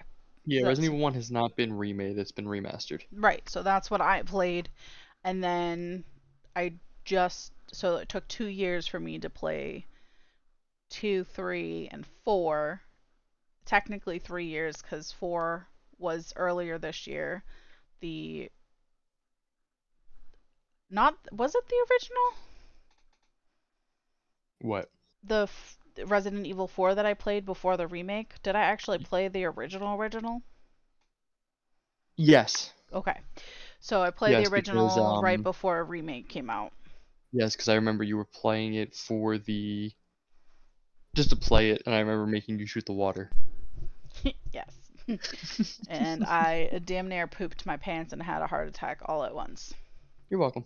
Yeah, 0.47 0.61
That's- 0.61 0.79
Resident 0.79 0.95
Evil 0.95 1.03
1 1.03 1.15
has 1.15 1.31
not 1.31 1.55
been 1.55 1.75
remade, 1.75 2.17
it's 2.17 2.33
been 2.33 2.47
remastered. 2.47 3.03
Right, 3.13 3.47
so 3.47 3.63
that's 3.63 3.91
what 3.91 4.01
I 4.01 4.23
played. 4.23 4.71
And 5.25 5.43
then 5.43 6.05
I 6.55 6.75
just 7.05 7.53
so 7.73 7.97
it 7.97 8.09
took 8.09 8.29
2 8.29 8.47
years 8.47 8.87
for 8.87 9.01
me 9.01 9.19
to 9.19 9.31
play 9.31 9.87
2, 10.91 11.25
3, 11.25 11.89
and 11.91 12.07
4. 12.25 12.83
Technically 13.65 14.19
3 14.19 14.47
years 14.47 14.83
cuz 14.83 15.13
4 15.13 15.69
was 15.99 16.33
earlier 16.37 16.79
this 16.79 17.07
year. 17.07 17.45
The 18.01 18.51
not 20.91 21.17
was 21.33 21.57
it 21.57 21.67
the 21.67 21.87
original? 21.91 22.35
What? 24.61 24.91
The 25.25 25.43
f- 25.49 25.79
Resident 26.05 26.47
Evil 26.47 26.69
4 26.69 26.95
that 26.95 27.05
I 27.05 27.15
played 27.15 27.45
before 27.45 27.77
the 27.77 27.89
remake? 27.89 28.41
Did 28.43 28.55
I 28.55 28.61
actually 28.61 28.99
play 28.99 29.27
the 29.27 29.45
original 29.47 29.97
original? 30.01 30.43
Yes. 32.17 32.73
Okay. 32.93 33.21
So 33.83 34.01
I 34.01 34.11
played 34.11 34.33
Yes, 34.33 34.49
the 34.49 34.55
original 34.55 34.87
because, 34.87 35.23
right 35.23 35.37
um, 35.37 35.43
before 35.43 35.81
a 35.81 35.83
remake 35.83 36.29
came 36.29 36.49
out. 36.49 36.73
Yes, 37.33 37.57
because 37.57 37.69
I 37.69 37.75
remember 37.75 38.05
you 38.05 38.17
were 38.17 38.25
playing 38.25 38.75
it 38.75 38.95
for 38.95 39.39
the. 39.39 39.91
Just 41.17 41.31
to 41.31 41.37
play 41.37 41.71
it, 41.71 41.83
and 41.85 41.95
I 41.95 41.99
remember 41.99 42.27
making 42.27 42.61
you 42.61 42.67
shoot 42.67 42.87
the 42.87 42.93
water. 42.93 43.29
yes. 44.53 44.71
and 45.89 46.23
I 46.25 46.81
damn 46.85 47.09
near 47.09 47.27
pooped 47.27 47.67
my 47.67 47.77
pants 47.77 48.13
and 48.13 48.23
had 48.23 48.41
a 48.41 48.47
heart 48.47 48.69
attack 48.69 49.01
all 49.05 49.25
at 49.25 49.35
once. 49.35 49.75
You're 50.31 50.41
welcome. 50.41 50.65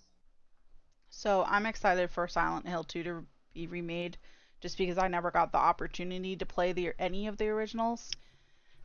So 1.09 1.43
I'm 1.49 1.65
excited 1.65 2.11
for 2.11 2.29
Silent 2.29 2.69
Hill 2.69 2.85
2 2.85 3.03
to 3.05 3.27
be 3.55 3.67
remade 3.67 4.19
just 4.61 4.77
because 4.77 4.99
I 4.99 5.09
never 5.09 5.31
got 5.31 5.53
the 5.53 5.59
opportunity 5.59 6.37
to 6.37 6.45
play 6.45 6.73
the 6.73 6.93
any 6.99 7.27
of 7.27 7.39
the 7.39 7.49
originals. 7.49 8.11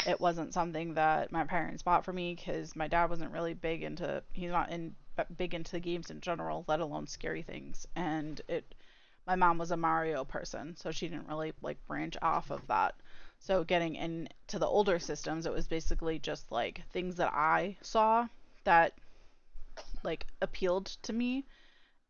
It 0.05 0.19
wasn't 0.19 0.53
something 0.53 0.95
that 0.95 1.31
my 1.31 1.43
parents 1.45 1.83
bought 1.83 2.05
for 2.05 2.13
me 2.13 2.35
because 2.35 2.75
my 2.75 2.87
dad 2.87 3.09
wasn't 3.09 3.31
really 3.31 3.53
big 3.53 3.83
into 3.83 4.23
he's 4.33 4.51
not 4.51 4.71
in 4.71 4.95
big 5.37 5.53
into 5.53 5.71
the 5.71 5.79
games 5.79 6.09
in 6.09 6.21
general, 6.21 6.65
let 6.67 6.79
alone 6.79 7.07
scary 7.07 7.41
things. 7.43 7.87
And 7.95 8.41
it 8.47 8.73
my 9.27 9.35
mom 9.35 9.57
was 9.57 9.71
a 9.71 9.77
Mario 9.77 10.25
person, 10.25 10.75
so 10.75 10.91
she 10.91 11.07
didn't 11.07 11.27
really 11.27 11.53
like 11.61 11.85
branch 11.87 12.17
off 12.21 12.49
of 12.51 12.65
that. 12.67 12.95
So 13.39 13.63
getting 13.63 13.95
into 13.95 14.59
the 14.59 14.67
older 14.67 14.99
systems, 14.99 15.45
it 15.45 15.53
was 15.53 15.67
basically 15.67 16.19
just 16.19 16.51
like 16.51 16.81
things 16.91 17.15
that 17.17 17.33
I 17.33 17.77
saw 17.81 18.27
that 18.63 18.93
like 20.03 20.25
appealed 20.41 20.85
to 21.03 21.13
me 21.13 21.45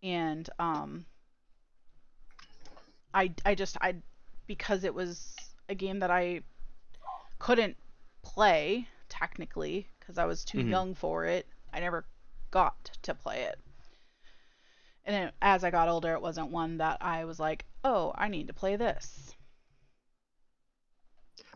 and 0.03 0.49
um 0.59 1.05
I 3.13 3.33
I 3.45 3.55
just 3.55 3.77
I 3.81 3.95
because 4.47 4.83
it 4.83 4.93
was 4.93 5.35
a 5.69 5.75
game 5.75 5.99
that 5.99 6.11
I 6.11 6.41
couldn't 7.41 7.75
play 8.21 8.87
technically 9.09 9.89
because 9.99 10.19
I 10.19 10.25
was 10.25 10.45
too 10.45 10.59
Mhm. 10.59 10.69
young 10.69 10.93
for 10.93 11.25
it. 11.25 11.47
I 11.73 11.79
never 11.79 12.05
got 12.51 12.91
to 13.01 13.15
play 13.15 13.41
it. 13.43 13.59
And 15.05 15.15
it, 15.15 15.33
as 15.41 15.63
I 15.63 15.71
got 15.71 15.89
older, 15.89 16.13
it 16.13 16.21
wasn't 16.21 16.51
one 16.51 16.77
that 16.77 17.01
I 17.01 17.25
was 17.25 17.39
like, 17.39 17.65
"Oh, 17.83 18.13
I 18.15 18.27
need 18.27 18.45
to 18.47 18.53
play 18.53 18.75
this." 18.75 19.33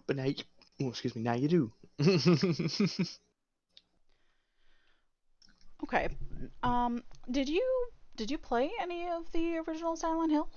But 0.08 0.16
now 0.16 0.24
you. 0.26 0.44
Oh, 0.82 0.90
excuse 0.90 1.16
me, 1.16 1.22
now 1.22 1.34
you 1.36 1.48
do. 1.48 1.74
Okay. 5.84 6.10
Um 6.64 7.04
did 7.32 7.48
you 7.50 7.88
did 8.16 8.30
you 8.32 8.38
play 8.38 8.72
any 8.80 9.08
of 9.08 9.32
the 9.32 9.58
original 9.60 9.96
Silent 9.96 10.32
Hill? 10.32 10.50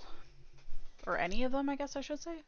Or 1.06 1.18
any 1.18 1.42
of 1.42 1.52
them, 1.52 1.68
I 1.68 1.76
guess 1.76 1.96
I 1.96 2.00
should 2.02 2.20
say? 2.20 2.44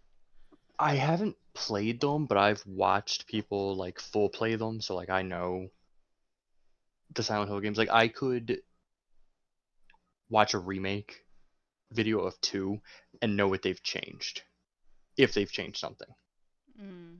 I 0.80 0.94
haven't 0.94 1.36
played 1.52 2.00
them, 2.00 2.24
but 2.24 2.38
I've 2.38 2.64
watched 2.66 3.26
people 3.26 3.76
like 3.76 4.00
full 4.00 4.30
play 4.30 4.56
them, 4.56 4.80
so 4.80 4.96
like 4.96 5.10
I 5.10 5.20
know 5.20 5.68
the 7.14 7.22
Silent 7.22 7.50
Hill 7.50 7.60
games. 7.60 7.76
Like 7.76 7.90
I 7.90 8.08
could 8.08 8.62
watch 10.30 10.54
a 10.54 10.58
remake 10.58 11.26
video 11.92 12.20
of 12.20 12.40
two 12.40 12.80
and 13.20 13.36
know 13.36 13.46
what 13.46 13.60
they've 13.60 13.82
changed. 13.82 14.42
If 15.18 15.34
they've 15.34 15.52
changed 15.52 15.78
something. 15.78 16.08
Mm. 16.80 17.18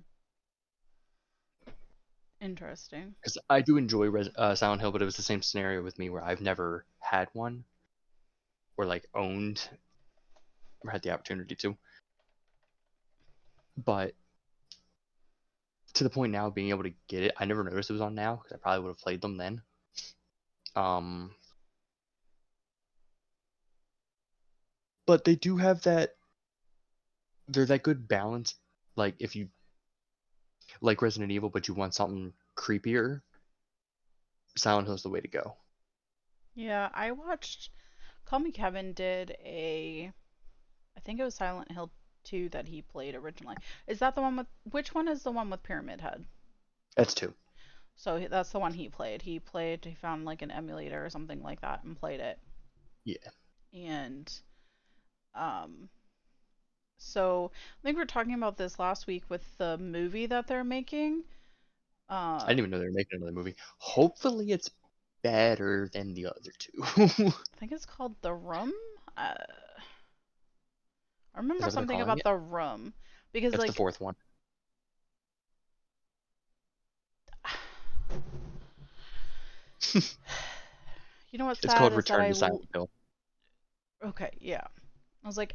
Interesting. 2.41 3.15
Because 3.21 3.37
I 3.51 3.61
do 3.61 3.77
enjoy 3.77 4.07
Res- 4.07 4.31
uh, 4.37 4.55
Silent 4.55 4.81
Hill, 4.81 4.93
but 4.93 5.03
it 5.03 5.05
was 5.05 5.17
the 5.17 5.23
same 5.23 5.43
scenario 5.43 5.83
with 5.83 5.99
me 5.99 6.09
where 6.09 6.25
I've 6.25 6.41
never 6.41 6.87
had 6.99 7.29
one 7.35 7.65
or 8.79 8.87
like 8.87 9.05
owned 9.15 9.69
or 10.83 10.91
had 10.91 11.03
the 11.03 11.11
opportunity 11.11 11.55
to. 11.57 11.77
But 13.85 14.15
to 15.95 16.05
the 16.05 16.11
point 16.11 16.33
now, 16.33 16.51
being 16.51 16.71
able 16.71 16.85
to 16.85 16.93
get 17.09 17.23
it, 17.23 17.35
I 17.37 17.45
never 17.45 17.65
noticed 17.65 17.91
it 17.91 17.95
was 17.95 18.03
on 18.03 18.15
now 18.15 18.37
because 18.37 18.53
I 18.53 18.57
probably 18.57 18.85
would 18.85 18.91
have 18.91 18.99
played 18.99 19.21
them 19.21 19.37
then. 19.37 19.63
Um, 20.77 21.35
but 25.07 25.25
they 25.25 25.35
do 25.35 25.57
have 25.57 25.83
that. 25.83 26.15
They're 27.49 27.67
that 27.67 27.83
good 27.83 28.07
balance. 28.07 28.55
Like 28.97 29.17
if 29.19 29.35
you 29.35 29.49
like 30.81 31.03
Resident 31.03 31.33
Evil, 31.33 31.49
but 31.51 31.67
you 31.69 31.75
want 31.75 31.95
something 31.95 32.33
creepier, 32.57 33.23
Silent 34.57 34.87
Hill's 34.87 35.03
the 35.03 35.09
way 35.09 35.21
to 35.21 35.29
go. 35.29 35.57
Yeah, 36.55 36.89
I 36.93 37.13
watched 37.13 37.71
Call 38.25 38.41
Me 38.41 38.53
Kevin 38.53 38.93
did 38.93 39.33
a, 39.45 40.13
I 40.97 41.01
think 41.01 41.19
it 41.19 41.25
was 41.25 41.35
Silent 41.35 41.73
Hill 41.73 41.91
2 42.25 42.49
that 42.51 42.69
he 42.69 42.83
played 42.83 43.15
originally. 43.15 43.57
Is 43.87 43.99
that 44.01 44.15
the 44.15 44.23
one 44.23 44.37
with, 44.37 44.47
which 44.71 44.95
one 44.95 45.09
is 45.09 45.23
the 45.23 45.31
one 45.31 45.51
with 45.51 45.63
Pyramid 45.63 46.01
Head? 46.01 46.25
That's 46.97 47.15
two. 47.15 47.35
So 47.97 48.27
that's 48.31 48.51
the 48.51 48.59
one 48.59 48.73
he 48.73 48.89
played. 48.89 49.23
He 49.23 49.39
played, 49.41 49.85
he 49.85 49.95
found 49.95 50.25
like 50.25 50.43
an 50.43 50.51
emulator 50.51 51.05
or 51.05 51.11
something 51.11 51.43
like 51.43 51.61
that 51.61 51.85
and 51.85 51.99
played 51.99 52.21
it. 52.21 52.39
Yeah. 53.05 53.17
And, 53.73 54.33
um, 55.35 55.89
so 56.99 57.51
I 57.55 57.83
think 57.83 57.97
we 57.97 58.03
are 58.03 58.07
talking 58.07 58.35
about 58.35 58.57
this 58.57 58.79
last 58.79 59.07
week 59.07 59.25
with 59.29 59.43
the 59.59 59.79
movie 59.79 60.27
that 60.27 60.47
they're 60.47 60.65
making. 60.65 61.25
Uh, 62.09 62.41
I 62.43 62.47
didn't 62.49 62.59
even 62.59 62.71
know 62.71 62.79
they 62.79 62.87
were 62.87 62.93
making 62.93 63.19
another 63.19 63.33
movie. 63.33 63.55
Hopefully, 63.79 64.51
it's 64.51 64.71
better 65.23 65.89
than 65.93 66.13
the 66.15 66.27
other 66.27 66.51
two. 66.59 66.73
I 66.83 67.59
think 67.59 67.73
it's 67.73 67.87
called 67.87 68.17
The 68.21 68.35
Room. 68.35 68.73
Uh, 69.17 69.35
I 71.35 71.39
remember 71.39 71.71
something 71.71 72.01
about 72.01 72.19
it? 72.19 72.25
The 72.25 72.35
Room 72.35 72.93
because 73.33 73.53
That's 73.53 73.57
like 73.57 73.67
the 73.67 73.73
fourth 73.73 74.01
one. 74.01 74.15
you 81.31 81.39
know 81.39 81.47
what's 81.47 81.63
It's 81.63 81.65
sad 81.65 81.75
called 81.75 81.93
is 81.93 81.97
Return 81.97 82.09
that 82.09 82.27
I 82.27 82.29
to 82.29 82.35
Silent 82.35 82.69
Hill. 82.75 82.91
okay 84.05 84.31
yeah 84.41 84.65
I 85.25 85.29
was 85.29 85.37
like 85.37 85.55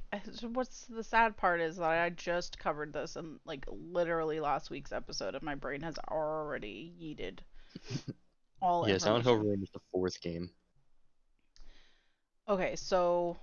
what's 0.54 0.86
the 0.86 1.04
sad 1.04 1.38
part 1.38 1.62
is 1.62 1.78
that 1.78 1.90
I 1.90 2.10
just 2.10 2.60
covered 2.60 2.94
this 2.94 3.16
in 3.16 3.40
like 3.46 3.66
literally 3.70 4.40
last 4.40 4.70
week's 4.70 4.92
episode 4.92 5.36
and 5.36 5.44
my 5.44 5.56
brain 5.56 5.82
has 5.82 5.96
already 6.10 6.94
yeeted 7.02 7.40
all 8.62 8.88
Yeah, 8.88 8.98
Silent 8.98 9.26
Hill. 9.26 9.38
Room 9.38 9.64
is 9.64 9.70
the 9.72 9.80
fourth 9.92 10.20
game. 10.22 10.50
Okay, 12.48 12.76
so 12.76 13.38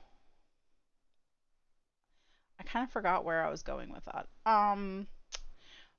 I 2.63 2.71
kind 2.71 2.85
of 2.85 2.93
forgot 2.93 3.25
where 3.25 3.45
I 3.45 3.51
was 3.51 3.65
going 3.65 3.93
with 3.93 4.05
that. 4.05 4.29
Um, 4.47 5.09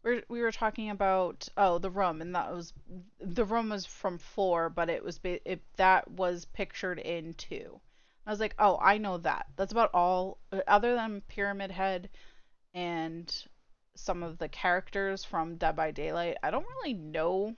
we 0.01 0.23
we 0.29 0.41
were 0.41 0.51
talking 0.51 0.89
about 0.89 1.49
oh 1.57 1.77
the 1.77 1.89
room, 1.89 2.21
and 2.21 2.35
that 2.35 2.53
was 2.53 2.73
the 3.19 3.43
room 3.43 3.69
was 3.69 3.85
from 3.85 4.17
four, 4.17 4.69
but 4.69 4.89
it 4.89 5.03
was 5.03 5.19
it 5.23 5.61
that 5.75 6.09
was 6.09 6.45
pictured 6.45 6.99
in 6.99 7.33
two. 7.33 7.81
I 8.25 8.31
was 8.31 8.39
like, 8.39 8.55
oh, 8.59 8.79
I 8.81 8.97
know 8.97 9.17
that. 9.17 9.47
That's 9.57 9.73
about 9.73 9.89
all, 9.93 10.37
other 10.65 10.95
than 10.95 11.21
Pyramid 11.27 11.71
Head 11.71 12.09
and 12.73 13.45
some 13.95 14.23
of 14.23 14.37
the 14.37 14.47
characters 14.47 15.25
from 15.25 15.57
Dead 15.57 15.75
by 15.75 15.91
Daylight. 15.91 16.37
I 16.41 16.49
don't 16.49 16.65
really 16.65 16.93
know 16.93 17.55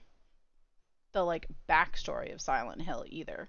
the 1.12 1.22
like 1.22 1.46
backstory 1.68 2.34
of 2.34 2.40
Silent 2.40 2.82
Hill 2.82 3.04
either. 3.06 3.48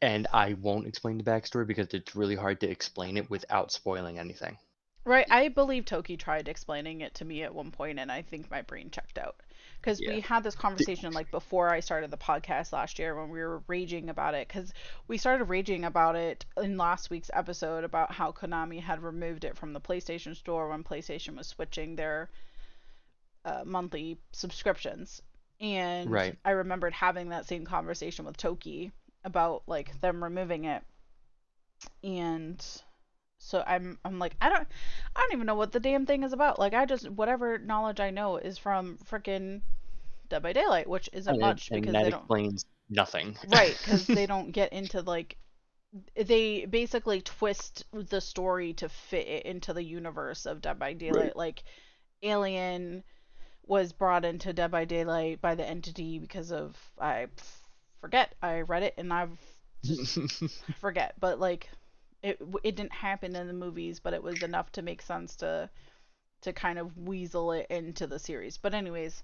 And 0.00 0.26
I 0.32 0.54
won't 0.54 0.86
explain 0.86 1.18
the 1.18 1.24
backstory 1.24 1.66
because 1.66 1.92
it's 1.92 2.14
really 2.16 2.36
hard 2.36 2.60
to 2.60 2.70
explain 2.70 3.16
it 3.16 3.30
without 3.30 3.72
spoiling 3.72 4.18
anything. 4.18 4.58
Right, 5.04 5.26
I 5.30 5.48
believe 5.48 5.86
Toki 5.86 6.16
tried 6.18 6.48
explaining 6.48 7.00
it 7.00 7.14
to 7.14 7.24
me 7.24 7.42
at 7.42 7.54
one 7.54 7.70
point, 7.70 7.98
and 7.98 8.12
I 8.12 8.22
think 8.22 8.50
my 8.50 8.60
brain 8.62 8.90
checked 8.90 9.16
out. 9.16 9.36
Because 9.80 10.00
we 10.00 10.20
had 10.20 10.42
this 10.44 10.54
conversation 10.54 11.14
like 11.14 11.30
before 11.30 11.72
I 11.72 11.80
started 11.80 12.10
the 12.10 12.18
podcast 12.18 12.72
last 12.72 12.98
year 12.98 13.18
when 13.18 13.30
we 13.30 13.40
were 13.40 13.62
raging 13.68 14.10
about 14.10 14.34
it. 14.34 14.48
Because 14.48 14.72
we 15.06 15.16
started 15.16 15.44
raging 15.44 15.84
about 15.84 16.14
it 16.16 16.44
in 16.58 16.76
last 16.76 17.10
week's 17.10 17.30
episode 17.32 17.84
about 17.84 18.12
how 18.12 18.32
Konami 18.32 18.82
had 18.82 19.02
removed 19.02 19.44
it 19.44 19.56
from 19.56 19.72
the 19.72 19.80
PlayStation 19.80 20.36
Store 20.36 20.68
when 20.68 20.84
PlayStation 20.84 21.36
was 21.36 21.46
switching 21.46 21.96
their 21.96 22.28
uh, 23.44 23.62
monthly 23.64 24.18
subscriptions. 24.32 25.22
And 25.60 26.10
Right. 26.10 26.36
I 26.44 26.50
remembered 26.50 26.92
having 26.92 27.30
that 27.30 27.46
same 27.46 27.64
conversation 27.64 28.24
with 28.26 28.36
Toki 28.36 28.92
about 29.24 29.62
like 29.66 30.00
them 30.00 30.22
removing 30.22 30.64
it. 30.64 30.82
And 32.02 32.64
so 33.38 33.62
I'm 33.66 33.98
I'm 34.04 34.18
like 34.18 34.36
I 34.40 34.48
don't 34.48 34.66
I 35.14 35.20
don't 35.20 35.32
even 35.32 35.46
know 35.46 35.54
what 35.54 35.72
the 35.72 35.80
damn 35.80 36.06
thing 36.06 36.22
is 36.22 36.32
about. 36.32 36.58
Like 36.58 36.74
I 36.74 36.84
just 36.86 37.08
whatever 37.08 37.58
knowledge 37.58 38.00
I 38.00 38.10
know 38.10 38.36
is 38.36 38.58
from 38.58 38.98
freaking 39.10 39.62
Dead 40.28 40.42
by 40.42 40.52
Daylight, 40.52 40.88
which 40.88 41.08
isn't 41.12 41.38
And, 41.40 41.40
much 41.40 41.70
and 41.70 41.80
because 41.80 41.92
that 41.92 42.04
they 42.04 42.10
don't 42.10 42.22
explains 42.22 42.64
nothing. 42.90 43.36
right 43.48 43.76
because 43.78 44.10
they 44.10 44.26
don't 44.34 44.52
get 44.52 44.72
into 44.72 45.00
like 45.02 45.36
they 46.16 46.66
basically 46.66 47.22
twist 47.22 47.84
the 47.92 48.20
story 48.20 48.74
to 48.74 48.88
fit 48.88 49.26
it 49.26 49.46
into 49.46 49.72
the 49.72 49.82
universe 49.84 50.46
of 50.46 50.60
Dead 50.60 50.78
by 50.78 50.92
Daylight. 50.92 51.34
Right. 51.34 51.36
Like 51.36 51.64
Alien 52.22 53.04
was 53.66 53.92
brought 53.92 54.24
into 54.24 54.52
Dead 54.52 54.70
by 54.70 54.84
Daylight 54.84 55.40
by 55.40 55.54
the 55.54 55.66
entity 55.66 56.18
because 56.18 56.52
of 56.52 56.76
I 57.00 57.28
forget 58.00 58.34
I 58.42 58.62
read 58.62 58.82
it 58.82 58.94
and 58.98 59.12
I've 59.12 59.38
forget, 60.80 61.14
but 61.20 61.38
like 61.38 61.68
it 62.22 62.40
it 62.62 62.76
didn't 62.76 62.92
happen 62.92 63.36
in 63.36 63.46
the 63.46 63.52
movies, 63.52 64.00
but 64.00 64.14
it 64.14 64.22
was 64.22 64.42
enough 64.42 64.72
to 64.72 64.82
make 64.82 65.02
sense 65.02 65.36
to 65.36 65.70
to 66.42 66.52
kind 66.52 66.78
of 66.78 66.96
weasel 66.96 67.52
it 67.52 67.66
into 67.70 68.06
the 68.06 68.18
series. 68.18 68.56
But 68.58 68.74
anyways, 68.74 69.22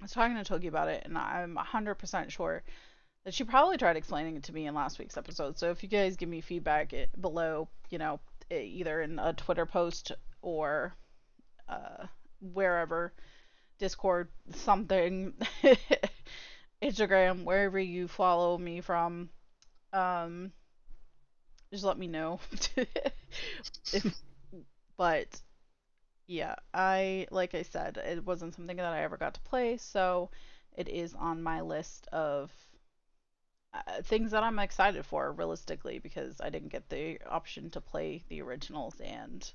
I 0.00 0.04
was 0.04 0.12
talking 0.12 0.36
to 0.36 0.44
Toki 0.44 0.66
about 0.66 0.88
it, 0.88 1.02
and 1.04 1.16
I'm 1.16 1.56
100% 1.56 2.30
sure 2.30 2.62
that 3.24 3.34
she 3.34 3.44
probably 3.44 3.76
tried 3.76 3.96
explaining 3.96 4.36
it 4.36 4.44
to 4.44 4.52
me 4.52 4.66
in 4.66 4.74
last 4.74 4.98
week's 4.98 5.16
episode. 5.16 5.58
So 5.58 5.70
if 5.70 5.82
you 5.82 5.88
guys 5.88 6.16
give 6.16 6.28
me 6.28 6.40
feedback 6.40 6.92
it, 6.92 7.10
below, 7.20 7.68
you 7.90 7.98
know, 7.98 8.18
e- 8.50 8.60
either 8.60 9.00
in 9.02 9.18
a 9.18 9.32
Twitter 9.32 9.66
post 9.66 10.12
or 10.40 10.94
uh, 11.68 12.06
wherever, 12.40 13.12
Discord, 13.78 14.28
something, 14.54 15.34
Instagram, 16.82 17.44
wherever 17.44 17.78
you 17.78 18.08
follow 18.08 18.58
me 18.58 18.80
from, 18.80 19.30
um, 19.92 20.52
just 21.70 21.84
let 21.84 21.98
me 21.98 22.06
know. 22.06 22.40
if, 23.92 24.04
but 24.96 25.40
yeah, 26.26 26.56
I 26.74 27.26
like 27.30 27.54
I 27.54 27.62
said, 27.62 27.96
it 27.98 28.24
wasn't 28.26 28.54
something 28.54 28.76
that 28.76 28.86
I 28.86 29.02
ever 29.02 29.16
got 29.16 29.34
to 29.34 29.40
play, 29.40 29.76
so 29.78 30.30
it 30.76 30.88
is 30.88 31.14
on 31.14 31.42
my 31.42 31.60
list 31.60 32.06
of 32.12 32.50
uh, 33.74 34.02
things 34.02 34.30
that 34.30 34.42
I'm 34.42 34.58
excited 34.58 35.04
for 35.04 35.32
realistically 35.32 35.98
because 35.98 36.40
I 36.40 36.50
didn't 36.50 36.68
get 36.68 36.88
the 36.88 37.18
option 37.28 37.70
to 37.70 37.80
play 37.80 38.22
the 38.28 38.42
originals 38.42 39.00
and 39.00 39.50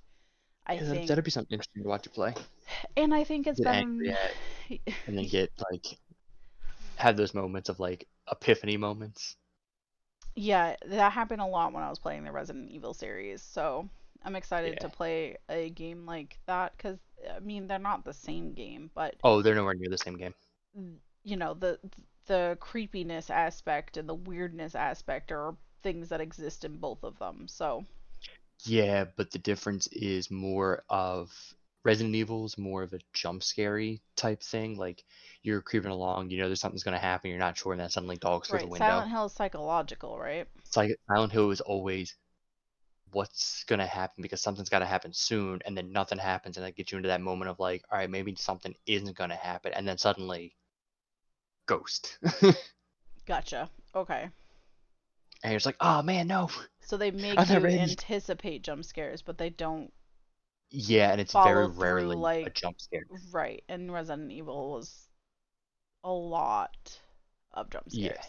I 0.67 0.79
Yeah, 0.79 0.99
think 0.99 1.07
that'd 1.07 1.23
be 1.23 1.31
something 1.31 1.53
interesting 1.55 1.83
to 1.83 1.89
watch 1.89 2.05
you 2.05 2.11
play. 2.11 2.33
and 2.95 3.13
I 3.13 3.23
think 3.23 3.47
it's 3.47 3.59
Get 3.59 3.67
been 3.69 3.79
angry 3.79 4.11
at 4.11 4.35
and 5.07 5.17
then 5.17 5.27
get 5.27 5.51
like 5.71 5.97
have 6.97 7.17
those 7.17 7.33
moments 7.33 7.69
of 7.69 7.79
like 7.79 8.07
epiphany 8.31 8.77
moments. 8.77 9.35
Yeah, 10.35 10.75
that 10.85 11.11
happened 11.11 11.41
a 11.41 11.45
lot 11.45 11.73
when 11.73 11.83
I 11.83 11.89
was 11.89 11.99
playing 11.99 12.23
the 12.23 12.31
Resident 12.31 12.69
Evil 12.69 12.93
series. 12.93 13.41
So 13.41 13.89
I'm 14.23 14.35
excited 14.35 14.79
to 14.81 14.89
play 14.89 15.37
a 15.49 15.69
game 15.69 16.05
like 16.05 16.39
that 16.45 16.75
because 16.77 16.99
I 17.33 17.39
mean 17.39 17.67
they're 17.67 17.79
not 17.79 18.05
the 18.05 18.13
same 18.13 18.53
game, 18.53 18.91
but 18.93 19.15
Oh, 19.23 19.41
they're 19.43 19.53
nowhere 19.55 19.75
near 19.75 19.89
the 19.89 19.97
same 19.97 20.17
game. 20.17 20.33
Mm, 20.77 20.99
you 21.25 21.35
know 21.35 21.53
the 21.53 21.77
the 22.27 22.57
creepiness 22.61 23.29
aspect 23.29 23.97
and 23.97 24.07
the 24.07 24.15
weirdness 24.15 24.75
aspect 24.75 25.29
are 25.31 25.57
things 25.83 26.07
that 26.09 26.21
exist 26.21 26.63
in 26.63 26.77
both 26.77 27.03
of 27.03 27.19
them. 27.19 27.47
So 27.49 27.85
Yeah, 28.65 29.05
but 29.15 29.31
the 29.31 29.39
difference 29.39 29.87
is 29.87 30.29
more 30.31 30.83
of 30.89 31.31
Resident 31.87 32.15
Evil 32.15 32.43
is 32.43 32.57
more 32.57 32.83
of 32.83 32.91
a 32.91 32.99
jump 33.13 33.41
scary 33.41 34.01
type 34.17 34.43
thing. 34.43 34.75
Like 34.75 35.05
you're 35.41 35.61
creeping 35.61 35.89
along, 35.89 36.29
you 36.29 36.37
know 36.37 36.47
there's 36.47 36.59
something's 36.59 36.83
gonna 36.83 36.99
happen, 36.99 37.29
you're 37.29 37.39
not 37.39 37.57
sure, 37.57 37.71
and 37.71 37.79
then 37.79 37.89
suddenly 37.89 38.17
dogs 38.17 38.49
through 38.49 38.59
the 38.59 38.67
window. 38.67 38.85
Silent 38.85 39.09
Hill 39.09 39.25
is 39.27 39.31
psychological, 39.31 40.19
right? 40.19 40.45
It's 40.65 40.75
like 40.75 40.91
Silent 41.07 41.31
Hill 41.31 41.49
is 41.51 41.61
always 41.61 42.13
what's 43.13 43.63
gonna 43.63 43.87
happen 43.87 44.21
because 44.21 44.41
something's 44.41 44.67
gotta 44.67 44.85
happen 44.85 45.13
soon, 45.13 45.61
and 45.63 45.77
then 45.77 45.93
nothing 45.93 46.17
happens, 46.17 46.57
and 46.57 46.65
that 46.65 46.75
gets 46.75 46.91
you 46.91 46.97
into 46.97 47.07
that 47.07 47.21
moment 47.21 47.49
of 47.49 47.57
like, 47.57 47.85
all 47.89 47.97
right, 47.97 48.09
maybe 48.09 48.35
something 48.35 48.75
isn't 48.85 49.15
gonna 49.15 49.37
happen, 49.37 49.71
and 49.71 49.87
then 49.87 49.97
suddenly, 49.97 50.57
ghost, 51.67 52.19
Gotcha. 53.25 53.69
Okay. 53.95 54.27
you're 55.45 55.53
just 55.53 55.65
like, 55.65 55.77
oh 55.79 56.01
man, 56.01 56.27
no. 56.27 56.49
So 56.81 56.97
they 56.97 57.11
make 57.11 57.39
I'm 57.39 57.63
you 57.63 57.79
anticipate 57.79 58.63
jump 58.63 58.83
scares, 58.83 59.21
but 59.21 59.37
they 59.37 59.51
don't 59.51 59.93
Yeah, 60.69 61.11
and 61.11 61.21
it's 61.21 61.33
very 61.33 61.65
through, 61.67 61.81
rarely 61.81 62.43
a 62.43 62.49
jump 62.49 62.81
scare. 62.81 63.05
Right, 63.31 63.63
and 63.69 63.91
Resident 63.91 64.31
Evil 64.31 64.71
was 64.73 65.07
a 66.03 66.11
lot 66.11 66.99
of 67.53 67.69
jump 67.69 67.89
scares. 67.89 68.17
Yeah. 68.17 68.23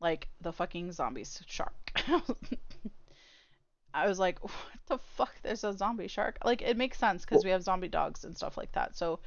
Like 0.00 0.28
the 0.40 0.52
fucking 0.52 0.92
zombie 0.92 1.24
shark. 1.46 1.92
I 3.94 4.06
was 4.06 4.18
like, 4.18 4.42
what 4.42 4.52
the 4.88 4.98
fuck? 4.98 5.34
There's 5.42 5.64
a 5.64 5.72
zombie 5.72 6.08
shark. 6.08 6.38
Like 6.44 6.62
it 6.62 6.76
makes 6.76 6.98
sense 6.98 7.24
because 7.24 7.44
we 7.44 7.50
have 7.50 7.62
zombie 7.62 7.88
dogs 7.88 8.24
and 8.24 8.36
stuff 8.36 8.56
like 8.56 8.72
that. 8.72 8.96
So 8.96 9.20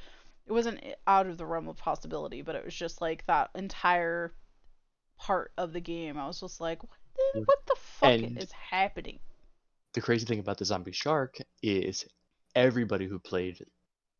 it 0.46 0.52
wasn't 0.52 0.80
out 1.06 1.26
of 1.26 1.38
the 1.38 1.46
realm 1.46 1.68
of 1.68 1.76
possibility, 1.76 2.42
but 2.42 2.54
it 2.54 2.64
was 2.64 2.74
just 2.74 3.00
like 3.00 3.26
that 3.26 3.50
entire 3.54 4.32
part 5.18 5.52
of 5.58 5.72
the 5.72 5.80
game. 5.80 6.18
I 6.18 6.26
was 6.26 6.40
just 6.40 6.60
like, 6.60 6.82
what 6.82 6.98
the, 7.34 7.40
what 7.40 7.66
the 7.66 7.76
fuck 7.76 8.42
is 8.42 8.52
happening? 8.52 9.18
The 9.94 10.00
crazy 10.00 10.26
thing 10.26 10.40
about 10.40 10.58
the 10.58 10.64
zombie 10.64 10.90
shark 10.92 11.38
is 11.62 12.04
everybody 12.56 13.06
who 13.06 13.20
played 13.20 13.64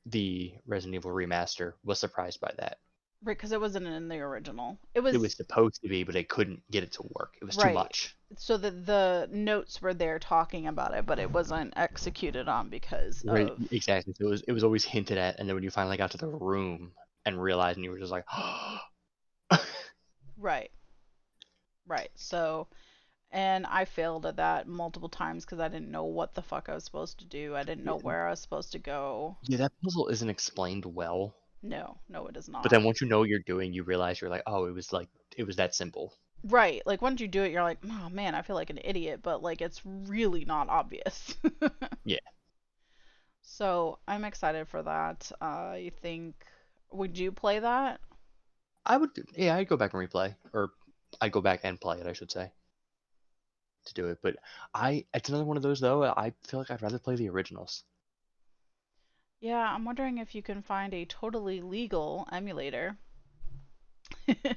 the 0.07 0.55
Resident 0.67 0.97
Evil 0.97 1.13
remaster 1.13 1.75
was 1.85 2.01
surprised 2.01 2.41
by 2.41 2.53
that. 2.59 2.79
Right, 3.23 3.37
because 3.37 3.53
it 3.53 3.61
wasn't 3.61 3.87
in 3.87 4.09
the 4.09 4.19
original. 4.19 4.79
It 4.95 5.01
was, 5.01 5.17
It 5.19 5.19
was 5.19 5.37
supposed 5.37 5.81
to 5.83 5.89
be, 5.89 6.03
but 6.03 6.15
they 6.15 6.25
couldn't 6.25 6.69
get 6.69 6.83
it 6.83 6.91
to 6.95 7.03
work. 7.15 7.37
It 7.41 7.45
was 7.45 7.57
too 7.57 7.71
Right. 7.71 7.71
much. 7.71 8.17
so 8.39 8.57
that 8.57 8.87
the 8.87 9.29
notes 9.31 9.83
were 9.83 9.93
there 9.93 10.19
talking 10.19 10.67
about 10.67 10.95
it, 10.95 11.05
but 11.07 11.19
it 11.19 11.31
wasn't 11.31 11.75
executed 11.77 12.49
on 12.49 12.71
because 12.71 13.23
Right, 13.23 13.53
of 13.53 13.61
exactly. 13.71 14.15
So 14.15 14.27
it 14.27 14.31
was 14.31 14.43
it 14.43 14.53
was 14.53 14.65
always 14.65 14.85
hinted 14.85 15.19
at, 15.19 15.39
and 15.39 15.49
then 15.49 15.55
when 15.55 15.63
you 15.65 15.71
finally 15.71 15.97
got 15.99 16.11
to 16.13 16.17
the 16.19 16.29
room 16.29 16.93
and 17.27 17.41
realized, 17.41 17.77
and 17.77 17.85
you 17.85 17.91
were 17.91 17.99
just 17.99 18.13
like, 18.13 18.25
right, 20.39 20.71
right. 21.87 22.11
So, 22.15 22.69
and 23.33 23.67
I 23.67 23.85
failed 23.85 24.27
at 24.27 24.37
that 24.37 24.67
multiple 24.69 25.09
times 25.09 25.45
because 25.45 25.61
I 25.61 25.69
didn't 25.69 25.91
know 25.91 26.05
what 26.05 26.35
the 26.35 26.43
fuck 26.43 26.69
I 26.69 26.75
was 26.75 26.85
supposed 26.85 27.19
to 27.21 27.25
do. 27.25 27.55
I 27.57 27.63
didn't 27.63 27.85
know 27.85 27.97
Yeah. 27.97 28.03
where 28.03 28.27
I 28.27 28.31
was 28.31 28.41
supposed 28.41 28.73
to 28.73 28.79
go. 28.79 29.37
yeah, 29.45 29.59
that 29.59 29.73
puzzle 29.83 30.09
isn't 30.09 30.29
explained 30.31 30.85
well. 30.85 31.35
No, 31.63 31.99
no, 32.09 32.27
it 32.27 32.37
is 32.37 32.49
not. 32.49 32.63
But 32.63 32.71
then 32.71 32.85
once 32.85 33.01
you 33.01 33.07
know 33.07 33.19
what 33.21 33.29
you're 33.29 33.39
doing, 33.41 33.73
you 33.73 33.83
realize 33.83 34.21
you're 34.21 34.31
like, 34.31 34.43
oh, 34.47 34.65
it 34.67 34.73
was 34.75 34.93
like 34.93 35.09
it 35.37 35.45
was 35.45 35.57
that 35.57 35.75
simple. 35.75 36.15
Right, 36.45 36.81
like 36.87 37.03
once 37.03 37.21
you 37.21 37.29
do 37.29 37.43
it, 37.43 37.53
you're 37.53 37.63
like, 37.63 37.79
oh 37.85 38.09
man, 38.09 38.35
I 38.35 38.41
feel 38.43 38.57
like 38.57 38.71
an 38.71 38.81
idiot, 38.83 39.21
but 39.23 39.43
like 39.43 39.61
it's 39.61 39.83
really 39.85 40.45
not 40.45 40.69
obvious. 40.69 41.35
Yeah. 42.05 42.19
So 43.43 43.99
I'm 44.09 44.25
excited 44.25 44.69
for 44.69 44.83
that. 44.83 45.31
Uh, 45.41 45.45
I 45.45 45.93
think, 46.01 46.35
would 46.93 47.19
you 47.19 47.31
play 47.33 47.59
that? 47.59 48.01
I 48.87 48.97
would, 48.97 49.11
yeah, 49.37 49.57
I'd 49.57 49.69
go 49.69 49.77
back 49.77 49.93
and 49.93 50.09
replay, 50.09 50.35
or 50.55 50.71
I'd 51.21 51.33
go 51.33 51.41
back 51.43 51.61
and 51.65 51.79
play 51.81 51.99
it, 52.01 52.07
I 52.07 52.13
should 52.15 52.33
say, 52.33 52.51
to 53.91 54.03
do 54.03 54.09
it. 54.09 54.19
But 54.23 54.37
I, 54.75 55.05
it's 55.15 55.29
another 55.29 55.45
one 55.45 55.57
of 55.57 55.63
those 55.63 55.81
though. 55.81 56.05
I 56.05 56.33
feel 56.49 56.61
like 56.61 56.71
I'd 56.71 56.83
rather 56.83 56.99
play 56.99 57.17
the 57.17 57.29
originals. 57.29 57.85
Yeah, 59.41 59.59
I'm 59.59 59.85
wondering 59.85 60.19
if 60.19 60.35
you 60.35 60.43
can 60.43 60.63
find 60.63 60.93
a 60.93 61.05
totally 61.07 61.61
legal 61.61 62.27
emulator. 62.33 62.97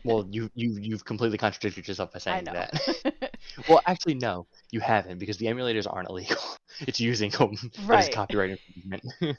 Well, 0.04 0.26
you 0.30 0.50
you 0.56 0.78
you've 0.80 1.06
completely 1.06 1.38
contradicted 1.38 1.88
yourself 1.88 2.12
by 2.12 2.18
I 2.18 2.20
saying 2.20 2.46
know. 2.46 2.54
that. 2.54 3.36
well, 3.70 3.82
actually, 3.86 4.16
no, 4.16 4.48
you 4.72 4.80
haven't 4.80 5.20
because 5.20 5.38
the 5.38 5.46
emulators 5.48 5.86
aren't 5.92 6.10
illegal. 6.10 6.38
It's 6.80 7.00
using 7.00 7.30
them 7.30 7.56
as 7.90 8.10
copyright 8.10 8.52
infringement. 8.52 9.38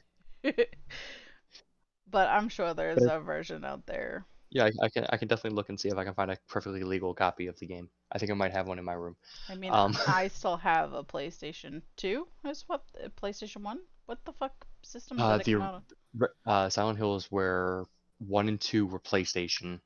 But 2.10 2.28
I'm 2.28 2.48
sure 2.48 2.74
there's 2.74 3.00
But- 3.02 3.16
a 3.16 3.20
version 3.20 3.64
out 3.64 3.86
there. 3.86 4.24
Yeah, 4.54 4.64
I, 4.66 4.70
I 4.86 4.88
can 4.88 5.06
I 5.10 5.18
can 5.18 5.28
definitely 5.28 5.56
look 5.56 5.68
and 5.68 5.78
see 5.78 5.88
if 5.90 5.98
I 5.98 6.04
can 6.04 6.14
find 6.14 6.30
a 6.30 6.38
perfectly 6.48 6.82
legal 6.84 7.14
copy 7.14 7.48
of 7.48 7.58
the 7.58 7.66
game. 7.66 7.90
I 8.12 8.18
think 8.18 8.30
I 8.30 8.34
might 8.34 8.52
have 8.52 8.66
one 8.66 8.78
in 8.78 8.84
my 8.84 8.94
room. 8.94 9.16
I 9.48 9.54
mean, 9.56 9.70
Um. 9.72 9.96
I 10.06 10.28
still 10.28 10.56
have 10.56 10.92
a 10.94 11.04
PlayStation 11.04 11.82
2. 11.96 12.26
Is 12.46 12.64
what 12.68 12.84
uh, 13.04 13.08
PlayStation 13.20 13.62
1? 13.62 13.80
What 14.06 14.24
the 14.24 14.32
fuck 14.32 14.66
system 14.82 15.16
did 15.18 15.24
Uh, 15.24 15.36
it 15.40 15.44
the 15.44 15.52
come 15.54 15.62
out 15.62 15.74
on? 15.74 16.28
Uh, 16.46 16.70
Silent 16.70 16.98
Hills 16.98 17.30
were 17.30 17.86
one 18.18 18.48
and 18.48 18.60
two 18.60 18.86
were 18.86 19.00
PlayStation, 19.00 19.80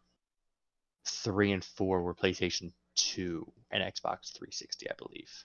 three 1.04 1.52
and 1.52 1.64
four 1.64 2.02
were 2.02 2.14
PlayStation 2.14 2.72
Two 2.94 3.52
and 3.70 3.82
Xbox 3.82 4.32
360, 4.32 4.90
I 4.90 4.94
believe. 4.98 5.44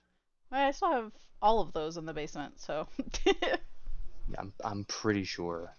I 0.52 0.72
still 0.72 0.92
have 0.92 1.12
all 1.42 1.60
of 1.60 1.74
those 1.74 1.98
in 1.98 2.06
the 2.06 2.14
basement, 2.14 2.60
so 2.60 2.88
Yeah, 4.28 4.40
I'm 4.40 4.54
I'm 4.64 4.86
pretty 4.86 5.24
sure 5.24 5.76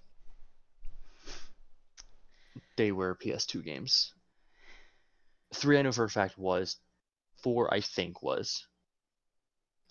they 2.76 2.92
were 2.92 3.16
PS2 3.16 3.64
games. 3.64 4.12
Three 5.54 5.78
I 5.78 5.82
know 5.82 5.92
for 5.92 6.04
a 6.04 6.10
fact 6.10 6.38
was. 6.38 6.76
Four 7.42 7.72
I 7.72 7.80
think 7.80 8.22
was. 8.22 8.66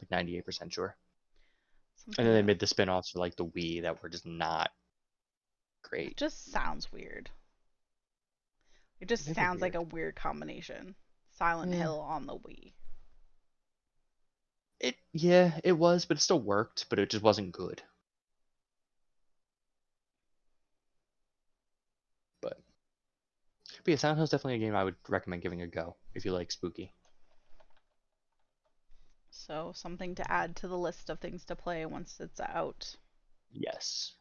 Like 0.02 0.26
98% 0.26 0.72
sure. 0.72 0.96
And 2.18 2.28
then 2.28 2.34
they 2.34 2.42
made 2.42 2.60
the 2.60 2.68
spin-offs 2.68 3.12
for 3.12 3.20
like 3.20 3.36
the 3.36 3.46
Wii 3.46 3.84
that 3.84 4.02
were 4.04 4.10
just 4.10 4.26
not 4.26 4.72
great. 5.84 6.12
It 6.12 6.18
just 6.18 6.52
sounds 6.52 6.92
weird. 6.92 7.30
It 9.00 9.08
just 9.08 9.34
sounds 9.36 9.62
like 9.62 9.76
a 9.76 9.82
weird 9.82 10.16
combination. 10.16 10.96
Silent 11.38 11.72
Yeah. 11.72 11.80
Hill 11.80 12.00
on 12.00 12.26
the 12.26 12.36
Wii. 12.36 12.74
It 14.80 14.96
yeah, 15.14 15.60
it 15.64 15.74
was, 15.74 16.06
but 16.06 16.18
it 16.18 16.22
still 16.22 16.42
worked, 16.42 16.88
but 16.90 17.00
it 17.00 17.10
just 17.10 17.24
wasn't 17.24 17.54
good. 17.54 17.82
But 22.42 22.60
but 23.84 23.92
yeah, 23.92 23.98
Silent 23.98 24.18
Hill 24.18 24.24
is 24.24 24.30
definitely 24.30 24.56
a 24.56 24.60
game 24.60 24.76
I 24.76 24.84
would 24.84 24.96
recommend 25.10 25.42
giving 25.42 25.62
a 25.62 25.68
go 25.68 25.96
if 26.16 26.26
you 26.26 26.32
like 26.32 26.52
spooky. 26.52 26.94
So 29.30 29.72
something 29.76 30.16
to 30.16 30.32
add 30.32 30.56
to 30.58 30.68
the 30.68 30.78
list 30.78 31.10
of 31.10 31.20
things 31.20 31.44
to 31.46 31.56
play 31.56 31.86
once 31.86 32.20
it's 32.20 32.40
out. 32.40 32.96
Yes. 33.52 34.14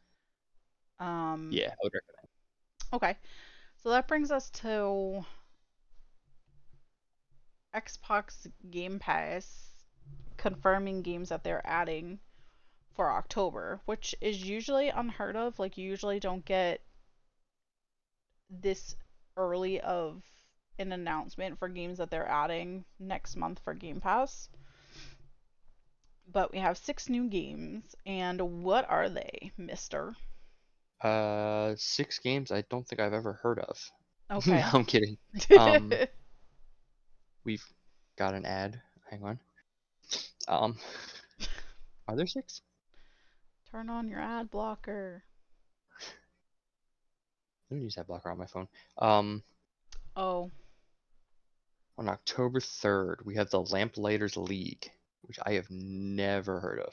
Um, 0.99 1.51
Yeah, 1.53 1.69
I 1.71 1.77
would 1.83 1.93
recommend. 1.95 2.29
Okay. 2.93 3.17
So 3.83 3.91
that 3.91 4.09
brings 4.09 4.31
us 4.31 4.51
to 4.51 5.25
Xbox 7.75 8.47
Game 8.71 8.99
Pass 8.99 9.71
confirming 10.37 11.03
games 11.03 11.29
that 11.29 11.45
they're 11.45 11.67
adding 11.67 12.19
for 12.95 13.11
October, 13.11 13.81
which 13.87 14.15
is 14.21 14.43
usually 14.43 14.89
unheard 14.89 15.37
of. 15.37 15.59
Like, 15.59 15.79
you 15.79 15.89
usually 15.89 16.21
don't 16.21 16.45
get 16.45 16.81
this 18.51 18.97
early 19.37 19.81
of 19.81 20.23
an 20.79 20.93
announcement 20.93 21.59
for 21.59 21.69
games 21.69 21.99
that 21.99 22.11
they're 22.11 22.29
adding 22.29 22.85
next 22.99 23.37
month 23.37 23.61
for 23.65 23.75
Game 23.75 24.01
Pass. 24.01 24.49
But 26.31 26.53
we 26.53 26.59
have 26.59 26.79
six 26.79 27.09
new 27.09 27.29
games, 27.29 27.95
and 28.07 28.63
what 28.63 28.89
are 28.89 29.09
they, 29.09 29.53
mister? 29.59 30.15
Uh, 31.01 31.75
six 31.77 32.19
games 32.19 32.51
I 32.51 32.63
don't 32.71 32.87
think 32.87 33.01
I've 33.01 33.13
ever 33.13 33.35
heard 33.35 33.59
of. 33.59 33.79
Okay. 34.31 34.51
no, 34.61 34.69
I'm 34.73 34.85
kidding. 34.85 35.19
Um, 35.59 35.93
We've 37.45 37.65
got 38.17 38.35
an 38.35 38.47
ad. 38.47 38.81
Hang 39.11 39.25
on. 39.25 39.39
Um, 40.49 40.77
are 42.09 42.17
there 42.17 42.27
six? 42.27 42.63
Turn 43.71 43.91
on 43.91 44.09
your 44.09 44.21
ad 44.21 44.51
blocker. 44.51 45.25
Let 47.73 47.79
me 47.79 47.85
use 47.85 47.95
that 47.95 48.07
blocker 48.07 48.31
on 48.31 48.37
my 48.37 48.45
phone. 48.45 48.69
Um, 48.99 49.43
Oh, 50.15 50.51
on 51.97 52.11
October 52.11 52.61
3rd, 52.61 53.25
we 53.25 53.37
have 53.37 53.49
the 53.49 53.63
Lamplighters 53.63 54.37
League, 54.37 54.91
which 55.23 55.39
I 55.47 55.53
have 55.53 55.71
never 55.71 56.61
heard 56.61 56.81
of. 56.81 56.93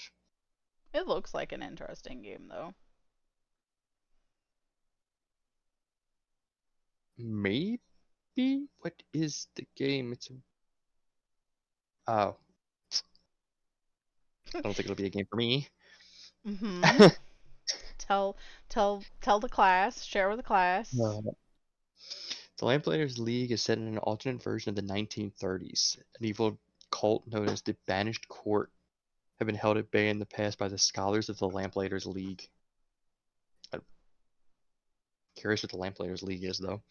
it 0.93 1.05
looks 1.05 1.33
like 1.33 1.51
an 1.51 1.61
interesting 1.61 2.21
game 2.21 2.47
though. 2.49 2.73
Maybe? 7.17 7.81
What 8.79 8.93
is 9.13 9.47
the 9.55 9.67
game? 9.75 10.13
It's 10.13 10.29
a... 10.29 10.33
Oh. 12.09 12.37
I 14.55 14.61
don't 14.61 14.73
think 14.73 14.85
it'll 14.85 14.95
be 14.95 15.07
a 15.07 15.09
game 15.09 15.27
for 15.29 15.35
me. 15.35 15.67
hmm 16.45 16.83
tell 18.09 18.35
tell 18.69 19.03
tell 19.21 19.39
the 19.39 19.49
class, 19.49 20.03
share 20.03 20.29
with 20.29 20.37
the 20.37 20.43
class. 20.43 20.93
No. 20.93 21.21
The 22.57 22.65
Lamplighters 22.65 23.17
League 23.17 23.51
is 23.51 23.61
set 23.61 23.77
in 23.77 23.87
an 23.87 23.99
alternate 23.99 24.43
version 24.43 24.69
of 24.69 24.75
the 24.75 24.81
1930s. 24.81 25.97
An 26.19 26.25
evil 26.25 26.57
cult 26.91 27.25
known 27.27 27.47
as 27.47 27.61
the 27.61 27.75
Banished 27.85 28.27
Court 28.27 28.69
have 29.37 29.45
been 29.45 29.55
held 29.55 29.77
at 29.77 29.91
bay 29.91 30.09
in 30.09 30.19
the 30.19 30.25
past 30.25 30.57
by 30.57 30.67
the 30.67 30.77
scholars 30.77 31.29
of 31.29 31.37
the 31.37 31.47
Lamplighters 31.47 32.05
League. 32.05 32.49
I'm 33.71 33.81
curious 35.37 35.63
what 35.63 35.71
the 35.71 35.77
Lamplighters 35.77 36.21
League 36.21 36.43
is, 36.43 36.57
though. 36.57 36.81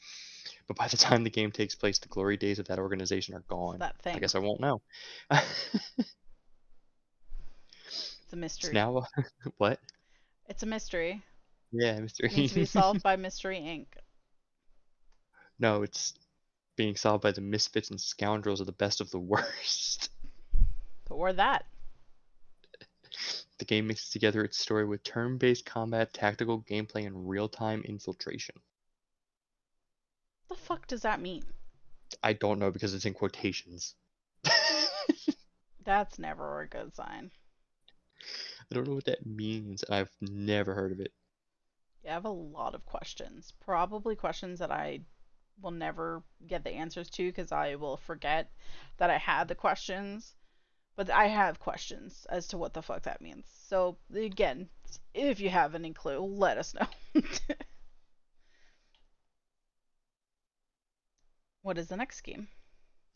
But 0.66 0.78
by 0.78 0.88
the 0.88 0.96
time 0.96 1.24
the 1.24 1.30
game 1.30 1.50
takes 1.50 1.74
place, 1.74 1.98
the 1.98 2.08
glory 2.08 2.38
days 2.38 2.58
of 2.58 2.68
that 2.68 2.78
organization 2.78 3.34
are 3.34 3.44
gone. 3.48 3.80
That 3.80 4.00
thing. 4.00 4.16
I 4.16 4.20
guess 4.20 4.34
I 4.34 4.38
won't 4.38 4.60
know. 4.60 4.80
It's 5.30 6.14
a 8.32 8.36
mystery. 8.36 8.68
It's 8.68 8.74
now 8.74 9.04
what? 9.58 9.78
It's 10.48 10.62
a 10.62 10.66
mystery. 10.66 11.22
Yeah, 11.70 11.98
Mr. 12.00 12.24
It 12.24 12.36
needs 12.36 12.52
to 12.52 12.60
be 12.60 12.64
solved 12.64 13.02
by 13.02 13.16
Mystery 13.16 13.58
Inc. 13.58 13.86
no, 15.58 15.82
it's 15.82 16.14
being 16.76 16.96
solved 16.96 17.22
by 17.22 17.32
the 17.32 17.40
misfits 17.40 17.90
and 17.90 18.00
scoundrels 18.00 18.60
of 18.60 18.66
the 18.66 18.72
best 18.72 19.00
of 19.00 19.10
the 19.10 19.18
worst. 19.18 20.10
Or 21.10 21.32
that. 21.32 21.66
The 23.58 23.64
game 23.64 23.88
mixes 23.88 24.10
together 24.10 24.44
its 24.44 24.58
story 24.58 24.84
with 24.86 25.02
turn-based 25.02 25.66
combat, 25.66 26.12
tactical 26.14 26.60
gameplay, 26.62 27.06
and 27.06 27.28
real-time 27.28 27.82
infiltration. 27.82 28.54
The 30.48 30.54
fuck 30.54 30.86
does 30.86 31.02
that 31.02 31.20
mean? 31.20 31.42
I 32.22 32.32
don't 32.32 32.58
know 32.58 32.70
because 32.70 32.94
it's 32.94 33.04
in 33.04 33.14
quotations. 33.14 33.94
That's 35.84 36.18
never 36.18 36.60
a 36.60 36.68
good 36.68 36.94
sign. 36.94 37.30
I 38.70 38.74
don't 38.74 38.86
know 38.86 38.94
what 38.94 39.06
that 39.06 39.26
means, 39.26 39.84
I've 39.88 40.10
never 40.20 40.74
heard 40.74 40.92
of 40.92 41.00
it. 41.00 41.12
Yeah, 42.04 42.10
I 42.10 42.14
have 42.14 42.24
a 42.24 42.30
lot 42.30 42.74
of 42.74 42.84
questions. 42.84 43.52
Probably 43.60 44.14
questions 44.14 44.58
that 44.58 44.70
I 44.70 45.00
will 45.60 45.70
never 45.70 46.22
get 46.46 46.64
the 46.64 46.70
answers 46.70 47.10
to 47.10 47.28
because 47.28 47.50
I 47.50 47.74
will 47.76 47.96
forget 47.96 48.50
that 48.98 49.10
I 49.10 49.18
had 49.18 49.48
the 49.48 49.54
questions. 49.54 50.34
But 50.96 51.10
I 51.10 51.28
have 51.28 51.60
questions 51.60 52.26
as 52.28 52.48
to 52.48 52.58
what 52.58 52.74
the 52.74 52.82
fuck 52.82 53.02
that 53.02 53.20
means. 53.20 53.46
So, 53.68 53.98
again, 54.12 54.68
if 55.14 55.38
you 55.38 55.48
have 55.48 55.76
any 55.76 55.92
clue, 55.92 56.18
let 56.18 56.58
us 56.58 56.74
know. 56.74 57.22
What 61.68 61.76
is 61.76 61.88
the 61.88 61.98
next 61.98 62.22
game? 62.22 62.48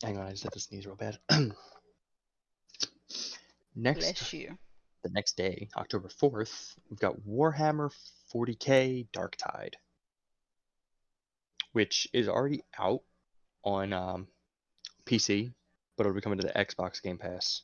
Hang 0.03 0.17
on, 0.19 0.27
I 0.27 0.29
just 0.29 0.43
had 0.43 0.53
to 0.53 0.59
sneeze 0.59 0.85
real 0.85 0.95
bad. 0.95 1.17
next, 3.75 3.99
Bless 3.99 4.31
you. 4.31 4.59
The 5.03 5.09
next 5.09 5.35
day, 5.35 5.67
October 5.75 6.07
4th, 6.07 6.75
we've 6.89 6.99
got 6.99 7.19
Warhammer 7.27 7.91
40k 8.33 9.07
Darktide, 9.11 9.73
which 11.73 12.07
is 12.13 12.29
already 12.29 12.63
out 12.79 13.01
on 13.65 13.91
um, 13.91 14.27
PC, 15.05 15.51
but 15.97 16.05
it'll 16.05 16.15
be 16.15 16.21
coming 16.21 16.39
to 16.39 16.47
the 16.47 16.53
Xbox 16.53 17.01
Game 17.01 17.17
Pass 17.17 17.63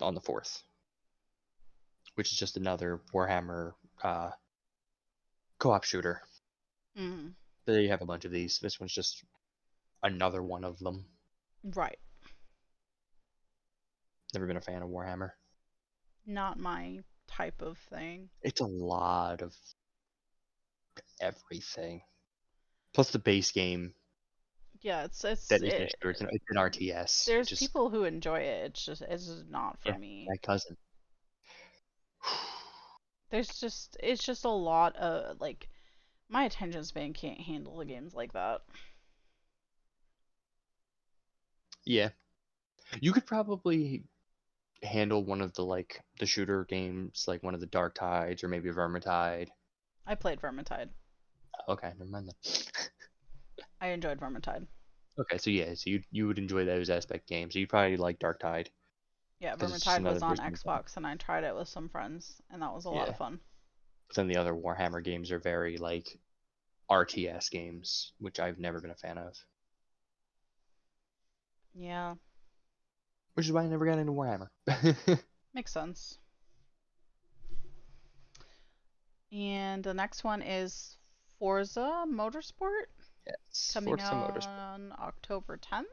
on 0.00 0.14
the 0.14 0.20
4th, 0.22 0.62
which 2.14 2.32
is 2.32 2.38
just 2.38 2.56
another 2.56 3.00
Warhammer 3.12 3.74
uh, 4.02 4.30
co 5.58 5.72
op 5.72 5.84
shooter. 5.84 6.22
Mm, 6.98 7.32
They 7.66 7.86
have 7.88 8.00
a 8.00 8.06
bunch 8.06 8.24
of 8.24 8.30
these. 8.32 8.58
This 8.60 8.80
one's 8.80 8.94
just 8.94 9.22
another 10.02 10.42
one 10.42 10.64
of 10.64 10.78
them. 10.78 11.04
right. 11.74 11.98
Never 14.32 14.46
been 14.46 14.56
a 14.56 14.60
fan 14.62 14.80
of 14.82 14.88
Warhammer. 14.88 15.32
Not 16.30 16.58
my 16.58 17.00
type 17.26 17.60
of 17.60 17.76
thing. 17.76 18.30
It's 18.42 18.60
a 18.60 18.66
lot 18.66 19.42
of 19.42 19.54
everything. 21.20 22.02
Plus 22.94 23.10
the 23.10 23.18
base 23.18 23.52
game 23.52 23.94
Yeah, 24.82 25.04
it's 25.04 25.24
it's 25.24 25.48
that 25.48 25.62
is 25.62 25.72
it, 25.74 25.94
it's 26.02 26.20
an, 26.20 26.28
it's 26.32 26.44
an 26.50 26.56
RTS. 26.56 27.26
there's 27.26 27.48
just 27.48 27.60
people 27.60 27.90
who 27.90 28.04
enjoy 28.04 28.40
it. 28.40 28.66
It's 28.66 28.84
just 28.84 29.02
it's 29.02 29.26
just 29.26 29.48
not 29.48 29.78
for 29.80 29.90
Yeah, 29.90 29.98
me. 29.98 30.26
my 30.28 30.36
cousin. 30.38 30.76
There's 33.30 33.58
just 33.58 33.96
it's 34.00 34.22
just 34.22 34.44
a 34.44 34.50
lot 34.50 34.94
of 34.96 35.40
like 35.40 35.68
my 36.28 36.44
attention 36.44 36.84
span 36.84 37.12
can't 37.14 37.40
handle 37.40 37.76
the 37.78 37.84
games 37.86 38.14
like 38.14 38.32
that. 38.34 38.62
Yeah. 41.84 42.10
You 43.00 43.12
could 43.12 43.26
probably 43.26 44.04
handle 44.82 45.24
one 45.24 45.40
of 45.40 45.52
the 45.54 45.64
like 45.64 46.02
the 46.18 46.26
shooter 46.26 46.64
games, 46.64 47.24
like 47.28 47.42
one 47.42 47.54
of 47.54 47.60
the 47.60 47.66
Darktides 47.66 48.42
or 48.44 48.48
maybe 48.48 48.70
Vermintide. 48.70 49.48
I 50.06 50.14
played 50.14 50.40
Vermintide. 50.40 50.88
Okay, 51.68 51.92
never 51.98 52.10
mind 52.10 52.28
then. 52.28 52.52
I 53.80 53.88
enjoyed 53.88 54.18
Vermintide. 54.20 54.66
okay, 55.18 55.38
so 55.38 55.50
yeah, 55.50 55.74
so 55.74 55.90
you 55.90 56.02
you 56.10 56.26
would 56.26 56.38
enjoy 56.38 56.64
those 56.64 56.90
aspect 56.90 57.28
games. 57.28 57.54
So 57.54 57.58
you'd 57.60 57.68
probably 57.68 57.96
like 57.96 58.18
Darktide. 58.18 58.68
Yeah, 59.40 59.56
Vermintide 59.56 60.02
was 60.02 60.22
on 60.22 60.36
version 60.36 60.52
of 60.54 60.62
that. 60.64 60.84
Xbox 60.84 60.96
and 60.96 61.06
I 61.06 61.16
tried 61.16 61.44
it 61.44 61.54
with 61.54 61.68
some 61.68 61.88
friends 61.88 62.40
and 62.50 62.62
that 62.62 62.72
was 62.74 62.84
a 62.84 62.90
lot 62.90 63.08
of 63.08 63.16
fun. 63.16 63.40
But 64.08 64.16
then 64.16 64.28
the 64.28 64.36
other 64.36 64.52
Warhammer 64.54 65.02
games 65.02 65.30
are 65.30 65.38
very 65.38 65.78
like 65.78 66.18
RTS 66.90 67.50
games, 67.50 68.12
which 68.18 68.40
I've 68.40 68.58
never 68.58 68.80
been 68.80 68.90
a 68.90 68.96
fan 68.96 69.18
of. 69.18 69.36
Yeah, 71.74 72.14
Which 73.34 73.46
is 73.46 73.52
why 73.52 73.62
I 73.62 73.66
never 73.66 73.84
got 73.86 73.98
into 73.98 74.12
Warhammer. 74.12 74.48
makes 75.54 75.72
sense. 75.72 76.18
And 79.32 79.82
the 79.84 79.94
next 79.94 80.24
one 80.24 80.42
is 80.42 80.96
Forza 81.38 82.04
Motorsport 82.08 82.86
yes, 83.26 83.70
coming 83.72 83.96
Forza 83.96 84.12
Motorsport. 84.14 84.58
on 84.58 84.92
October 84.98 85.56
10th. 85.56 85.84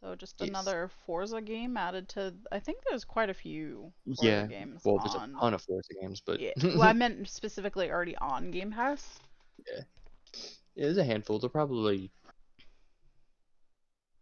So 0.00 0.14
just 0.14 0.36
Yes. 0.40 0.48
another 0.48 0.90
Forza 1.06 1.40
game 1.42 1.76
added 1.76 2.08
to 2.10 2.32
I 2.52 2.60
think 2.60 2.78
there's 2.88 3.04
quite 3.04 3.30
a 3.30 3.34
few 3.34 3.92
Forza 4.06 4.24
Yeah, 4.24 4.46
games 4.46 4.82
Well, 4.84 4.98
there's 4.98 5.14
on 5.16 5.34
a 5.34 5.38
ton 5.38 5.54
of 5.54 5.62
Forza 5.62 5.92
games, 6.00 6.22
but 6.24 6.40
Yeah. 6.40 6.52
Well, 6.62 6.82
I 6.82 6.92
meant 6.92 7.28
specifically 7.28 7.90
already 7.90 8.16
on 8.16 8.50
Game 8.50 8.70
Pass. 8.70 9.18
Yeah, 9.66 9.82
there's 10.76 10.98
a 10.98 11.04
handful. 11.04 11.38
They'll 11.40 11.50
probably 11.50 12.10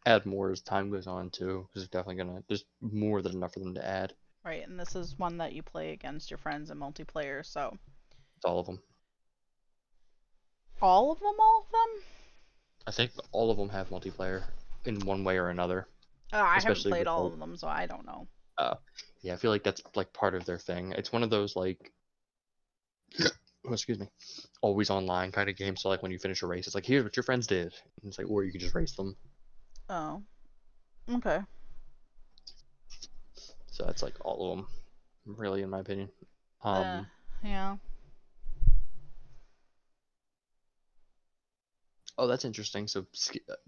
add 0.07 0.24
more 0.24 0.50
as 0.50 0.62
time 0.62 0.90
goes 0.90 1.07
on 1.07 1.30
too, 1.30 1.66
because 1.68 1.86
they're 1.88 2.00
definitely 2.00 2.24
gonna. 2.24 2.42
There's 2.48 2.64
more 2.80 3.20
than 3.20 3.32
enough 3.34 3.52
for 3.54 3.61
them 3.61 3.74
to 3.74 3.86
add. 3.86 4.14
Right, 4.44 4.66
and 4.66 4.78
this 4.78 4.94
is 4.94 5.18
one 5.18 5.38
that 5.38 5.52
you 5.52 5.62
play 5.62 5.92
against 5.92 6.30
your 6.30 6.38
friends 6.38 6.70
in 6.70 6.78
multiplayer, 6.78 7.44
so 7.44 7.76
It's 8.36 8.44
all 8.44 8.61
of 8.61 8.66
them. 8.66 8.78
all 10.80 11.11
of 11.11 11.18
them, 11.18 11.34
all 11.38 11.66
of 11.66 11.72
them? 11.72 12.02
I 12.86 12.92
think 12.92 13.11
all 13.32 13.50
of 13.50 13.57
them 13.57 13.68
have 13.70 13.90
multiplayer 13.90 14.44
in 14.84 15.00
one 15.00 15.24
way 15.24 15.36
or 15.38 15.48
another. 15.48 15.88
Uh, 16.32 16.36
I 16.38 16.61
haven't 16.61 16.78
played 16.84 17.09
all 17.09 17.26
of 17.26 17.38
them, 17.40 17.57
so 17.57 17.66
I 17.66 17.86
don't 17.86 18.07
know. 18.07 18.28
Yeah, 19.22 19.32
I 19.32 19.36
feel 19.36 19.50
like 19.50 19.64
that's 19.64 19.82
like 19.96 20.12
part 20.12 20.36
of 20.36 20.44
their 20.44 20.59
thing. 20.59 20.92
It's 20.92 21.12
one 21.12 21.24
of 21.24 21.30
those 21.30 21.57
like, 21.57 21.92
oh, 23.20 23.26
excuse 23.72 23.98
me, 23.98 24.09
always 24.62 24.90
online 24.90 25.32
kind 25.32 25.50
of 25.50 25.57
game. 25.57 25.74
So 25.74 25.88
like 25.88 26.02
when 26.02 26.12
you 26.12 26.18
finish 26.20 26.42
a 26.42 26.46
race, 26.46 26.66
it's 26.66 26.74
like 26.76 26.86
here's 26.86 27.02
what 27.02 27.16
your 27.16 27.24
friends 27.24 27.48
did. 27.48 27.74
And 28.02 28.09
it's 28.09 28.18
like, 28.18 28.30
or 28.30 28.44
you 28.44 28.52
can 28.52 28.61
just 28.61 28.74
race 28.74 28.94
them. 28.94 29.16
Oh. 29.89 30.22
Okay. 31.11 31.41
So 33.70 33.84
that's 33.84 34.03
like 34.03 34.14
all 34.24 34.51
of 34.53 34.57
them, 34.59 34.66
really, 35.26 35.62
in 35.62 35.70
my 35.70 35.80
opinion. 35.80 36.11
Um, 36.62 37.07
Uh, 37.43 37.49
yeah. 37.49 37.76
Oh, 42.18 42.26
that's 42.26 42.45
interesting. 42.45 42.89
So 42.89 43.07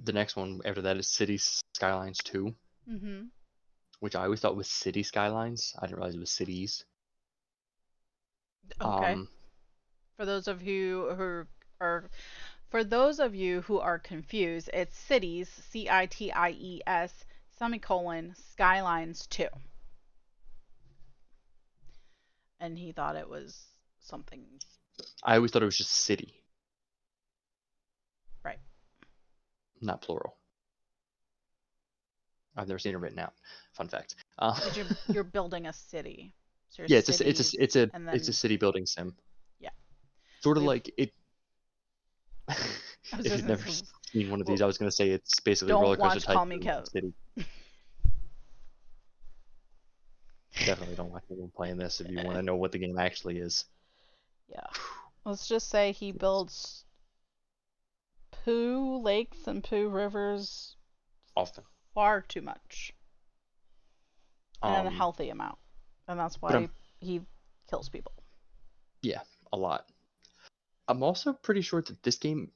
the 0.03 0.12
next 0.12 0.37
one 0.37 0.61
after 0.64 0.83
that 0.83 0.97
is 0.99 1.09
City 1.09 1.39
Skylines 1.39 2.19
2, 2.25 2.55
Mm-hmm. 2.89 3.29
which 4.01 4.16
I 4.16 4.25
always 4.25 4.41
thought 4.41 4.57
was 4.57 4.69
City 4.71 5.03
Skylines. 5.03 5.75
I 5.79 5.87
didn't 5.87 5.99
realize 5.99 6.14
it 6.14 6.21
was 6.21 6.31
cities. 6.33 6.85
Okay. 8.81 9.14
Um, 9.14 9.29
for 10.16 10.27
those 10.27 10.49
of 10.49 10.62
you 10.62 11.14
who 11.16 11.47
are 11.81 12.11
for 12.71 12.85
those 12.85 13.19
of 13.19 13.35
you 13.35 13.62
who 13.62 13.79
are 13.79 13.99
confused, 13.99 14.71
it's 14.73 14.97
cities, 14.97 15.49
C 15.71 15.89
I 15.89 16.07
T 16.07 16.31
I 16.33 16.51
E 16.51 16.81
S 16.87 17.12
semicolon 17.59 18.35
skylines 18.53 19.27
2. 19.29 19.47
And 22.61 22.79
he 22.79 22.93
thought 22.93 23.16
it 23.16 23.29
was 23.29 23.57
something 24.01 24.45
I 25.23 25.37
always 25.37 25.51
thought 25.53 25.62
it 25.62 25.66
was 25.66 25.77
just 25.77 25.93
city. 25.93 26.35
Right. 28.45 28.59
Not 29.81 30.03
plural. 30.03 30.35
I've 32.57 32.66
never 32.66 32.81
seen 32.81 32.95
it 32.95 32.99
written 32.99 33.21
out. 33.21 33.35
Fun 33.75 33.89
fact. 33.89 34.16
Uh, 34.39 34.59
you're 34.75 34.87
you're 35.09 35.25
building 35.39 35.66
a 35.66 35.73
city. 35.73 36.35
So 36.71 36.83
yeah, 36.89 36.99
it's 36.99 37.21
a, 37.21 37.29
it's 37.29 37.55
a 37.55 37.62
it's 37.62 37.77
a 37.77 37.91
it's 38.12 38.29
a 38.29 38.33
city 38.33 38.57
building 38.57 38.87
sim. 38.87 39.14
Yeah. 39.61 39.71
Sort 40.41 40.57
of 40.57 40.64
We've- 40.64 40.69
like 40.69 40.91
it. 40.97 41.12
If 42.49 43.24
you've 43.24 43.44
never 43.44 43.70
say- 43.70 43.84
seen 44.12 44.30
one 44.30 44.40
of 44.40 44.46
these, 44.46 44.61
well, 44.61 44.66
I 44.66 44.68
was 44.68 44.78
gonna 44.78 44.90
say 44.90 45.11
it's 45.11 45.40
basically 45.40 45.72
roller 45.74 45.96
coaster 45.96 46.20
type 46.20 46.34
Call 46.34 46.46
Me 46.46 46.61
city. 46.92 47.12
Definitely 50.64 50.96
don't 50.96 51.11
watch 51.12 51.22
anyone 51.30 51.51
playing 51.55 51.76
this 51.76 52.01
if 52.01 52.09
you 52.11 52.16
want 52.22 52.36
to 52.36 52.42
know 52.42 52.57
what 52.57 52.72
the 52.72 52.78
game 52.78 52.99
actually 52.99 53.38
is. 53.38 53.64
Yeah. 54.51 54.66
Let's 55.26 55.46
just 55.46 55.68
say 55.68 55.92
he 55.92 56.11
builds 56.11 56.86
poo 58.30 58.99
lakes 59.03 59.46
and 59.46 59.62
poo 59.62 59.90
rivers 59.90 60.74
Often. 61.36 61.64
far 61.94 62.22
too 62.22 62.40
much. 62.40 62.94
And 64.62 64.86
a 64.86 64.90
Um, 64.90 64.96
healthy 64.96 65.28
amount. 65.28 65.59
And 66.09 66.18
that's 66.18 66.40
why 66.40 66.70
he 67.01 67.20
kills 67.68 67.90
people. 67.90 68.12
Yeah 69.03 69.20
a 69.53 69.59
lot. 69.59 69.86
I'm 70.89 71.03
also 71.03 71.34
pretty 71.34 71.61
sure 71.61 71.82
that 71.82 72.03
this 72.03 72.16
game 72.16 72.51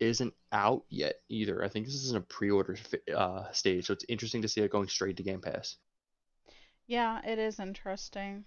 isn't 0.00 0.34
out 0.50 0.84
yet 0.88 1.16
either. 1.28 1.62
I 1.62 1.68
think 1.68 1.86
this 1.86 1.94
is 1.94 2.10
in 2.10 2.16
a 2.16 2.22
pre-order 2.22 2.76
uh, 3.14 3.52
stage, 3.52 3.86
so 3.86 3.92
it's 3.92 4.06
interesting 4.08 4.42
to 4.42 4.48
see 4.48 4.62
it 4.62 4.70
going 4.70 4.88
straight 4.88 5.18
to 5.18 5.22
Game 5.22 5.40
Pass. 5.40 5.76
Yeah, 6.86 7.20
it 7.24 7.38
is 7.38 7.60
interesting. 7.60 8.44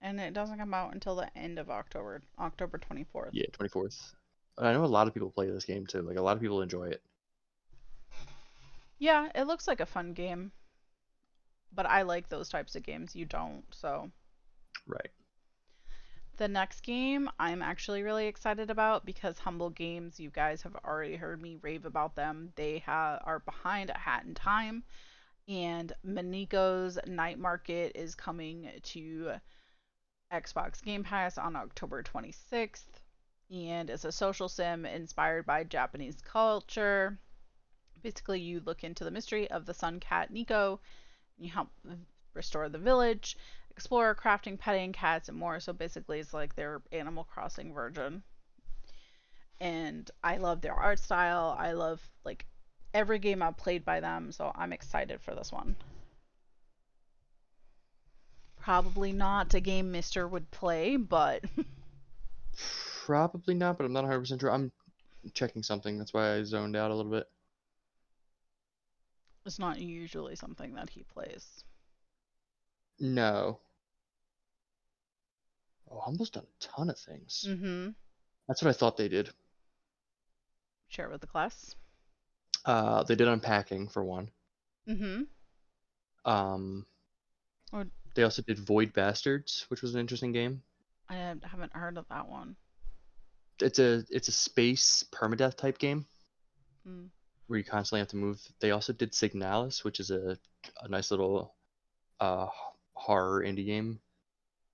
And 0.00 0.20
it 0.20 0.34
doesn't 0.34 0.58
come 0.58 0.74
out 0.74 0.92
until 0.92 1.16
the 1.16 1.36
end 1.36 1.58
of 1.58 1.70
October, 1.70 2.20
October 2.38 2.78
24th. 2.78 3.30
Yeah, 3.32 3.46
24th. 3.58 4.12
I 4.58 4.72
know 4.72 4.84
a 4.84 4.86
lot 4.86 5.08
of 5.08 5.14
people 5.14 5.30
play 5.30 5.50
this 5.50 5.64
game 5.64 5.86
too. 5.86 6.02
Like 6.02 6.18
a 6.18 6.22
lot 6.22 6.36
of 6.36 6.42
people 6.42 6.60
enjoy 6.60 6.88
it. 6.88 7.02
Yeah, 8.98 9.28
it 9.34 9.46
looks 9.46 9.66
like 9.66 9.80
a 9.80 9.86
fun 9.86 10.12
game. 10.12 10.52
But 11.74 11.86
I 11.86 12.02
like 12.02 12.28
those 12.28 12.48
types 12.48 12.76
of 12.76 12.84
games. 12.84 13.16
You 13.16 13.24
don't, 13.24 13.64
so. 13.72 14.10
Right. 14.86 15.10
The 16.36 16.48
next 16.48 16.80
game 16.80 17.30
I'm 17.38 17.62
actually 17.62 18.02
really 18.02 18.26
excited 18.26 18.68
about 18.68 19.06
because 19.06 19.38
Humble 19.38 19.70
Games, 19.70 20.18
you 20.18 20.30
guys 20.30 20.62
have 20.62 20.74
already 20.84 21.14
heard 21.14 21.40
me 21.40 21.58
rave 21.62 21.84
about 21.84 22.16
them. 22.16 22.52
They 22.56 22.78
ha- 22.80 23.20
are 23.22 23.38
behind 23.38 23.90
a 23.90 23.98
Hat 23.98 24.24
in 24.24 24.34
Time, 24.34 24.82
and 25.46 25.92
Mineko's 26.04 26.98
Night 27.06 27.38
Market 27.38 27.92
is 27.94 28.16
coming 28.16 28.68
to 28.82 29.34
Xbox 30.32 30.82
Game 30.82 31.04
Pass 31.04 31.38
on 31.38 31.54
October 31.54 32.02
26th, 32.02 33.00
and 33.52 33.88
it's 33.88 34.04
a 34.04 34.10
social 34.10 34.48
sim 34.48 34.84
inspired 34.84 35.46
by 35.46 35.62
Japanese 35.62 36.20
culture. 36.20 37.16
Basically, 38.02 38.40
you 38.40 38.58
look 38.58 38.82
into 38.82 39.04
the 39.04 39.12
mystery 39.12 39.48
of 39.52 39.66
the 39.66 39.74
sun 39.74 40.00
cat 40.00 40.32
Nico, 40.32 40.80
you 41.38 41.50
help 41.50 41.68
restore 42.34 42.68
the 42.68 42.78
village 42.78 43.36
explore 43.76 44.14
crafting 44.14 44.58
petting 44.58 44.92
cats 44.92 45.28
and 45.28 45.36
more 45.36 45.60
so 45.60 45.72
basically 45.72 46.20
it's 46.20 46.32
like 46.32 46.54
their 46.54 46.80
animal 46.92 47.24
crossing 47.24 47.72
version 47.72 48.22
and 49.60 50.10
I 50.22 50.36
love 50.36 50.60
their 50.60 50.74
art 50.74 50.98
style. 50.98 51.56
I 51.58 51.72
love 51.72 52.00
like 52.24 52.46
every 52.92 53.18
game 53.18 53.42
I've 53.42 53.56
played 53.56 53.84
by 53.84 54.00
them, 54.00 54.32
so 54.32 54.52
I'm 54.54 54.72
excited 54.72 55.20
for 55.20 55.34
this 55.34 55.52
one. 55.52 55.76
Probably 58.60 59.12
not 59.12 59.54
a 59.54 59.60
game 59.60 59.92
Mister 59.92 60.26
would 60.26 60.50
play, 60.50 60.96
but 60.96 61.44
Probably 63.04 63.54
not, 63.54 63.76
but 63.76 63.84
I'm 63.84 63.92
not 63.92 64.04
100% 64.04 64.40
sure. 64.40 64.50
I'm 64.50 64.72
checking 65.34 65.62
something. 65.62 65.98
That's 65.98 66.14
why 66.14 66.36
I 66.36 66.42
zoned 66.42 66.76
out 66.76 66.90
a 66.90 66.94
little 66.94 67.12
bit. 67.12 67.26
it's 69.44 69.58
not 69.58 69.78
usually 69.78 70.36
something 70.36 70.74
that 70.74 70.88
he 70.88 71.02
plays. 71.02 71.64
No. 72.98 73.58
Oh, 75.94 76.00
Humble's 76.00 76.30
done 76.30 76.44
a 76.44 76.62
ton 76.64 76.90
of 76.90 76.98
things. 76.98 77.44
Mm-hmm. 77.48 77.90
That's 78.48 78.62
what 78.62 78.70
I 78.70 78.72
thought 78.72 78.96
they 78.96 79.08
did. 79.08 79.30
Share 80.88 81.08
with 81.08 81.20
the 81.20 81.26
class. 81.26 81.74
Uh, 82.64 83.02
they 83.04 83.14
did 83.14 83.28
unpacking 83.28 83.88
for 83.88 84.04
one. 84.04 84.30
Mm-hmm. 84.88 85.22
Um, 86.30 86.86
Or- 87.72 87.86
they 88.14 88.22
also 88.22 88.42
did 88.42 88.58
Void 88.58 88.92
Bastards, 88.92 89.66
which 89.68 89.82
was 89.82 89.94
an 89.94 90.00
interesting 90.00 90.32
game. 90.32 90.62
I 91.08 91.16
haven't 91.42 91.72
heard 91.74 91.98
of 91.98 92.06
that 92.08 92.28
one. 92.28 92.56
It's 93.60 93.78
a 93.78 94.04
it's 94.10 94.28
a 94.28 94.32
space 94.32 95.04
permadeath 95.12 95.56
type 95.56 95.78
game 95.78 96.06
Mm. 96.88 97.08
where 97.46 97.58
you 97.58 97.64
constantly 97.64 98.00
have 98.00 98.08
to 98.08 98.16
move. 98.16 98.40
They 98.60 98.70
also 98.72 98.92
did 98.92 99.12
Signalis, 99.12 99.84
which 99.84 100.00
is 100.00 100.10
a 100.10 100.38
a 100.82 100.88
nice 100.88 101.10
little 101.10 101.54
uh 102.20 102.48
horror 102.94 103.42
indie 103.44 103.66
game. 103.66 104.00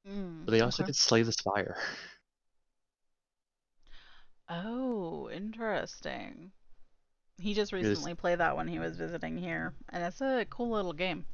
Mm. 0.06 0.44
But 0.44 0.52
they 0.52 0.60
also 0.60 0.82
okay. 0.82 0.88
did 0.88 0.96
Slay 0.96 1.22
the 1.22 1.32
Spire. 1.32 1.76
Oh, 4.50 5.30
interesting. 5.30 6.52
He 7.38 7.54
just 7.54 7.72
recently 7.72 8.14
played 8.14 8.38
that 8.40 8.56
when 8.56 8.68
he 8.68 8.78
was 8.78 8.96
visiting 8.96 9.38
here, 9.38 9.74
and 9.88 10.02
it's 10.04 10.20
a 10.20 10.46
cool 10.50 10.70
little 10.70 10.92
game. 10.92 11.26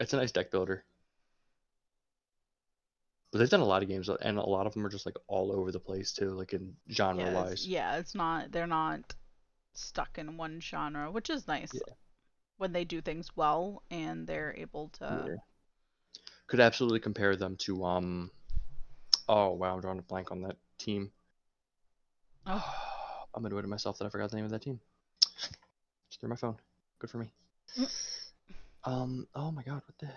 It's 0.00 0.12
a 0.12 0.16
nice 0.16 0.32
deck 0.32 0.50
builder. 0.50 0.84
But 3.32 3.38
they've 3.38 3.50
done 3.50 3.60
a 3.60 3.64
lot 3.64 3.82
of 3.82 3.88
games, 3.88 4.08
and 4.08 4.38
a 4.38 4.42
lot 4.42 4.66
of 4.66 4.74
them 4.74 4.84
are 4.84 4.88
just 4.90 5.06
like 5.06 5.16
all 5.28 5.52
over 5.52 5.70
the 5.72 5.80
place 5.80 6.12
too, 6.12 6.30
like 6.30 6.52
in 6.52 6.76
genre 6.90 7.24
Yeah, 7.24 7.30
it's, 7.40 7.40
wise. 7.50 7.66
yeah, 7.66 7.96
it's 7.98 8.14
not 8.14 8.50
they're 8.52 8.66
not 8.66 9.14
stuck 9.74 10.18
in 10.18 10.36
one 10.36 10.60
genre, 10.60 11.10
which 11.10 11.30
is 11.30 11.46
nice 11.46 11.72
Yeah. 11.72 11.94
when 12.58 12.72
they 12.72 12.84
do 12.84 13.00
things 13.00 13.36
well 13.36 13.82
and 13.90 14.26
they're 14.26 14.54
able 14.56 14.88
to. 15.00 15.32
Could 16.50 16.58
absolutely 16.58 16.98
compare 16.98 17.36
them 17.36 17.54
to 17.58 17.84
um. 17.84 18.32
Oh 19.28 19.52
wow, 19.52 19.72
I'm 19.72 19.80
drawing 19.80 20.00
a 20.00 20.02
blank 20.02 20.32
on 20.32 20.42
that 20.42 20.56
team. 20.78 21.12
Oh. 22.44 22.74
I'm 23.34 23.46
annoyed 23.46 23.62
at 23.62 23.70
myself 23.70 23.98
that 23.98 24.06
I 24.06 24.08
forgot 24.08 24.32
the 24.32 24.36
name 24.36 24.46
of 24.46 24.50
that 24.50 24.62
team. 24.62 24.80
Just 26.10 26.18
through 26.18 26.30
my 26.30 26.34
phone. 26.34 26.56
Good 26.98 27.08
for 27.08 27.18
me. 27.18 27.30
Mm. 27.78 28.32
Um. 28.82 29.28
Oh 29.32 29.52
my 29.52 29.62
God, 29.62 29.74
what 29.74 29.96
the 30.00 30.06
hell 30.06 30.14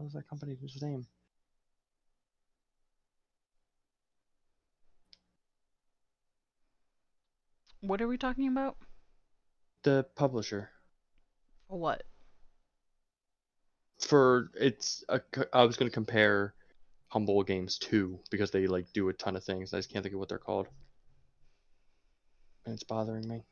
was 0.00 0.14
that 0.14 0.24
his 0.72 0.82
name? 0.82 1.06
What 7.82 8.00
are 8.00 8.08
we 8.08 8.16
talking 8.16 8.48
about? 8.48 8.78
The 9.82 10.06
publisher 10.16 10.70
What? 11.66 12.04
For 14.04 14.50
it's. 14.54 15.04
A, 15.08 15.20
I 15.52 15.64
was 15.64 15.76
gonna 15.76 15.90
compare 15.90 16.54
Humble 17.08 17.42
Games 17.42 17.78
2 17.78 18.18
because 18.30 18.50
they 18.50 18.66
like 18.66 18.92
do 18.92 19.08
a 19.08 19.12
ton 19.12 19.36
of 19.36 19.44
things. 19.44 19.72
I 19.74 19.78
just 19.78 19.90
can't 19.92 20.02
think 20.02 20.14
of 20.14 20.20
what 20.20 20.28
they're 20.28 20.38
called, 20.38 20.68
and 22.64 22.74
it's 22.74 22.84
bothering 22.84 23.28
me. 23.28 23.44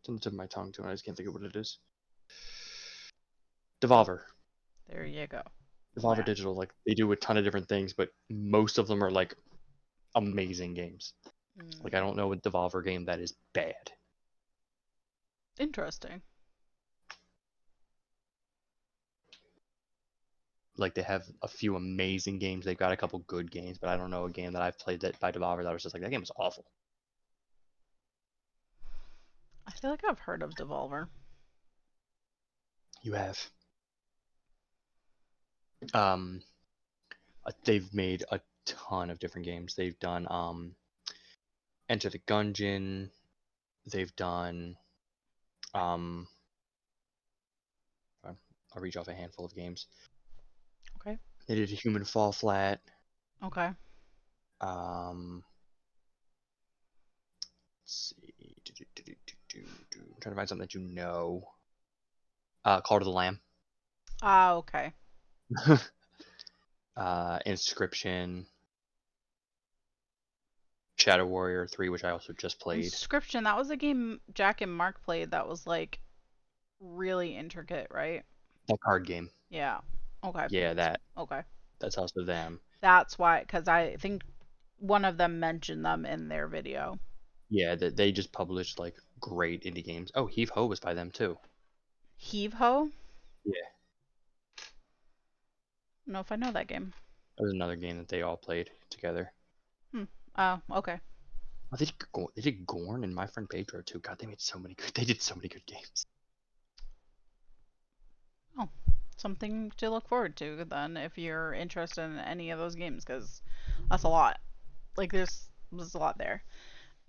It's 0.00 0.08
on 0.08 0.14
the 0.16 0.20
tip 0.20 0.32
of 0.32 0.38
my 0.38 0.46
tongue 0.46 0.72
too, 0.72 0.82
and 0.82 0.90
I 0.90 0.94
just 0.94 1.04
can't 1.04 1.16
think 1.16 1.28
of 1.28 1.34
what 1.34 1.44
it 1.44 1.56
is. 1.56 1.78
Devolver. 3.80 4.20
There 4.88 5.06
you 5.06 5.26
go. 5.26 5.42
Devolver 5.98 6.18
Wow. 6.18 6.24
Digital, 6.24 6.54
like 6.54 6.72
they 6.86 6.94
do 6.94 7.10
a 7.12 7.16
ton 7.16 7.36
of 7.36 7.44
different 7.44 7.68
things, 7.68 7.92
but 7.92 8.10
most 8.30 8.78
of 8.78 8.86
them 8.88 9.02
are 9.02 9.10
like 9.10 9.34
amazing 10.14 10.74
games. 10.74 11.14
Mm, 11.58 11.82
Like 11.84 11.94
I 11.94 12.00
don't 12.00 12.16
know 12.16 12.32
a 12.32 12.36
Devolver 12.36 12.84
game 12.84 13.04
that 13.06 13.20
is 13.20 13.34
bad. 13.54 13.92
Interesting. 15.60 16.22
Like 20.78 20.94
they 20.94 21.02
have 21.02 21.24
a 21.42 21.48
few 21.48 21.76
amazing 21.76 22.38
games. 22.38 22.64
They've 22.64 22.78
got 22.78 22.92
a 22.92 22.96
couple 22.96 23.18
good 23.26 23.50
games, 23.50 23.76
but 23.76 23.90
I 23.90 23.98
don't 23.98 24.10
know 24.10 24.24
a 24.24 24.30
game 24.30 24.54
that 24.54 24.62
I've 24.62 24.78
played 24.78 25.02
that 25.02 25.20
by 25.20 25.30
Devolver 25.30 25.62
that 25.62 25.72
was 25.72 25.82
just 25.82 25.94
like 25.94 26.02
that 26.02 26.10
game 26.10 26.20
was 26.20 26.32
awful. 26.34 26.64
I 29.66 29.72
feel 29.72 29.90
like 29.90 30.02
I've 30.08 30.18
heard 30.18 30.42
of 30.42 30.54
Devolver. 30.54 31.08
You 33.02 33.12
have. 33.12 33.38
Um, 35.92 36.40
they've 37.64 37.92
made 37.92 38.24
a 38.32 38.40
ton 38.64 39.10
of 39.10 39.18
different 39.18 39.44
games. 39.44 39.74
They've 39.74 39.98
done 40.00 40.26
um, 40.30 40.74
Enter 41.90 42.08
the 42.08 42.18
Gungeon. 42.20 43.10
They've 43.84 44.14
done 44.16 44.76
um. 45.74 46.26
I'll 48.74 48.82
reach 48.82 48.96
off 48.96 49.08
a 49.08 49.14
handful 49.14 49.44
of 49.44 49.54
games. 49.54 49.86
Okay. 51.00 51.18
They 51.46 51.54
did 51.56 51.70
a 51.70 51.74
Human 51.74 52.04
Fall 52.04 52.32
Flat. 52.32 52.80
Okay. 53.42 53.70
Um, 54.60 55.42
let's 57.82 58.14
see. 58.20 58.54
Do, 58.64 58.72
do, 58.94 59.14
do. 59.48 59.60
I'm 59.98 60.20
trying 60.20 60.32
to 60.32 60.36
find 60.36 60.48
something 60.48 60.62
that 60.62 60.74
you 60.74 60.80
know. 60.80 61.48
Uh, 62.64 62.80
Cult 62.82 63.02
of 63.02 63.06
the 63.06 63.12
Lamb. 63.12 63.40
Ah, 64.22 64.52
okay. 64.54 64.92
uh, 66.96 67.38
Inscryption. 67.46 68.44
Shadow 71.00 71.26
Warrior 71.26 71.66
3, 71.66 71.88
which 71.88 72.04
I 72.04 72.10
also 72.10 72.32
just 72.32 72.60
played. 72.60 72.84
Inscryption, 72.84 73.44
that 73.44 73.56
was 73.56 73.70
a 73.70 73.76
game 73.76 74.20
Jack 74.34 74.60
and 74.60 74.74
Mark 74.74 75.02
played 75.02 75.30
that 75.30 75.48
was 75.48 75.66
like 75.66 76.00
really 76.80 77.36
intricate, 77.36 77.88
right? 77.90 78.22
That 78.68 78.80
card 78.80 79.06
game. 79.06 79.30
Yeah. 79.48 79.78
Okay. 80.24 80.46
Yeah, 80.50 80.74
that. 80.74 81.00
Okay. 81.16 81.40
That's 81.80 81.98
also 81.98 82.24
them. 82.24 82.60
That's 82.80 83.18
why, 83.18 83.40
because 83.40 83.68
I 83.68 83.96
think 83.96 84.22
one 84.78 85.04
of 85.04 85.16
them 85.16 85.40
mentioned 85.40 85.84
them 85.84 86.04
in 86.04 86.28
their 86.28 86.46
video. 86.46 86.98
Yeah, 87.48 87.74
that 87.74 87.96
they 87.96 88.12
just 88.12 88.32
published 88.32 88.78
like 88.78 88.94
great 89.18 89.64
indie 89.64 89.84
games. 89.84 90.12
Oh, 90.14 90.26
Heave 90.26 90.50
Ho 90.50 90.66
was 90.66 90.80
by 90.80 90.94
them 90.94 91.10
too. 91.10 91.36
Heave 92.16 92.52
Ho? 92.54 92.90
Yeah. 93.44 93.54
I 94.58 94.62
don't 96.06 96.12
know 96.14 96.20
if 96.20 96.32
I 96.32 96.36
know 96.36 96.52
that 96.52 96.68
game. 96.68 96.92
That 97.36 97.44
was 97.44 97.52
another 97.52 97.76
game 97.76 97.98
that 97.98 98.08
they 98.08 98.22
all 98.22 98.36
played 98.36 98.70
together. 98.90 99.32
Oh, 100.36 100.60
okay. 100.76 101.00
Oh, 101.72 101.76
they 101.76 101.84
did, 101.84 101.94
they 102.34 102.42
did 102.42 102.66
Gorn 102.66 103.04
and 103.04 103.14
My 103.14 103.26
Friend 103.26 103.48
Pedro 103.48 103.82
too. 103.82 104.00
God, 104.00 104.18
they 104.18 104.26
made 104.26 104.40
so 104.40 104.58
many 104.58 104.74
good. 104.74 104.92
They 104.94 105.04
did 105.04 105.22
so 105.22 105.34
many 105.36 105.48
good 105.48 105.64
games. 105.66 106.06
Oh, 108.58 108.68
something 109.16 109.70
to 109.76 109.90
look 109.90 110.08
forward 110.08 110.36
to 110.36 110.64
then 110.68 110.96
if 110.96 111.16
you're 111.16 111.52
interested 111.52 112.02
in 112.02 112.18
any 112.18 112.50
of 112.50 112.58
those 112.58 112.74
games, 112.74 113.04
because 113.04 113.40
that's 113.88 114.02
a 114.02 114.08
lot. 114.08 114.38
Like, 114.96 115.12
there's, 115.12 115.48
there's 115.70 115.94
a 115.94 115.98
lot 115.98 116.18
there. 116.18 116.42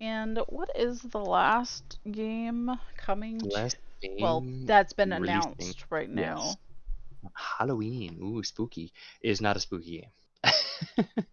And 0.00 0.38
what 0.48 0.70
is 0.76 1.00
the 1.02 1.18
last 1.18 1.98
game 2.10 2.70
coming? 2.96 3.38
Last 3.38 3.76
game. 4.00 4.16
well, 4.20 4.44
that's 4.64 4.92
been 4.92 5.10
releasing- 5.10 5.54
announced 5.58 5.84
right 5.90 6.10
now. 6.10 6.38
yes. 6.44 6.56
Halloween. 7.58 8.18
Ooh, 8.20 8.42
spooky. 8.42 8.92
Is 9.22 9.40
not 9.40 9.56
a 9.56 9.60
spooky 9.60 10.00
game. 10.44 10.54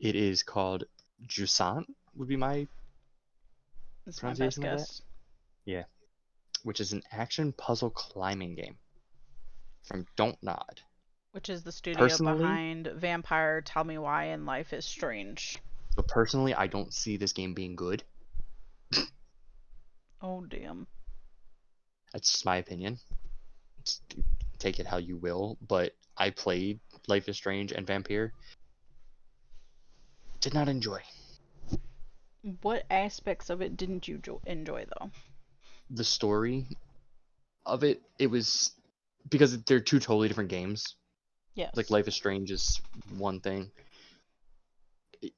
it 0.00 0.14
is 0.16 0.42
called 0.42 0.84
Jusant. 1.26 1.86
Would 2.16 2.28
be 2.28 2.36
my, 2.36 2.48
my 2.56 2.66
best 4.06 4.20
Pronunciation 4.20 4.64
of 4.64 4.70
that? 4.70 4.76
guess. 5.66 5.82
which 6.62 6.80
is 6.80 6.92
an 6.92 7.02
action 7.12 7.52
puzzle 7.52 7.90
climbing 7.90 8.54
game 8.54 8.76
from 9.82 10.06
Don't 10.16 10.40
Nod. 10.42 10.80
Which 11.32 11.48
is 11.50 11.62
the 11.62 11.72
studio 11.72 11.98
Personally- 12.00 12.38
behind 12.38 12.86
Vampyr, 12.86 13.62
Tell 13.64 13.84
Me 13.84 13.98
Why, 13.98 14.24
and 14.26 14.46
Life 14.46 14.72
is 14.72 14.84
Strange. 14.86 15.58
But 15.96 16.08
personally, 16.08 16.54
I 16.54 16.66
don't 16.68 16.92
see 16.94 17.16
this 17.16 17.32
game 17.32 17.54
being 17.54 17.76
good. 17.76 18.02
Oh, 20.22 20.40
damn. 20.46 20.86
That's 22.14 22.32
just 22.32 22.46
my 22.46 22.56
opinion. 22.56 22.98
Take 24.58 24.80
it 24.80 24.86
how 24.86 24.96
you 24.96 25.18
will. 25.18 25.58
But 25.60 25.94
I 26.16 26.30
played 26.30 26.80
Life 27.08 27.28
is 27.28 27.36
Strange 27.36 27.72
and 27.72 27.86
Vampyr. 27.86 28.30
Did 30.44 30.52
not 30.52 30.68
enjoy. 30.68 31.00
What 32.62 32.86
aspects 32.90 33.50
of 33.50 33.60
it 33.60 33.76
didn't 33.76 34.06
you 34.06 34.18
jo- 34.18 34.40
enjoy, 34.46 34.84
though? 34.84 35.10
the 35.90 36.04
story 36.04 36.66
of 37.66 37.84
it, 37.84 38.02
it 38.18 38.26
was 38.28 38.72
because 39.28 39.62
they're 39.64 39.80
two 39.80 39.98
totally 40.00 40.28
different 40.28 40.50
games. 40.50 40.96
Yes. 41.54 41.74
Like 41.76 41.90
Life 41.90 42.08
is 42.08 42.14
Strange 42.14 42.50
is 42.50 42.80
one 43.16 43.40
thing. 43.40 43.70
It- 45.22 45.34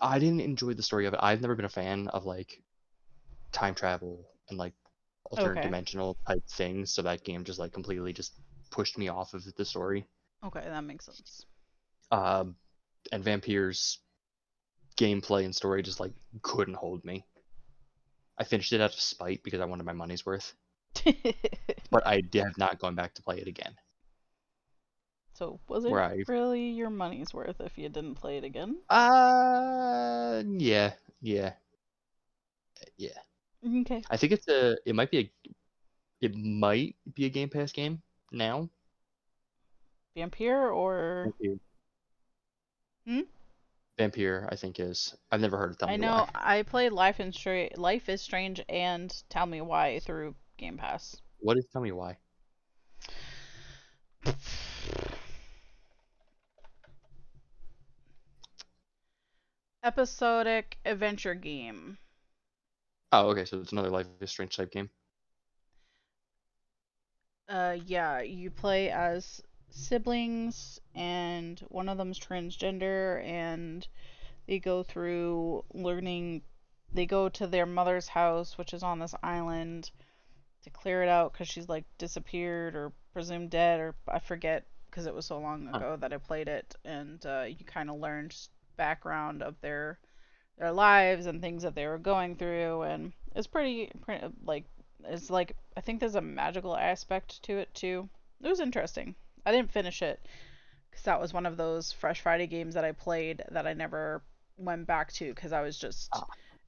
I 0.00 0.18
didn't 0.18 0.40
enjoy 0.40 0.74
the 0.74 0.82
story 0.82 1.06
of 1.06 1.14
it. 1.14 1.20
I've 1.22 1.40
never 1.40 1.54
been 1.54 1.64
a 1.64 1.68
fan 1.70 2.08
of 2.08 2.24
like 2.24 2.62
time 3.52 3.74
travel 3.74 4.24
and 4.48 4.58
like 4.58 4.74
alternate 5.24 5.54
Okay. 5.56 5.62
dimensional 5.62 6.16
type 6.26 6.44
things, 6.48 6.92
so 6.92 7.02
that 7.02 7.24
game 7.24 7.44
just 7.44 7.58
like 7.58 7.72
completely 7.72 8.12
just 8.12 8.32
pushed 8.70 8.98
me 8.98 9.08
off 9.08 9.34
of 9.34 9.44
the 9.54 9.64
story. 9.64 10.06
Okay, 10.44 10.60
that 10.64 10.84
makes 10.84 11.06
sense. 11.06 11.46
Um, 12.10 12.56
and 13.10 13.24
Vampyr's 13.24 13.98
gameplay 14.96 15.44
and 15.44 15.54
story 15.54 15.82
just 15.82 16.00
like 16.00 16.12
couldn't 16.42 16.74
hold 16.76 17.04
me. 17.04 17.24
I 18.38 18.44
finished 18.44 18.72
it 18.72 18.80
out 18.80 18.92
of 18.94 19.00
spite 19.00 19.42
because 19.42 19.60
I 19.60 19.64
wanted 19.64 19.84
my 19.86 19.92
money's 19.92 20.24
worth, 20.26 20.54
but 21.90 22.06
I 22.06 22.22
have 22.34 22.58
not 22.58 22.78
gone 22.78 22.94
back 22.94 23.14
to 23.14 23.22
play 23.22 23.38
it 23.38 23.46
again. 23.48 23.74
so 25.34 25.60
was 25.68 25.84
it 25.84 25.92
I- 25.92 26.22
really 26.28 26.70
your 26.70 26.90
money's 26.90 27.32
worth 27.34 27.60
if 27.60 27.76
you 27.78 27.88
didn't 27.88 28.16
play 28.16 28.38
it 28.38 28.44
again? 28.44 28.76
Uh, 28.88 30.42
yeah, 30.46 30.92
yeah, 31.20 31.52
yeah. 32.96 33.18
Okay. 33.64 34.02
I 34.10 34.16
think 34.16 34.32
it's 34.32 34.48
a. 34.48 34.76
It 34.84 34.94
might 34.94 35.10
be 35.10 35.18
a. 35.18 35.30
It 36.20 36.34
might 36.36 36.96
be 37.14 37.26
a 37.26 37.28
Game 37.28 37.48
Pass 37.48 37.72
game 37.72 38.02
now. 38.32 38.68
Vampire 40.16 40.68
or 40.68 41.32
Vampire. 41.40 41.58
Hmm? 43.06 43.20
Vampire, 43.98 44.48
I 44.50 44.56
think 44.56 44.80
is. 44.80 45.14
I've 45.30 45.40
never 45.40 45.56
heard 45.58 45.70
of 45.70 45.78
Tell 45.78 45.88
I 45.88 45.96
Me 45.96 45.98
know 45.98 46.12
Why. 46.12 46.28
I 46.34 46.62
played 46.62 46.92
Life 46.92 47.20
and 47.20 47.34
Stra- 47.34 47.70
Life 47.76 48.08
is 48.08 48.22
Strange 48.22 48.60
and 48.68 49.14
Tell 49.28 49.46
Me 49.46 49.60
Why 49.60 49.98
through 50.00 50.34
Game 50.56 50.78
Pass. 50.78 51.16
What 51.40 51.58
is 51.58 51.66
Tell 51.72 51.82
Me 51.82 51.92
Why? 51.92 52.16
Episodic 59.84 60.78
adventure 60.84 61.34
game. 61.34 61.98
Oh, 63.10 63.30
okay, 63.30 63.44
so 63.44 63.60
it's 63.60 63.72
another 63.72 63.90
Life 63.90 64.06
is 64.20 64.30
Strange 64.30 64.56
type 64.56 64.70
game. 64.70 64.88
Uh, 67.48 67.76
yeah, 67.84 68.20
you 68.22 68.50
play 68.50 68.90
as 68.90 69.42
siblings, 69.74 70.80
and 70.94 71.60
one 71.68 71.88
of 71.88 71.98
them's 71.98 72.18
transgender, 72.18 73.24
and 73.24 73.86
they 74.46 74.58
go 74.58 74.82
through 74.82 75.64
learning. 75.72 76.42
They 76.94 77.06
go 77.06 77.28
to 77.30 77.46
their 77.46 77.66
mother's 77.66 78.08
house, 78.08 78.58
which 78.58 78.74
is 78.74 78.82
on 78.82 78.98
this 78.98 79.14
island, 79.22 79.90
to 80.62 80.70
clear 80.70 81.02
it 81.02 81.08
out 81.08 81.32
because 81.32 81.48
she's 81.48 81.68
like 81.68 81.84
disappeared 81.98 82.74
or 82.74 82.92
presumed 83.12 83.50
dead, 83.50 83.80
or 83.80 83.94
I 84.08 84.18
forget 84.18 84.66
because 84.90 85.06
it 85.06 85.14
was 85.14 85.26
so 85.26 85.38
long 85.38 85.68
ago 85.68 85.96
that 85.98 86.12
I 86.12 86.18
played 86.18 86.48
it, 86.48 86.74
and 86.84 87.24
uh, 87.24 87.46
you 87.48 87.64
kind 87.64 87.88
of 87.88 87.98
learn 87.98 88.30
background 88.76 89.42
of 89.42 89.60
their 89.60 89.98
their 90.58 90.72
lives 90.72 91.26
and 91.26 91.40
things 91.40 91.62
that 91.62 91.74
they 91.74 91.86
were 91.86 91.98
going 91.98 92.36
through, 92.36 92.82
and 92.82 93.12
it's 93.34 93.46
pretty, 93.46 93.90
pretty 94.02 94.26
like 94.44 94.64
it's 95.04 95.30
like 95.30 95.56
I 95.76 95.80
think 95.80 96.00
there's 96.00 96.14
a 96.14 96.20
magical 96.20 96.76
aspect 96.76 97.42
to 97.44 97.58
it 97.58 97.72
too. 97.74 98.08
It 98.42 98.48
was 98.48 98.60
interesting. 98.60 99.14
I 99.46 99.52
didn't 99.52 99.72
finish 99.72 100.02
it 100.02 100.26
because 100.90 101.04
that 101.04 101.20
was 101.20 101.32
one 101.32 101.46
of 101.46 101.56
those 101.56 101.92
Fresh 101.92 102.20
Friday 102.20 102.46
games 102.46 102.74
that 102.74 102.84
I 102.84 102.92
played 102.92 103.42
that 103.50 103.66
I 103.66 103.74
never 103.74 104.22
went 104.56 104.86
back 104.86 105.12
to 105.14 105.34
because 105.34 105.52
I 105.52 105.62
was 105.62 105.78
just 105.78 106.22
Ah. 106.22 106.26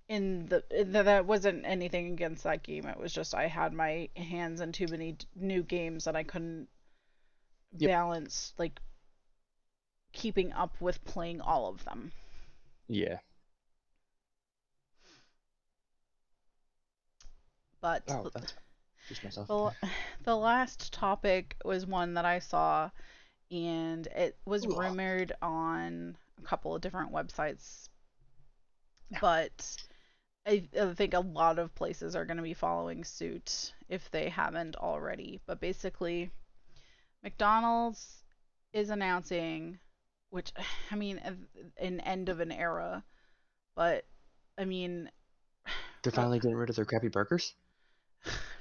in 0.09 0.47
the 0.47 0.62
th- 0.62 0.89
that 0.89 1.27
wasn't 1.27 1.64
anything 1.66 2.12
against 2.12 2.45
that 2.45 2.62
game. 2.62 2.87
It 2.87 2.99
was 2.99 3.12
just 3.12 3.35
I 3.35 3.47
had 3.49 3.72
my 3.72 4.09
hands 4.16 4.61
in 4.61 4.72
too 4.72 4.89
many 4.89 5.16
new 5.35 5.62
games 5.62 6.07
and 6.07 6.16
I 6.16 6.25
couldn't 6.25 6.68
Yep. 7.79 7.91
balance 7.91 8.53
like 8.59 8.81
keeping 10.12 10.53
up 10.53 10.81
with 10.81 11.05
playing 11.05 11.41
all 11.41 11.68
of 11.68 11.85
them. 11.85 12.12
Yeah. 12.89 13.18
But 17.81 18.07
Oh, 18.09 18.29
that's 18.33 18.55
just 19.09 19.25
myself. 19.25 19.49
The, 19.49 19.89
the 20.25 20.37
last 20.37 20.93
topic 20.93 21.57
was 21.65 21.87
one 21.87 22.15
that 22.15 22.25
I 22.25 22.39
saw, 22.39 22.91
and 23.51 24.07
it 24.09 24.37
was 24.45 24.67
Ooh. 24.67 24.77
rumored 24.77 25.33
on 25.43 26.17
a 26.39 26.43
couple 26.43 26.75
of 26.75 26.81
different 26.81 27.13
websites. 27.13 27.89
But 29.21 29.77
I, 30.47 30.69
I 30.81 30.93
think 30.95 31.15
a 31.15 31.21
lot 31.21 31.59
of 31.59 31.75
places 31.75 32.17
are 32.17 32.25
going 32.25 32.37
to 32.39 32.43
be 32.43 32.55
following 32.55 33.05
suit 33.05 33.73
if 33.89 34.11
they 34.11 34.29
haven't 34.29 34.77
already. 34.77 35.41
But 35.47 35.61
basically, 35.61 36.31
McDonald's 37.23 38.25
is 38.73 38.91
announcing, 38.91 39.79
which, 40.31 40.53
I 40.91 40.97
mean, 40.97 41.21
an 41.79 42.01
end 42.01 42.29
of 42.29 42.41
an 42.41 42.53
era. 42.53 43.05
But, 43.77 44.05
I 44.59 44.65
mean, 44.65 45.11
They're 46.03 46.13
finally 46.13 46.39
getting 46.39 46.57
rid 46.57 46.71
of 46.71 46.77
their 46.77 46.85
crappy 46.85 47.09
burgers. 47.09 47.55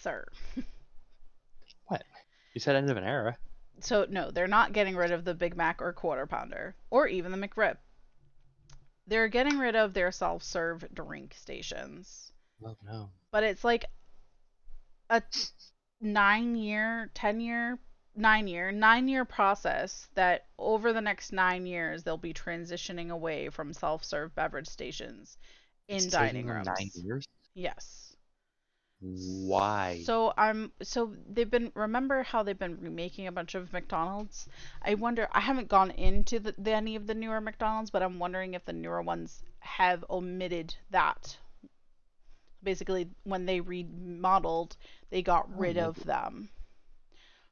Sir. 0.00 0.26
What? 1.86 2.02
You 2.54 2.60
said 2.60 2.76
end 2.76 2.90
of 2.90 2.96
an 2.96 3.04
era. 3.04 3.36
So 3.80 4.06
no, 4.08 4.30
they're 4.30 4.46
not 4.46 4.72
getting 4.72 4.96
rid 4.96 5.12
of 5.12 5.24
the 5.24 5.34
Big 5.34 5.56
Mac 5.56 5.80
or 5.80 5.92
Quarter 5.92 6.26
Pounder 6.26 6.74
or 6.90 7.06
even 7.06 7.32
the 7.32 7.38
McRib. 7.38 7.76
They're 9.06 9.28
getting 9.28 9.58
rid 9.58 9.74
of 9.74 9.94
their 9.94 10.12
self-serve 10.12 10.84
drink 10.94 11.34
stations. 11.36 12.30
Oh 12.64 12.76
no. 12.84 13.10
But 13.30 13.44
it's 13.44 13.64
like 13.64 13.86
a 15.10 15.22
9-year, 16.02 17.10
10-year, 17.14 17.78
9-year, 18.18 18.72
9-year 18.72 19.24
process 19.24 20.08
that 20.14 20.46
over 20.58 20.92
the 20.92 21.00
next 21.00 21.32
9 21.32 21.66
years 21.66 22.02
they'll 22.02 22.16
be 22.16 22.34
transitioning 22.34 23.10
away 23.10 23.48
from 23.48 23.72
self-serve 23.72 24.34
beverage 24.34 24.68
stations 24.68 25.36
in 25.88 25.96
It's 25.96 26.06
dining 26.06 26.46
rooms. 26.46 26.66
Nine 26.66 26.90
years. 26.94 27.26
Yes. 27.54 28.16
Why? 29.00 30.06
So 30.06 30.34
I'm 30.36 30.72
so 30.82 31.14
they've 31.26 31.50
been 31.50 31.72
remember 31.74 32.22
how 32.24 32.42
they've 32.42 32.58
been 32.58 32.78
remaking 32.80 33.26
a 33.26 33.32
bunch 33.32 33.54
of 33.54 33.72
McDonald's. 33.72 34.48
I 34.82 34.94
wonder 34.94 35.28
I 35.32 35.40
haven't 35.40 35.68
gone 35.68 35.90
into 35.92 36.40
the, 36.40 36.54
the 36.58 36.72
any 36.72 36.96
of 36.96 37.06
the 37.06 37.14
newer 37.14 37.40
McDonald's, 37.40 37.90
but 37.90 38.02
I'm 38.02 38.18
wondering 38.18 38.54
if 38.54 38.64
the 38.64 38.72
newer 38.72 39.02
ones 39.02 39.42
have 39.60 40.04
omitted 40.10 40.74
that. 40.90 41.38
Basically, 42.62 43.10
when 43.24 43.46
they 43.46 43.60
remodeled, 43.60 44.76
they 45.10 45.22
got 45.22 45.48
Oh, 45.54 45.54
rid 45.56 45.76
maybe. 45.76 45.78
of 45.78 46.04
them. 46.04 46.50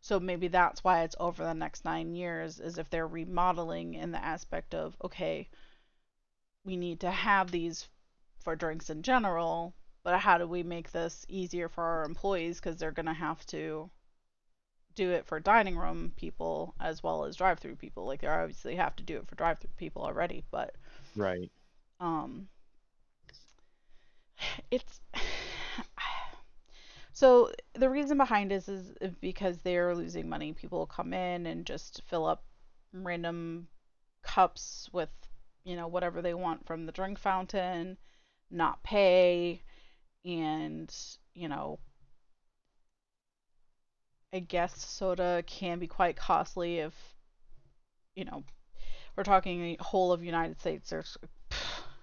So 0.02 0.20
maybe 0.20 0.48
that's 0.48 0.85
why 0.85 1.05
it's 1.05 1.16
over 1.18 1.43
the 1.43 1.55
next 1.55 1.86
nine 1.86 2.14
years, 2.14 2.60
is 2.60 2.77
if 2.77 2.90
they're 2.90 3.09
remodeling 3.09 3.94
in 3.94 4.10
the 4.12 4.22
aspect 4.22 4.74
of 4.74 4.94
okay, 5.02 5.48
we 6.64 6.74
need 6.77 7.01
to 7.01 7.10
have 7.10 7.51
these 7.51 7.86
for 8.39 8.56
drinks 8.56 8.89
in 8.89 9.02
general, 9.02 9.74
but 10.02 10.18
how 10.18 10.39
do 10.39 10.47
we 10.47 10.62
make 10.62 10.93
this 10.93 11.27
easier 11.28 11.68
for 11.68 11.85
our 11.85 12.05
employees? 12.05 12.59
Because 12.59 12.77
they're 12.77 12.90
going 12.90 13.06
to 13.06 13.12
have 13.12 13.44
to 13.47 13.90
do 14.94 15.10
it 15.10 15.27
for 15.27 15.39
dining 15.39 15.77
room 15.77 16.12
people 16.16 16.74
as 16.81 17.02
well 17.02 17.24
as 17.24 17.36
drive-through 17.36 17.77
people. 17.77 18.06
Like 18.06 18.20
they 18.20 18.27
obviously 18.27 18.77
have 18.77 18.97
to 18.97 19.02
do 19.02 19.16
it 19.18 19.28
for 19.28 19.35
drive-through 19.35 19.70
people 19.77 20.02
already 20.02 20.44
but 20.51 20.74
right. 21.16 21.51
um 22.01 22.48
it's 24.70 25.01
so 27.12 27.51
the 27.74 27.89
reason 27.89 28.16
behind 28.16 28.51
this 28.51 28.68
is 28.68 28.93
because 29.20 29.59
they're 29.59 29.94
losing 29.94 30.28
money. 30.28 30.52
People 30.52 30.86
come 30.86 31.12
in 31.12 31.47
and 31.47 31.66
just 31.66 32.02
fill 32.09 32.27
up 32.27 32.44
random 32.93 33.68
cups 34.22 34.89
with 34.93 35.10
you 35.64 35.77
know 35.77 35.86
whatever 35.86 36.20
they 36.20 36.35
want 36.35 36.66
from 36.66 36.85
the 36.85 36.93
drink 36.93 37.18
fountain 37.18 37.97
not 38.51 38.82
pay 38.82 39.62
and 40.24 40.94
you 41.34 41.48
know 41.48 41.78
I 44.32 44.40
guess 44.40 44.84
soda 44.84 45.42
can 45.47 45.78
be 45.78 45.86
quite 45.86 46.16
costly 46.16 46.78
if 46.78 46.94
you 48.14 48.24
know 48.24 48.44
we're 49.16 49.24
talking 49.24 49.60
the 49.62 49.78
whole 49.80 50.12
of 50.12 50.22
United 50.22 50.60
States 50.60 50.90
there's 50.90 51.16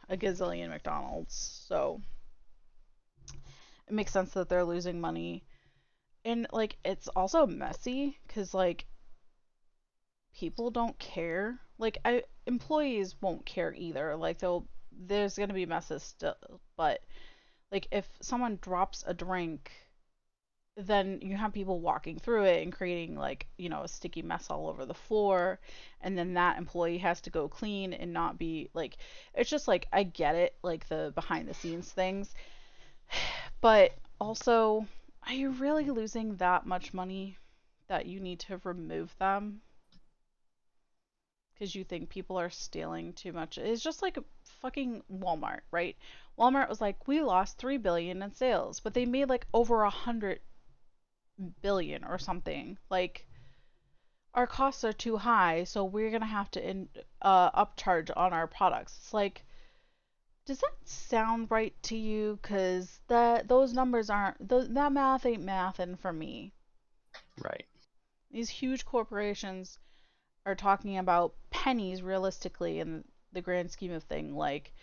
a 0.09 0.17
gazillion 0.17 0.69
McDonald's 0.69 1.63
so 1.67 2.01
it 3.87 3.93
makes 3.93 4.11
sense 4.11 4.33
that 4.33 4.49
they're 4.49 4.65
losing 4.65 4.99
money. 4.99 5.43
And 6.25 6.47
like 6.51 6.77
it's 6.83 7.07
also 7.09 7.47
messy 7.47 8.17
cuz 8.27 8.53
like 8.53 8.85
people 10.35 10.71
don't 10.71 10.97
care. 10.99 11.59
Like 11.77 11.97
I 12.03 12.23
employees 12.45 13.15
won't 13.21 13.45
care 13.45 13.73
either. 13.73 14.15
Like 14.15 14.39
they'll 14.39 14.67
there's 14.91 15.37
going 15.37 15.49
to 15.49 15.55
be 15.55 15.65
messes 15.65 16.01
still 16.03 16.35
but 16.75 17.01
like 17.71 17.87
if 17.91 18.07
someone 18.21 18.57
drops 18.61 19.03
a 19.07 19.13
drink 19.13 19.71
then 20.79 21.19
you 21.23 21.35
have 21.35 21.53
people 21.53 21.79
walking 21.79 22.19
through 22.19 22.43
it 22.43 22.61
and 22.61 22.71
creating 22.71 23.15
like 23.15 23.47
you 23.57 23.67
know 23.67 23.83
a 23.83 23.87
sticky 23.87 24.21
mess 24.21 24.49
all 24.49 24.67
over 24.67 24.85
the 24.85 24.93
floor 24.93 25.59
and 26.01 26.17
then 26.17 26.35
that 26.35 26.57
employee 26.57 26.99
has 26.99 27.19
to 27.19 27.31
go 27.31 27.47
clean 27.47 27.93
and 27.93 28.13
not 28.13 28.37
be 28.37 28.69
like 28.73 28.97
it's 29.33 29.49
just 29.49 29.67
like 29.67 29.87
i 29.91 30.03
get 30.03 30.35
it 30.35 30.55
like 30.61 30.87
the 30.87 31.11
behind 31.15 31.47
the 31.47 31.53
scenes 31.53 31.91
things 31.91 32.35
but 33.61 33.91
also 34.19 34.85
are 35.27 35.33
you 35.33 35.49
really 35.51 35.89
losing 35.89 36.35
that 36.37 36.65
much 36.65 36.93
money 36.93 37.37
that 37.87 38.05
you 38.05 38.19
need 38.19 38.39
to 38.39 38.61
remove 38.63 39.13
them? 39.19 39.61
Because 41.53 41.75
you 41.75 41.83
think 41.83 42.09
people 42.09 42.39
are 42.39 42.49
stealing 42.49 43.13
too 43.13 43.33
much. 43.33 43.57
It's 43.57 43.83
just 43.83 44.01
like 44.01 44.17
fucking 44.61 45.03
Walmart, 45.11 45.61
right? 45.71 45.95
Walmart 46.37 46.69
was 46.69 46.81
like, 46.81 47.07
we 47.07 47.21
lost 47.21 47.57
three 47.57 47.77
billion 47.77 48.21
in 48.21 48.33
sales, 48.33 48.79
but 48.79 48.93
they 48.93 49.05
made 49.05 49.29
like 49.29 49.47
over 49.53 49.83
a 49.83 49.89
hundred 49.89 50.39
billion 51.61 52.03
or 52.03 52.17
something. 52.17 52.77
Like, 52.89 53.27
our 54.33 54.47
costs 54.47 54.83
are 54.83 54.93
too 54.93 55.17
high, 55.17 55.63
so 55.63 55.83
we're 55.83 56.11
gonna 56.11 56.25
have 56.25 56.51
to 56.51 56.69
in, 56.69 56.89
uh, 57.21 57.51
upcharge 57.51 58.11
on 58.15 58.33
our 58.33 58.47
products. 58.47 58.97
It's 58.97 59.13
like, 59.13 59.43
does 60.45 60.59
that 60.59 60.75
sound 60.85 61.51
right 61.51 61.73
to 61.83 61.97
you? 61.97 62.39
Cause 62.41 63.01
that 63.07 63.47
those 63.47 63.73
numbers 63.73 64.09
aren't 64.09 64.49
th- 64.49 64.69
that 64.69 64.91
math 64.91 65.25
ain't 65.25 65.43
mathing 65.45 65.99
for 65.99 66.13
me. 66.13 66.53
Right. 67.43 67.65
These 68.31 68.49
huge 68.49 68.85
corporations 68.85 69.79
are 70.45 70.55
talking 70.55 70.97
about 70.97 71.33
pennies 71.49 72.01
realistically 72.01 72.79
in 72.79 73.03
the 73.33 73.41
grand 73.41 73.71
scheme 73.71 73.91
of 73.91 74.03
thing. 74.03 74.35
Like, 74.35 74.73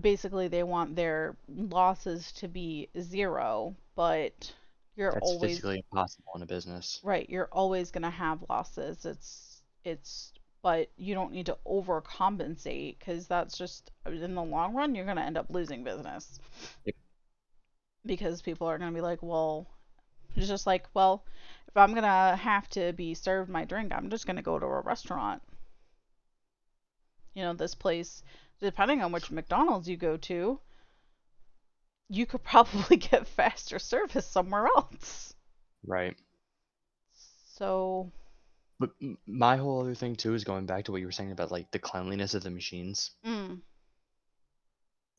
basically, 0.00 0.48
they 0.48 0.62
want 0.62 0.96
their 0.96 1.36
losses 1.48 2.32
to 2.32 2.48
be 2.48 2.88
zero, 3.00 3.76
but 3.96 4.52
you're 4.96 5.12
That's 5.12 5.20
always 5.20 5.40
physically 5.40 5.78
impossible 5.78 6.32
in 6.36 6.42
a 6.42 6.46
business. 6.46 7.02
right. 7.02 7.28
You're 7.28 7.48
always 7.52 7.90
gonna 7.90 8.10
have 8.10 8.44
losses. 8.48 9.04
It's 9.04 9.62
it's 9.84 10.32
but 10.62 10.90
you 10.96 11.14
don't 11.14 11.32
need 11.32 11.46
to 11.46 11.58
overcompensate 11.66 12.98
because 12.98 13.26
that's 13.26 13.56
just 13.56 13.90
in 14.06 14.34
the 14.34 14.42
long 14.42 14.74
run 14.74 14.94
you're 14.94 15.06
gonna 15.06 15.22
end 15.22 15.38
up 15.38 15.46
losing 15.50 15.84
business. 15.84 16.38
Yep. 16.84 16.94
Because 18.04 18.42
people 18.42 18.66
are 18.66 18.78
gonna 18.78 18.92
be 18.92 19.00
like, 19.00 19.22
well, 19.22 19.66
it's 20.36 20.48
just 20.48 20.66
like, 20.66 20.86
well, 20.94 21.24
if 21.68 21.76
I'm 21.76 21.94
gonna 21.94 22.36
have 22.36 22.68
to 22.70 22.92
be 22.92 23.14
served 23.14 23.50
my 23.50 23.64
drink, 23.64 23.92
I'm 23.92 24.10
just 24.10 24.26
gonna 24.26 24.42
go 24.42 24.58
to 24.58 24.66
a 24.66 24.80
restaurant. 24.82 25.42
You 27.40 27.46
know, 27.46 27.54
this 27.54 27.74
place, 27.74 28.22
depending 28.60 29.02
on 29.02 29.12
which 29.12 29.30
McDonald's 29.30 29.88
you 29.88 29.96
go 29.96 30.18
to, 30.18 30.60
you 32.10 32.26
could 32.26 32.42
probably 32.42 32.96
get 33.10 33.26
faster 33.26 33.78
service 33.78 34.26
somewhere 34.26 34.66
else. 34.66 35.34
Right. 35.86 36.16
So, 37.56 38.12
But 38.78 38.90
my 39.26 39.56
whole 39.56 39.80
other 39.80 39.94
thing 39.94 40.16
too 40.16 40.34
is 40.34 40.44
going 40.44 40.66
back 40.66 40.84
to 40.84 40.92
what 40.92 41.00
you 41.00 41.06
were 41.06 41.12
saying 41.12 41.32
about 41.32 41.50
like 41.50 41.70
the 41.70 41.78
cleanliness 41.78 42.34
of 42.34 42.42
the 42.42 42.50
machines. 42.50 43.12
mm, 43.24 43.60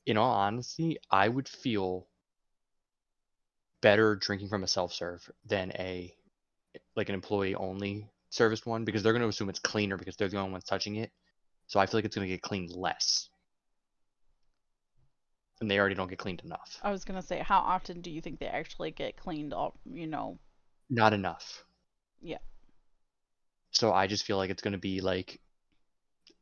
In 0.06 0.18
all 0.18 0.34
honesty, 0.34 0.98
I 1.10 1.28
would 1.28 1.50
feel 1.50 2.08
better 3.82 4.16
drinking 4.16 4.50
from 4.50 4.64
a 4.64 4.68
self-serve 4.68 5.32
than 5.46 5.72
a 5.72 6.16
like 6.96 7.10
an 7.10 7.16
employee 7.16 7.56
only 7.56 8.10
serviced 8.30 8.66
one 8.66 8.86
because 8.86 9.04
they're 9.04 9.14
going 9.14 9.24
to 9.24 9.28
assume 9.28 9.50
it's 9.50 9.60
cleaner 9.60 9.98
because 9.98 10.16
they're 10.18 10.30
the 10.30 10.38
only 10.38 10.52
ones 10.52 10.64
touching 10.64 10.98
it. 10.98 11.12
So 11.72 11.80
I 11.80 11.86
feel 11.86 12.00
like 12.00 12.04
it's 12.04 12.18
going 12.18 12.28
to 12.28 12.34
get 12.34 12.42
cleaned 12.42 12.76
less. 12.76 13.30
And 15.62 15.72
they 15.72 15.80
already 15.80 15.96
don't 15.96 16.10
get 16.10 16.20
cleaned 16.20 16.42
enough. 16.44 16.82
I 16.84 16.92
was 16.92 17.06
gonna 17.06 17.22
say, 17.22 17.40
how 17.40 17.60
often 17.60 18.02
do 18.02 18.10
you 18.12 18.20
think 18.20 18.40
they 18.40 18.48
actually 18.48 18.92
get 18.92 19.16
cleaned 19.16 19.54
up? 19.54 19.78
You 19.86 20.06
know, 20.06 20.38
Not 20.90 21.14
enough. 21.14 21.64
Yeah. 22.22 22.40
So 23.72 23.94
I 23.94 24.08
just 24.08 24.26
feel 24.26 24.36
like 24.36 24.50
it's 24.50 24.62
going 24.62 24.74
to 24.74 24.80
be 24.80 25.00
like 25.00 25.40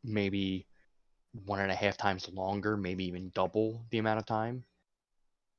maybe 0.03 0.65
one 1.45 1.59
and 1.59 1.71
a 1.71 1.75
half 1.75 1.95
times 1.95 2.27
longer, 2.29 2.75
maybe 2.75 3.05
even 3.05 3.31
double 3.35 3.85
the 3.91 3.99
amount 3.99 4.17
of 4.17 4.25
time. 4.25 4.63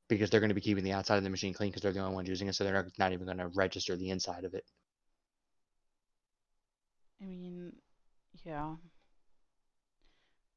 Because 0.09 0.31
they're 0.31 0.41
going 0.41 0.49
to 0.49 0.55
be 0.55 0.61
keeping 0.61 0.83
the 0.83 0.95
outside 0.95 1.19
of 1.19 1.23
the 1.23 1.31
machine 1.31 1.55
clean 1.55 1.71
because 1.71 1.83
they're 1.83 1.93
the 1.93 2.01
only 2.01 2.17
ones 2.17 2.29
using 2.29 2.49
it, 2.49 2.57
so 2.57 2.65
they're 2.65 2.73
not, 2.73 2.99
not 2.99 3.13
even 3.13 3.27
going 3.27 3.39
to 3.39 3.47
register 3.55 3.95
the 3.95 4.11
inside 4.11 4.45
of 4.45 4.55
it. 4.55 4.65
I 7.23 7.27
mean, 7.27 7.77
yeah. 8.45 8.75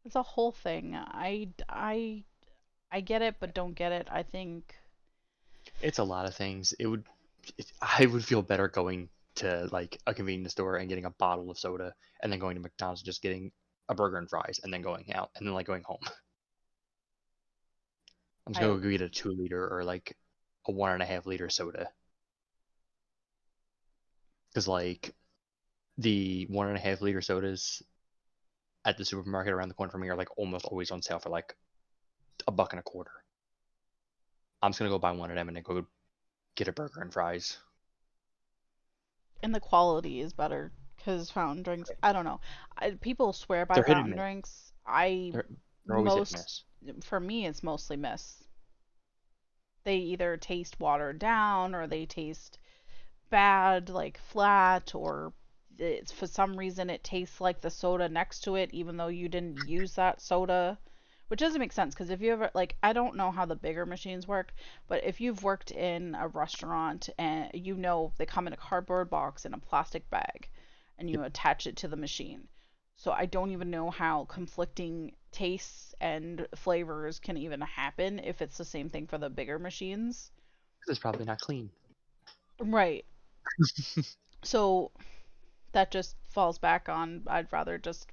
It's 0.06 0.16
a 0.16 0.24
whole 0.24 0.54
thing. 0.54 0.96
I, 0.96 1.50
I, 1.68 2.24
I 2.92 3.02
get 3.02 3.22
it, 3.22 3.38
but 3.40 3.54
don't 3.54 3.74
get 3.76 3.92
it. 3.92 4.08
I 4.12 4.24
think, 4.24 4.76
It's 5.82 6.00
a 6.00 6.04
lot 6.04 6.26
of 6.26 6.36
things. 6.36 6.74
It 6.80 6.88
would, 6.88 7.04
it, 7.58 7.72
I 7.82 8.06
would 8.08 8.26
feel 8.26 8.42
better 8.42 8.68
going 8.68 9.10
to 9.36 9.68
like 9.72 10.00
a 10.08 10.14
convenience 10.14 10.54
store 10.54 10.78
and 10.78 10.90
getting 10.90 11.06
a 11.06 11.12
bottle 11.12 11.52
of 11.52 11.60
soda, 11.60 11.94
and 12.22 12.32
then 12.32 12.40
going 12.40 12.56
to 12.56 12.62
McDonald's 12.62 13.02
and 13.02 13.06
just 13.06 13.22
getting 13.22 13.52
a 13.90 13.96
burger 13.96 14.18
and 14.18 14.30
fries, 14.30 14.60
and 14.64 14.74
then 14.74 14.82
going 14.82 15.14
out, 15.14 15.32
and 15.36 15.46
then 15.48 15.54
like 15.54 15.68
going 15.68 15.84
home. 15.84 16.02
I'm 18.48 18.54
just 18.54 18.62
gonna 18.62 18.80
go 18.80 18.90
get 18.90 19.02
a 19.02 19.10
two 19.10 19.32
liter 19.32 19.68
or 19.68 19.84
like 19.84 20.18
a 20.68 20.72
one 20.72 20.92
and 20.94 21.02
a 21.02 21.06
half 21.06 21.26
liter 21.26 21.50
soda. 21.50 21.90
Because 24.50 24.68
like 24.68 25.14
the 25.98 26.46
one 26.50 26.68
and 26.70 26.78
a 26.78 26.82
half 26.82 27.02
liter 27.02 27.22
sodas 27.22 27.84
at 28.86 28.98
the 28.98 29.06
supermarket 29.06 29.54
around 29.54 29.70
the 29.70 29.74
corner 29.76 29.92
from 29.92 30.02
me 30.02 30.10
are 30.10 30.16
like 30.16 30.38
almost 30.38 30.66
always 30.66 30.92
on 30.92 31.02
sale 31.02 31.20
for 31.20 31.30
like 31.30 31.56
a 32.48 32.52
buck 32.52 32.74
and 32.74 32.80
a 32.80 32.84
quarter. 32.84 33.12
I'm 34.62 34.72
just 34.72 34.80
gonna 34.80 34.90
go 34.92 35.00
buy 35.00 35.12
one 35.12 35.30
of 35.30 35.36
them 35.36 35.48
and 35.48 35.56
then 35.58 35.64
go 35.64 35.86
get 36.56 36.68
a 36.68 36.72
burger 36.74 37.02
and 37.02 37.12
fries. 37.14 37.58
and 39.42 39.54
the 39.54 39.60
quality 39.60 40.22
is 40.22 40.32
better 40.34 40.72
because 40.96 41.30
fountain 41.30 41.64
drinks. 41.64 41.92
I 42.02 42.14
don't 42.14 42.24
know. 42.26 42.40
I, 42.78 42.92
people 42.92 43.34
swear 43.34 43.66
by 43.66 43.76
They're 43.76 43.84
fountain 43.84 44.16
drinks. 44.16 44.72
I 44.86 45.32
They're- 45.34 45.48
They're 45.86 45.98
always 45.98 46.14
hit 46.14 46.18
and 46.18 46.20
most 46.20 46.64
miss. 46.96 47.06
for 47.06 47.20
me, 47.20 47.46
it's 47.46 47.62
mostly 47.64 47.98
miss. 47.98 48.44
They 49.84 49.98
either 49.98 50.38
taste 50.38 50.80
watered 50.80 51.20
down 51.20 51.76
or 51.76 51.88
they 51.88 52.06
taste 52.06 52.58
bad, 53.30 53.90
like 53.90 54.18
flat, 54.18 54.96
or 54.96 55.34
it's 55.78 56.12
for 56.12 56.28
some 56.28 56.58
reason 56.58 56.90
it 56.90 57.04
tastes 57.04 57.42
like 57.42 57.62
the 57.62 57.70
soda 57.70 58.10
next 58.10 58.42
to 58.42 58.56
it, 58.56 58.70
even 58.74 58.98
though 58.98 59.08
you 59.08 59.30
didn't 59.30 59.68
use 59.68 59.94
that 59.96 60.22
soda. 60.22 60.78
Which 61.30 61.40
doesn't 61.40 61.60
make 61.60 61.72
sense 61.72 61.96
because 61.96 62.10
if 62.12 62.22
you 62.22 62.34
ever, 62.34 62.52
like, 62.54 62.76
I 62.84 62.94
don't 62.94 63.16
know 63.16 63.32
how 63.32 63.46
the 63.46 63.56
bigger 63.56 63.86
machines 63.86 64.28
work, 64.28 64.54
but 64.88 65.04
if 65.04 65.20
you've 65.20 65.42
worked 65.42 65.72
in 65.72 66.16
a 66.16 66.28
restaurant 66.28 67.10
and 67.18 67.50
you 67.54 67.76
know 67.76 68.12
they 68.18 68.26
come 68.26 68.46
in 68.46 68.54
a 68.54 68.58
cardboard 68.58 69.10
box 69.10 69.46
in 69.46 69.54
a 69.54 69.58
plastic 69.58 70.08
bag 70.10 70.50
and 71.00 71.10
you 71.10 71.24
attach 71.24 71.66
it 71.66 71.78
to 71.78 71.88
the 71.88 71.96
machine. 71.96 72.48
So 72.98 73.12
I 73.12 73.26
don't 73.26 73.52
even 73.52 73.72
know 73.72 73.90
how 73.90 74.26
conflicting 74.26 75.16
tastes 75.32 75.96
and 76.00 76.48
flavors 76.56 77.20
can 77.20 77.38
even 77.38 77.62
happen 77.62 78.20
if 78.20 78.42
it's 78.42 78.58
the 78.58 78.66
same 78.66 78.90
thing 78.90 79.08
for 79.08 79.18
the 79.18 79.30
bigger 79.30 79.58
machines. 79.58 80.30
It's 80.88 81.00
probably 81.00 81.26
not 81.26 81.40
clean. 81.40 81.72
Right. 82.60 83.06
So 84.46 84.92
that 85.74 85.92
just 85.92 86.16
falls 86.30 86.58
back 86.58 86.90
on 86.90 87.24
I'd 87.28 87.52
rather 87.52 87.78
just 87.78 88.08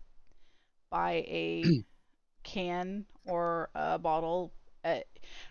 buy 0.91 1.25
a 1.29 1.65
can 2.43 3.07
or 3.27 3.71
a 3.75 3.99
bottle. 3.99 4.53
At, 4.83 5.07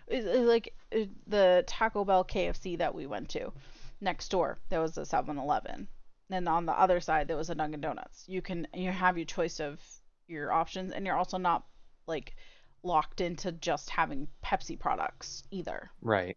it's 0.08 0.26
like 0.26 0.74
uh, 0.94 1.04
the 1.26 1.64
Taco 1.66 2.04
Bell 2.04 2.24
KFC 2.24 2.78
that 2.78 2.94
we 2.94 3.06
went 3.06 3.28
to 3.30 3.52
next 4.00 4.30
door 4.30 4.58
there 4.70 4.80
was 4.80 4.96
a 4.96 5.02
7-Eleven 5.02 5.86
and 6.30 6.48
on 6.48 6.66
the 6.66 6.72
other 6.72 7.00
side 7.00 7.28
there 7.28 7.36
was 7.36 7.50
a 7.50 7.54
Dunkin' 7.54 7.80
Donuts. 7.80 8.24
You 8.26 8.42
can 8.42 8.66
you 8.74 8.90
have 8.90 9.16
your 9.16 9.26
choice 9.26 9.60
of 9.60 9.80
your 10.26 10.52
options 10.52 10.92
and 10.92 11.06
you're 11.06 11.16
also 11.16 11.38
not 11.38 11.64
like 12.06 12.34
locked 12.82 13.20
into 13.20 13.52
just 13.52 13.90
having 13.90 14.28
Pepsi 14.44 14.78
products 14.78 15.42
either. 15.50 15.90
Right. 16.00 16.36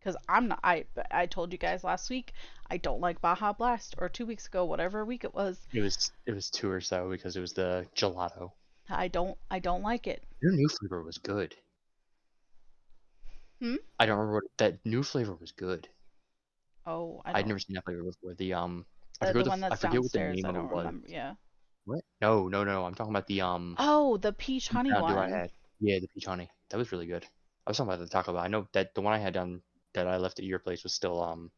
Because 0.00 0.16
I'm 0.28 0.48
not. 0.48 0.60
I 0.64 0.86
I 1.10 1.26
told 1.26 1.52
you 1.52 1.58
guys 1.58 1.84
last 1.84 2.10
week 2.10 2.32
I 2.68 2.78
don't 2.78 3.00
like 3.00 3.20
Baja 3.20 3.52
Blast, 3.52 3.94
or 3.98 4.08
two 4.08 4.26
weeks 4.26 4.46
ago, 4.46 4.64
whatever 4.64 5.04
week 5.04 5.24
it 5.24 5.34
was. 5.34 5.58
It 5.72 5.80
was 5.80 6.12
it 6.26 6.32
was 6.32 6.50
two 6.50 6.70
or 6.70 6.80
so 6.80 7.10
because 7.10 7.36
it 7.36 7.40
was 7.40 7.52
the 7.52 7.86
gelato. 7.96 8.52
I 8.88 9.08
don't 9.08 9.36
I 9.50 9.58
don't 9.58 9.82
like 9.82 10.06
it. 10.06 10.24
Your 10.42 10.52
new 10.52 10.68
flavor 10.68 11.02
was 11.02 11.18
good. 11.18 11.54
Hmm? 13.60 13.76
I 13.98 14.06
don't 14.06 14.18
remember 14.18 14.36
what 14.36 14.44
that 14.58 14.78
new 14.84 15.02
flavor 15.02 15.36
was 15.38 15.52
good. 15.52 15.88
Oh, 16.86 17.20
I 17.26 17.38
I'd 17.38 17.46
never 17.46 17.58
seen 17.58 17.74
that 17.74 17.84
flavor 17.84 18.02
before. 18.02 18.34
The 18.34 18.54
um, 18.54 18.86
I 19.20 19.26
uh, 19.26 19.28
forget, 19.28 19.44
the 19.44 19.50
what 19.50 19.60
one 19.60 19.60
the, 19.60 19.72
I 19.72 19.76
forget 19.76 20.00
what 20.00 20.12
the 20.12 20.18
name 20.18 20.44
of 20.46 20.56
it 20.56 20.62
was. 20.62 20.86
remember. 20.86 21.06
Yeah. 21.08 21.34
What? 21.84 22.04
No, 22.22 22.48
no, 22.48 22.64
no. 22.64 22.84
I'm 22.84 22.94
talking 22.94 23.12
about 23.12 23.26
the 23.26 23.42
um. 23.42 23.76
Oh, 23.78 24.16
the 24.16 24.32
peach 24.32 24.68
honey 24.68 24.90
Dew 24.90 24.96
I 24.96 25.14
one. 25.14 25.30
had. 25.30 25.50
Yeah, 25.80 25.98
the 25.98 26.08
peach 26.08 26.24
honey. 26.24 26.48
That 26.70 26.78
was 26.78 26.90
really 26.90 27.06
good. 27.06 27.24
I 27.66 27.70
was 27.70 27.76
talking 27.76 27.92
about 27.92 28.02
the 28.02 28.08
Taco 28.08 28.32
Bell. 28.32 28.42
I 28.42 28.48
know 28.48 28.66
that 28.72 28.94
the 28.94 29.02
one 29.02 29.12
I 29.12 29.18
had 29.18 29.34
done 29.34 29.60
that 29.94 30.06
I 30.06 30.16
left 30.16 30.38
at 30.38 30.44
your 30.44 30.58
place 30.58 30.82
was 30.82 30.92
still 30.94 31.22
um. 31.22 31.50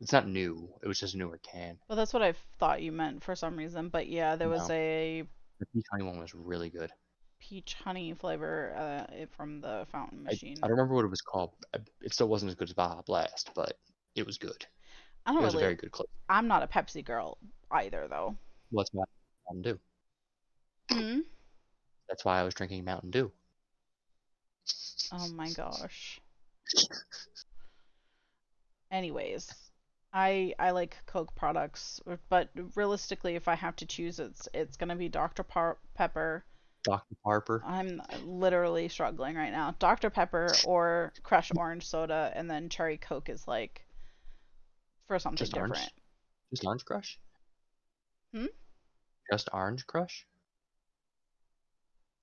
It's 0.00 0.12
not 0.12 0.26
new. 0.26 0.68
It 0.82 0.88
was 0.88 0.98
just 0.98 1.14
a 1.14 1.18
newer 1.18 1.38
can. 1.42 1.78
Well, 1.88 1.96
that's 1.96 2.12
what 2.12 2.22
I 2.22 2.34
thought 2.58 2.82
you 2.82 2.90
meant 2.90 3.22
for 3.22 3.36
some 3.36 3.56
reason. 3.56 3.88
But 3.88 4.08
yeah, 4.08 4.34
there 4.34 4.48
was 4.48 4.68
No. 4.68 4.74
a 4.74 5.22
The 5.60 5.66
peach 5.66 5.86
honey 5.92 6.02
one 6.04 6.18
was 6.18 6.34
really 6.34 6.70
good. 6.70 6.90
peach 7.38 7.74
honey 7.74 8.12
flavor 8.14 8.74
uh, 8.76 9.26
from 9.36 9.60
the 9.60 9.86
fountain 9.92 10.24
machine. 10.24 10.56
I 10.60 10.66
don't 10.66 10.76
remember 10.76 10.94
what 10.96 11.04
it 11.04 11.08
was 11.08 11.20
called. 11.20 11.52
It 12.00 12.12
still 12.12 12.26
wasn't 12.28 12.48
as 12.50 12.56
good 12.56 12.68
as 12.68 12.74
Baja 12.74 13.02
Blast, 13.02 13.50
but 13.54 13.78
it 14.16 14.26
was 14.26 14.38
good. 14.38 14.66
I 15.24 15.32
don't 15.32 15.42
it 15.42 15.44
was 15.44 15.54
really, 15.54 15.64
a 15.64 15.66
very 15.68 15.76
good 15.76 15.92
clip. 15.92 16.08
I'm 16.28 16.48
not 16.48 16.64
a 16.64 16.66
Pepsi 16.66 17.04
girl 17.04 17.38
either, 17.70 18.08
though. 18.08 18.34
Well, 18.72 18.84
Mountain 18.92 19.62
Dew. 19.62 19.78
Hmm. 20.90 21.20
That's 22.08 22.24
why 22.24 22.40
I 22.40 22.42
was 22.42 22.54
drinking 22.54 22.84
Mountain 22.84 23.12
Dew. 23.12 23.30
Oh 25.12 25.28
my 25.28 25.50
gosh. 25.52 26.20
anyways, 28.92 29.52
I 30.12 30.54
I 30.58 30.70
like 30.70 30.96
Coke 31.06 31.34
products, 31.34 32.00
but 32.28 32.50
realistically, 32.76 33.34
if 33.34 33.48
I 33.48 33.54
have 33.56 33.74
to 33.76 33.86
choose, 33.86 34.20
it's 34.20 34.48
it's 34.54 34.76
gonna 34.76 34.94
be 34.94 35.08
Dr. 35.08 35.42
Par- 35.42 35.78
Pepper. 35.94 36.44
Dr. 36.84 37.14
Harper. 37.24 37.62
I'm 37.64 38.02
literally 38.24 38.88
struggling 38.88 39.36
right 39.36 39.52
now. 39.52 39.74
Dr. 39.78 40.10
Pepper 40.10 40.52
or 40.66 41.12
Crush 41.22 41.50
Orange 41.56 41.86
Soda, 41.86 42.32
and 42.34 42.50
then 42.50 42.68
Cherry 42.68 42.98
Coke 42.98 43.28
is 43.28 43.46
like 43.48 43.86
for 45.06 45.18
something 45.18 45.38
Just 45.38 45.52
different. 45.52 45.76
orange? 45.76 45.90
Just 46.50 46.64
Orange 46.66 46.84
Crush? 46.84 47.18
Hmm? 48.34 48.46
Just 49.30 49.48
Orange 49.52 49.86
Crush? 49.86 50.26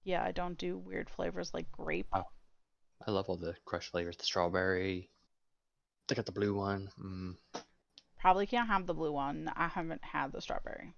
Yeah, 0.03 0.23
I 0.23 0.31
don't 0.31 0.57
do 0.57 0.77
weird 0.77 1.09
flavors 1.09 1.53
like 1.53 1.71
grape. 1.71 2.07
Oh. 2.13 2.23
I 3.07 3.11
love 3.11 3.29
all 3.29 3.37
the 3.37 3.55
crush 3.65 3.89
flavors. 3.91 4.17
The 4.17 4.25
strawberry. 4.25 5.09
They 6.09 6.15
got 6.15 6.25
the 6.25 6.31
blue 6.31 6.53
one. 6.55 6.89
Mm. 6.99 7.35
Probably 8.19 8.47
can't 8.47 8.67
have 8.67 8.85
the 8.85 8.93
blue 8.93 9.11
one. 9.13 9.49
I 9.55 9.67
haven't 9.67 10.03
had 10.03 10.31
the 10.33 10.41
strawberry. 10.41 10.93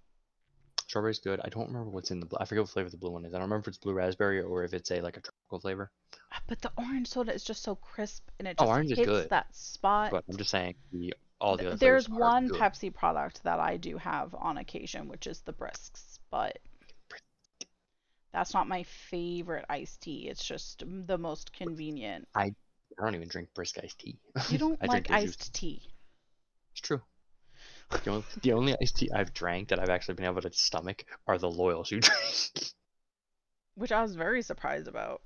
Strawberry's 0.88 1.20
good. 1.20 1.40
I 1.44 1.50
don't 1.50 1.68
remember 1.68 1.90
what's 1.90 2.12
in 2.12 2.20
the 2.20 2.26
blue. 2.26 2.38
I 2.42 2.46
forget 2.46 2.64
what 2.64 2.70
flavor 2.72 2.90
the 2.90 2.98
blue 2.98 3.12
one 3.12 3.26
is. 3.26 3.34
I 3.34 3.38
don't 3.38 3.44
remember 3.50 3.62
if 3.66 3.68
it's 3.68 3.78
blue 3.78 3.94
raspberry 3.94 4.42
or 4.42 4.64
if 4.64 4.74
it's 4.74 4.90
a 4.92 5.02
like 5.02 5.18
a 5.18 5.22
tropical 5.22 5.60
flavor. 5.60 5.92
Ah, 6.34 6.42
But 6.48 6.62
the 6.62 6.72
orange 6.78 7.08
soda 7.10 7.34
is 7.34 7.44
just 7.44 7.62
so 7.62 7.76
crisp 7.76 8.28
and 8.40 8.48
it 8.48 8.56
Oh, 8.58 8.64
just 8.64 8.70
orange 8.70 8.92
is 8.92 8.98
hits 8.98 9.08
good. 9.08 9.30
that 9.30 9.56
spot. 9.56 10.12
But 10.12 10.24
I'm 10.30 10.38
just 10.38 10.50
saying 10.50 10.76
the 10.92 11.14
all 11.40 11.56
the 11.58 11.64
Th- 11.64 11.68
other 11.74 11.78
There's 11.78 12.10
one 12.10 12.48
good. 12.48 12.60
Pepsi 12.60 12.94
product 12.94 13.44
that 13.44 13.60
I 13.60 13.78
do 13.78 13.98
have 13.98 14.34
on 14.36 14.58
occasion, 14.58 15.08
which 15.08 15.28
is 15.28 15.42
the 15.42 15.54
Brisks, 15.54 16.20
but 16.30 16.58
that's 18.32 18.54
not 18.54 18.68
my 18.68 18.84
favorite 18.84 19.66
iced 19.70 20.02
tea. 20.02 20.28
It's 20.30 20.44
just 20.44 20.84
the 20.88 21.18
most 21.18 21.52
convenient. 21.54 22.28
I 22.36 22.54
don't 22.98 23.16
even 23.16 23.28
drink 23.28 23.50
brisk 23.54 23.78
iced 23.84 24.00
tea. 24.00 24.20
You 24.50 24.58
don't 24.58 24.78
I 24.82 24.86
like 24.88 25.08
the 25.08 25.14
juice. 25.14 25.24
iced 25.24 25.54
tea. 25.54 25.82
It's 26.74 26.82
true. 26.82 27.02
The 28.04 28.10
only, 28.10 28.24
the 28.42 28.54
only 28.54 28.76
iced 28.82 28.98
tea 28.98 29.10
I've 29.14 29.34
drank 29.34 29.70
that 29.70 29.80
I've 29.80 29.90
actually 29.90 30.16
been 30.16 30.26
able 30.26 30.42
to 30.42 30.52
stomach 30.54 31.04
are 31.28 31.38
the 31.38 31.50
loyals 31.52 31.92
you 31.92 32.00
drink. 32.02 32.72
Which 33.76 33.92
I 33.92 34.02
was 34.02 34.16
very 34.16 34.42
surprised 34.42 34.88
about. 34.88 35.22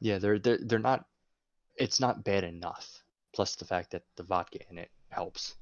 yeah, 0.00 0.18
they're 0.18 0.38
they're 0.38 0.58
they're 0.60 0.78
not. 0.78 1.04
It's 1.76 2.00
not 2.00 2.24
bad 2.24 2.42
enough. 2.44 3.02
Plus 3.32 3.54
the 3.56 3.64
fact 3.64 3.92
that 3.92 4.02
the 4.16 4.24
vodka 4.24 4.58
in 4.70 4.78
it 4.78 4.90
helps. 5.10 5.54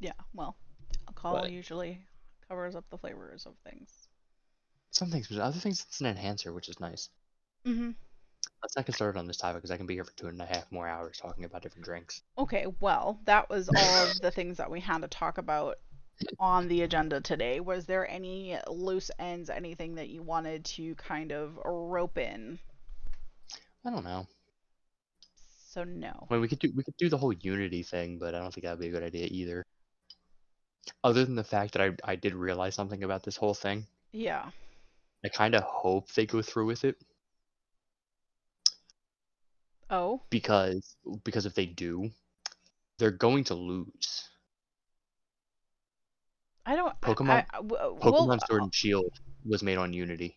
Yeah, 0.00 0.12
well, 0.32 0.56
alcohol 1.06 1.34
But- 1.42 1.52
usually 1.52 2.00
covers 2.48 2.74
up 2.74 2.84
the 2.90 2.98
flavors 2.98 3.46
of 3.46 3.54
things. 3.68 3.90
Some 4.90 5.10
things, 5.10 5.28
but 5.28 5.38
other 5.38 5.58
things 5.58 5.84
it's 5.88 6.00
an 6.00 6.06
enhancer, 6.06 6.52
which 6.52 6.68
is 6.68 6.78
nice. 6.80 7.08
hmm 7.64 7.90
Let's 8.64 8.76
not 8.76 8.86
get 8.86 8.94
started 8.94 9.18
on 9.18 9.26
this 9.26 9.36
topic 9.36 9.56
because 9.56 9.70
I 9.70 9.76
can 9.76 9.84
be 9.84 9.92
here 9.92 10.04
for 10.04 10.16
two 10.16 10.28
and 10.28 10.40
a 10.40 10.46
half 10.46 10.72
more 10.72 10.88
hours 10.88 11.18
talking 11.20 11.44
about 11.44 11.60
different 11.60 11.84
drinks. 11.84 12.22
Okay, 12.38 12.64
well, 12.80 13.20
that 13.26 13.50
was 13.50 13.68
all 13.68 14.04
of 14.06 14.18
the 14.22 14.30
things 14.30 14.56
that 14.56 14.70
we 14.70 14.80
had 14.80 15.02
to 15.02 15.08
talk 15.08 15.36
about 15.36 15.76
on 16.40 16.66
the 16.68 16.80
agenda 16.80 17.20
today. 17.20 17.60
Was 17.60 17.84
there 17.84 18.10
any 18.10 18.56
loose 18.66 19.10
ends, 19.18 19.50
anything 19.50 19.96
that 19.96 20.08
you 20.08 20.22
wanted 20.22 20.64
to 20.64 20.94
kind 20.94 21.30
of 21.30 21.58
rope 21.62 22.16
in? 22.16 22.58
I 23.84 23.90
don't 23.90 24.02
know. 24.02 24.26
So 25.68 25.84
no. 25.84 26.26
I 26.30 26.32
mean, 26.32 26.40
we 26.40 26.48
could 26.48 26.58
do 26.58 26.72
we 26.74 26.84
could 26.84 26.96
do 26.96 27.10
the 27.10 27.18
whole 27.18 27.34
Unity 27.34 27.82
thing, 27.82 28.16
but 28.18 28.34
I 28.34 28.38
don't 28.38 28.50
think 28.50 28.64
that'd 28.64 28.80
be 28.80 28.88
a 28.88 28.92
good 28.92 29.02
idea 29.02 29.28
either. 29.30 29.62
Other 31.02 31.26
than 31.26 31.34
the 31.34 31.44
fact 31.44 31.74
that 31.74 31.82
I 31.82 32.12
I 32.12 32.16
did 32.16 32.32
realize 32.32 32.74
something 32.74 33.04
about 33.04 33.24
this 33.24 33.36
whole 33.36 33.52
thing, 33.52 33.86
Yeah. 34.12 34.50
I 35.22 35.28
kind 35.28 35.54
of 35.54 35.64
hope 35.64 36.10
they 36.14 36.24
go 36.24 36.40
through 36.40 36.64
with 36.64 36.84
it 36.84 36.96
Oh, 39.94 40.22
because 40.28 40.96
because 41.22 41.46
if 41.46 41.54
they 41.54 41.66
do, 41.66 42.10
they're 42.98 43.12
going 43.12 43.44
to 43.44 43.54
lose. 43.54 44.28
I 46.66 46.74
don't. 46.74 47.00
Pokemon- 47.00 47.30
I, 47.30 47.46
I- 47.52 47.56
w- 47.58 47.76
uh, 47.76 47.90
Pokemon 48.00 48.26
we'll- 48.26 48.38
Sword 48.48 48.62
and 48.62 48.74
Shield 48.74 49.12
was 49.44 49.62
made 49.62 49.78
on 49.78 49.92
Unity. 49.92 50.36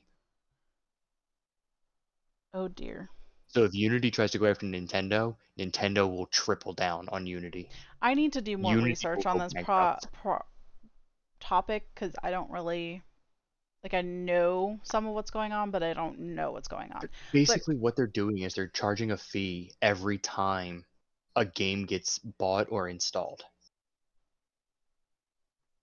Oh 2.54 2.68
dear. 2.68 3.10
So 3.48 3.64
if 3.64 3.74
Unity 3.74 4.12
tries 4.12 4.32
to 4.32 4.38
go 4.38 4.46
after 4.46 4.68
Nintendo, 4.68 5.36
Nintendo 5.58 6.08
will 6.08 6.28
triple 6.28 6.74
down 6.74 7.10
on 7.10 7.26
Unity. 7.26 7.70
I 8.02 8.14
need 8.14 8.34
to 8.34 8.42
do 8.42 8.58
more 8.58 8.74
Unity 8.74 8.90
research 8.92 9.26
on 9.26 9.40
this 9.40 9.54
pro, 9.64 9.96
pro 10.12 10.40
topic 11.40 11.88
because 11.96 12.14
I 12.22 12.30
don't 12.30 12.52
really 12.52 13.02
like. 13.84 13.94
I 13.94 14.02
know 14.02 14.80
some 14.84 15.08
of 15.08 15.14
what's 15.14 15.32
going 15.32 15.52
on, 15.52 15.72
but 15.72 15.84
I 15.84 15.94
don't 15.94 16.20
know 16.20 16.52
what's 16.52 16.68
going 16.68 16.92
on. 16.92 17.08
Basically, 17.32 17.76
what 17.76 17.96
they're 17.96 18.08
doing 18.08 18.40
is 18.40 18.54
they're 18.54 18.68
charging 18.68 19.12
a 19.12 19.18
fee 19.18 19.72
every 19.82 20.18
time 20.18 20.86
a 21.36 21.46
game 21.46 21.86
gets 21.86 22.20
bought 22.20 22.68
or 22.70 22.90
installed. 22.90 23.44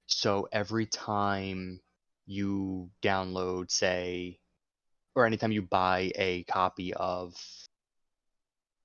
So 0.07 0.49
every 0.53 0.87
time 0.87 1.81
you 2.27 2.91
download, 3.03 3.71
say, 3.71 4.39
or 5.15 5.27
anytime 5.27 5.53
you 5.53 5.63
buy 5.63 6.13
a 6.17 6.43
copy 6.45 6.93
of 6.93 7.35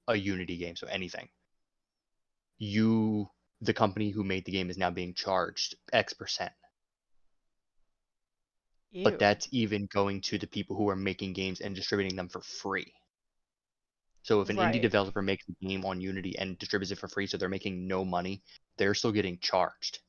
a 0.07 0.15
Unity 0.15 0.57
game, 0.57 0.75
so 0.75 0.87
anything, 0.87 1.27
you, 2.57 3.29
the 3.61 3.73
company 3.73 4.11
who 4.11 4.23
made 4.23 4.45
the 4.45 4.51
game, 4.51 4.69
is 4.69 4.77
now 4.77 4.89
being 4.89 5.13
charged 5.13 5.75
X 5.91 6.13
percent. 6.13 6.51
Ew. 8.91 9.03
But 9.03 9.19
that's 9.19 9.47
even 9.51 9.87
going 9.87 10.21
to 10.21 10.37
the 10.37 10.47
people 10.47 10.75
who 10.77 10.89
are 10.89 10.95
making 10.95 11.33
games 11.33 11.59
and 11.59 11.75
distributing 11.75 12.15
them 12.15 12.29
for 12.29 12.41
free. 12.41 12.93
So 14.23 14.39
if 14.39 14.47
an 14.49 14.55
Right. 14.55 14.69
indie 14.71 14.79
developer 14.79 15.21
makes 15.21 15.45
a 15.49 15.65
game 15.65 15.83
on 15.83 15.99
Unity 15.99 16.37
and 16.39 16.57
distributes 16.57 16.91
it 16.91 16.99
for 16.99 17.09
free, 17.09 17.27
so 17.27 17.35
they're 17.35 17.49
making 17.49 17.85
no 17.85 18.05
money, 18.05 18.41
they're 18.77 18.93
still 18.93 19.11
getting 19.11 19.39
charged. 19.39 19.99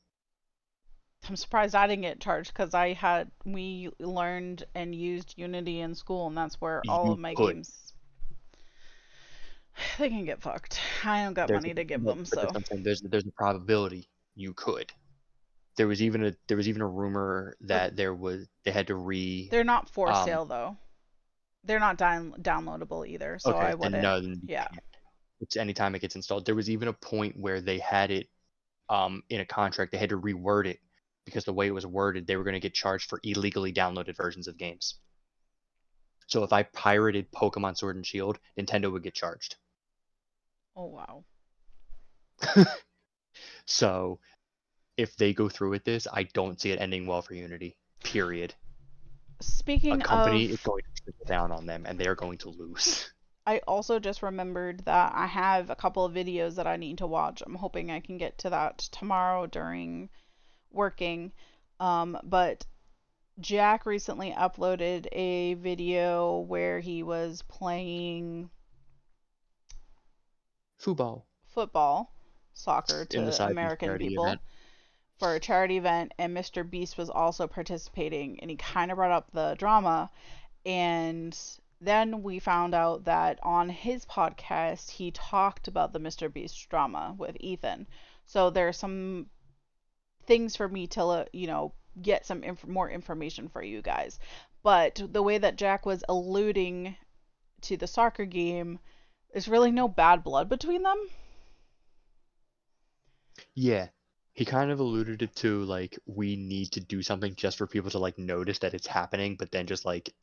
I'm 1.26 1.36
surprised 1.36 1.74
I 1.74 1.86
didn't 1.86 2.02
get 2.02 2.20
charged 2.20 2.52
because 2.52 2.74
I 2.74 2.92
had 2.92 3.30
we 3.46 3.88
learned 3.98 4.64
and 4.74 4.94
used 4.94 5.32
Unity 5.38 5.80
in 5.80 5.94
school, 5.94 6.26
and 6.26 6.36
that's 6.36 6.60
where 6.60 6.84
all 6.88 7.10
You 7.10 7.14
of 7.14 7.18
my 7.18 7.34
could. 7.34 7.56
games. 7.56 7.94
They 9.98 10.08
can 10.08 10.24
get 10.24 10.40
fucked. 10.42 10.80
I 11.04 11.24
don't 11.24 11.34
got 11.34 11.50
There's 11.50 11.50
money 11.50 11.74
a- 11.74 11.74
to 11.74 11.84
give 11.84 12.04
them, 12.06 12.24
so 12.24 12.40
that's 12.40 12.54
what 12.54 12.60
I'm 12.60 12.64
saying, 12.64 12.82
there's 12.84 13.02
there's 13.02 13.26
a 13.26 13.32
probability 13.32 14.08
you 14.34 14.54
could. 14.54 14.90
There 15.80 15.88
was 15.88 16.02
even 16.02 16.26
a 16.26 16.34
there 16.46 16.58
was 16.58 16.68
even 16.68 16.82
a 16.82 16.86
rumor 16.86 17.56
that 17.62 17.96
there 17.96 18.12
was 18.12 18.46
they 18.66 18.70
had 18.70 18.88
to 18.88 18.94
re 18.94 19.48
they're 19.50 19.64
not 19.64 19.88
for 19.88 20.12
um, 20.12 20.26
sale 20.26 20.44
though. 20.44 20.76
They're 21.64 21.80
not 21.80 21.96
down 21.96 22.34
downloadable 22.42 23.08
either, 23.08 23.38
so 23.38 23.52
I 23.52 23.74
wouldn't. 23.74 24.02
no, 24.02 24.20
yeah. 24.44 24.68
It's 25.40 25.56
anytime 25.56 25.94
it 25.94 26.00
gets 26.00 26.16
installed. 26.16 26.44
There 26.44 26.54
was 26.54 26.68
even 26.68 26.88
a 26.88 26.92
point 26.92 27.34
where 27.38 27.62
they 27.62 27.78
had 27.78 28.10
it 28.10 28.28
um, 28.90 29.22
in 29.30 29.40
a 29.40 29.46
contract. 29.46 29.90
They 29.90 29.96
had 29.96 30.10
to 30.10 30.20
reword 30.20 30.66
it 30.66 30.80
because 31.24 31.46
the 31.46 31.54
way 31.54 31.66
it 31.66 31.72
was 31.72 31.86
worded, 31.86 32.26
they 32.26 32.36
were 32.36 32.44
going 32.44 32.52
to 32.52 32.60
get 32.60 32.74
charged 32.74 33.08
for 33.08 33.18
illegally 33.22 33.72
downloaded 33.72 34.18
versions 34.18 34.48
of 34.48 34.58
games. 34.58 34.96
So 36.26 36.44
if 36.44 36.52
I 36.52 36.64
pirated 36.64 37.32
Pokemon 37.32 37.78
Sword 37.78 37.96
and 37.96 38.04
Shield, 38.04 38.38
Nintendo 38.58 38.92
would 38.92 39.02
get 39.02 39.14
charged. 39.14 39.56
Oh 40.76 40.88
wow. 40.88 41.24
So 43.66 44.18
if 45.00 45.16
they 45.16 45.32
go 45.32 45.48
through 45.48 45.70
with 45.70 45.84
this, 45.84 46.06
I 46.12 46.24
don't 46.24 46.60
see 46.60 46.72
it 46.72 46.80
ending 46.80 47.06
well 47.06 47.22
for 47.22 47.34
Unity. 47.34 47.76
Period. 48.04 48.54
Speaking 49.40 50.00
a 50.00 50.04
company 50.04 50.44
of, 50.44 50.50
is 50.50 50.60
going 50.60 50.82
to 50.82 51.02
trickle 51.02 51.24
down 51.26 51.50
on 51.52 51.64
them, 51.64 51.86
and 51.86 51.98
they 51.98 52.06
are 52.06 52.14
going 52.14 52.36
to 52.38 52.50
lose. 52.50 53.10
I 53.46 53.60
also 53.66 53.98
just 53.98 54.22
remembered 54.22 54.84
that 54.84 55.12
I 55.14 55.26
have 55.26 55.70
a 55.70 55.74
couple 55.74 56.04
of 56.04 56.12
videos 56.12 56.56
that 56.56 56.66
I 56.66 56.76
need 56.76 56.98
to 56.98 57.06
watch. 57.06 57.42
I'm 57.44 57.54
hoping 57.54 57.90
I 57.90 58.00
can 58.00 58.18
get 58.18 58.36
to 58.38 58.50
that 58.50 58.78
tomorrow 58.78 59.46
during 59.46 60.10
working. 60.70 61.32
Um, 61.80 62.18
but 62.22 62.66
Jack 63.40 63.86
recently 63.86 64.32
uploaded 64.32 65.06
a 65.12 65.54
video 65.54 66.40
where 66.40 66.78
he 66.80 67.02
was 67.02 67.42
playing 67.48 68.50
Football. 70.76 71.26
football, 71.46 72.12
soccer 72.52 73.06
In 73.10 73.24
the 73.24 73.32
to 73.32 73.46
American 73.46 73.96
people 73.96 74.24
event. 74.24 74.40
For 75.20 75.34
a 75.34 75.40
charity 75.40 75.76
event, 75.76 76.12
and 76.18 76.36
Mr. 76.36 76.68
Beast 76.68 76.96
was 76.98 77.10
also 77.10 77.46
participating, 77.46 78.40
and 78.40 78.50
he 78.50 78.56
kind 78.56 78.90
of 78.90 78.96
brought 78.96 79.12
up 79.12 79.30
the 79.32 79.54
drama, 79.58 80.10
and 80.64 81.38
then 81.80 82.22
we 82.22 82.38
found 82.38 82.74
out 82.74 83.04
that 83.04 83.38
on 83.42 83.68
his 83.68 84.06
podcast 84.06 84.90
he 84.90 85.10
talked 85.10 85.68
about 85.68 85.92
the 85.92 86.00
Mr. 86.00 86.32
Beast 86.32 86.68
drama 86.70 87.14
with 87.16 87.36
Ethan. 87.38 87.86
So 88.26 88.48
there's 88.50 88.78
some 88.78 89.26
things 90.24 90.56
for 90.56 90.68
me 90.68 90.86
to 90.88 91.02
uh, 91.04 91.24
you 91.32 91.46
know 91.46 91.74
get 92.00 92.24
some 92.24 92.42
inf- 92.42 92.66
more 92.66 92.90
information 92.90 93.48
for 93.48 93.62
you 93.62 93.82
guys. 93.82 94.18
But 94.62 95.02
the 95.06 95.22
way 95.22 95.38
that 95.38 95.56
Jack 95.56 95.84
was 95.84 96.02
alluding 96.08 96.96
to 97.62 97.76
the 97.76 97.86
soccer 97.86 98.24
game, 98.24 98.78
there's 99.32 99.48
really 99.48 99.70
no 99.70 99.86
bad 99.86 100.24
blood 100.24 100.48
between 100.48 100.82
them. 100.82 101.08
Yeah. 103.54 103.88
He 104.40 104.46
kind 104.46 104.70
of 104.70 104.80
alluded 104.80 105.20
it 105.20 105.36
to 105.36 105.64
like 105.64 105.98
we 106.06 106.34
need 106.34 106.72
to 106.72 106.80
do 106.80 107.02
something 107.02 107.34
just 107.34 107.58
for 107.58 107.66
people 107.66 107.90
to 107.90 107.98
like 107.98 108.18
notice 108.18 108.60
that 108.60 108.72
it's 108.72 108.86
happening, 108.86 109.36
but 109.36 109.50
then 109.50 109.66
just 109.66 109.84
like 109.84 110.14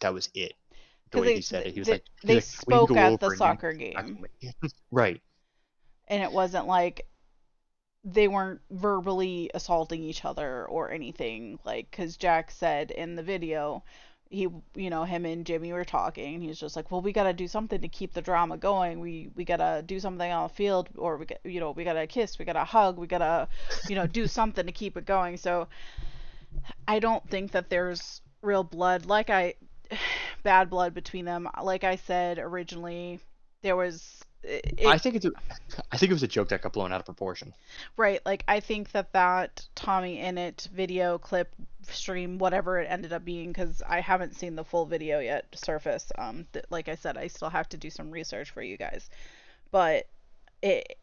that 0.00 0.14
was 0.14 0.30
it. 0.32 0.52
The 1.10 1.18
way 1.18 1.26
they, 1.26 1.34
he 1.34 1.40
said 1.40 1.66
it, 1.66 1.74
he 1.74 1.80
was 1.80 1.88
they, 1.88 1.94
like, 1.94 2.04
they 2.22 2.38
spoke 2.38 2.96
at 2.96 3.18
the 3.18 3.34
soccer 3.34 3.72
game. 3.72 4.24
right. 4.92 5.20
and 6.06 6.22
it 6.22 6.30
wasn't 6.30 6.68
like 6.68 7.04
they 8.04 8.28
weren't 8.28 8.60
verbally 8.70 9.50
assaulting 9.54 10.04
each 10.04 10.24
other 10.24 10.64
or 10.66 10.92
anything 10.92 11.58
like 11.64 11.90
because 11.90 12.16
jack 12.16 12.52
said 12.52 12.92
in 12.92 13.16
the 13.16 13.22
video 13.24 13.82
he 14.32 14.48
you 14.74 14.88
know 14.88 15.04
him 15.04 15.26
and 15.26 15.44
jimmy 15.44 15.72
were 15.72 15.84
talking 15.84 16.34
and 16.34 16.42
he's 16.42 16.58
just 16.58 16.74
like 16.74 16.90
well 16.90 17.02
we 17.02 17.12
gotta 17.12 17.34
do 17.34 17.46
something 17.46 17.80
to 17.80 17.88
keep 17.88 18.14
the 18.14 18.22
drama 18.22 18.56
going. 18.56 18.98
We 18.98 19.30
we 19.36 19.44
gotta 19.44 19.82
do 19.84 20.00
something 20.00 20.32
on 20.32 20.48
the 20.48 20.54
field 20.54 20.88
or 20.96 21.18
we 21.18 21.26
you 21.44 21.60
know 21.60 21.72
we 21.72 21.84
gotta 21.84 22.06
kiss 22.06 22.38
we 22.38 22.44
gotta 22.44 22.64
hug 22.64 22.96
we 22.96 23.06
gotta 23.06 23.48
you 23.88 23.94
know 23.94 24.06
do 24.06 24.26
something 24.26 24.64
to 24.66 24.72
keep 24.72 24.96
it 24.96 25.04
going. 25.04 25.36
So 25.36 25.68
i 26.88 26.98
don't 26.98 27.28
think 27.28 27.52
that 27.52 27.68
there's 27.68 28.22
real 28.40 28.64
blood. 28.64 29.04
Like 29.06 29.28
i 29.28 29.54
bad 30.42 30.70
blood 30.70 30.94
between 30.94 31.26
them. 31.26 31.48
Like 31.62 31.84
i 31.84 31.96
said 31.96 32.38
originally 32.38 33.20
there 33.62 33.76
was 33.76 34.24
it, 34.44 34.86
I 34.86 34.98
think 34.98 35.16
it's 35.16 35.24
a, 35.24 35.32
I 35.92 35.96
think 35.96 36.10
it 36.10 36.14
was 36.14 36.22
a 36.22 36.28
joke 36.28 36.48
that 36.48 36.62
got 36.62 36.72
blown 36.72 36.92
out 36.92 37.00
of 37.00 37.06
proportion. 37.06 37.54
Right, 37.96 38.20
like 38.26 38.44
I 38.48 38.60
think 38.60 38.90
that 38.92 39.12
that 39.12 39.66
TommyInnit 39.76 40.68
video 40.68 41.18
clip 41.18 41.54
stream 41.88 42.38
whatever 42.38 42.78
it 42.78 42.86
ended 42.88 43.12
up 43.12 43.24
being 43.24 43.52
cuz 43.52 43.82
I 43.86 44.00
haven't 44.00 44.36
seen 44.36 44.56
the 44.56 44.64
full 44.64 44.86
video 44.86 45.20
yet 45.20 45.46
surface. 45.54 46.10
Um 46.18 46.46
th- 46.52 46.64
like 46.70 46.88
I 46.88 46.94
said 46.96 47.16
I 47.16 47.28
still 47.28 47.50
have 47.50 47.68
to 47.70 47.76
do 47.76 47.90
some 47.90 48.10
research 48.10 48.50
for 48.50 48.62
you 48.62 48.76
guys. 48.76 49.08
But 49.70 50.06
it 50.60 50.98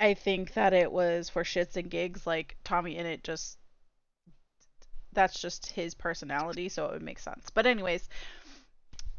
I 0.00 0.14
think 0.14 0.54
that 0.54 0.72
it 0.72 0.90
was 0.90 1.28
for 1.28 1.44
shits 1.44 1.76
and 1.76 1.90
gigs 1.90 2.26
like 2.26 2.56
TommyInnit 2.64 3.22
just 3.22 3.58
that's 5.12 5.40
just 5.40 5.70
his 5.70 5.94
personality 5.94 6.68
so 6.68 6.86
it 6.86 6.92
would 6.92 7.02
make 7.02 7.18
sense. 7.18 7.48
But 7.50 7.66
anyways, 7.66 8.08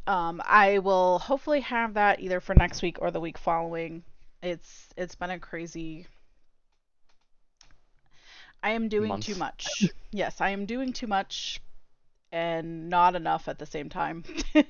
um, 0.07 0.41
I 0.45 0.79
will 0.79 1.19
hopefully 1.19 1.61
have 1.61 1.95
that 1.95 2.19
either 2.19 2.39
for 2.39 2.53
next 2.55 2.81
week 2.81 2.97
or 2.99 3.11
the 3.11 3.19
week 3.19 3.37
following. 3.37 4.03
It's 4.41 4.89
it's 4.95 5.15
been 5.15 5.31
a 5.31 5.39
crazy. 5.39 6.07
I 8.61 8.71
am 8.71 8.89
doing 8.89 9.09
Month. 9.09 9.25
too 9.25 9.35
much. 9.35 9.67
yes, 10.11 10.41
I 10.41 10.49
am 10.49 10.65
doing 10.65 10.93
too 10.93 11.07
much, 11.07 11.61
and 12.31 12.89
not 12.89 13.15
enough 13.15 13.47
at 13.47 13.59
the 13.59 13.65
same 13.65 13.89
time. 13.89 14.23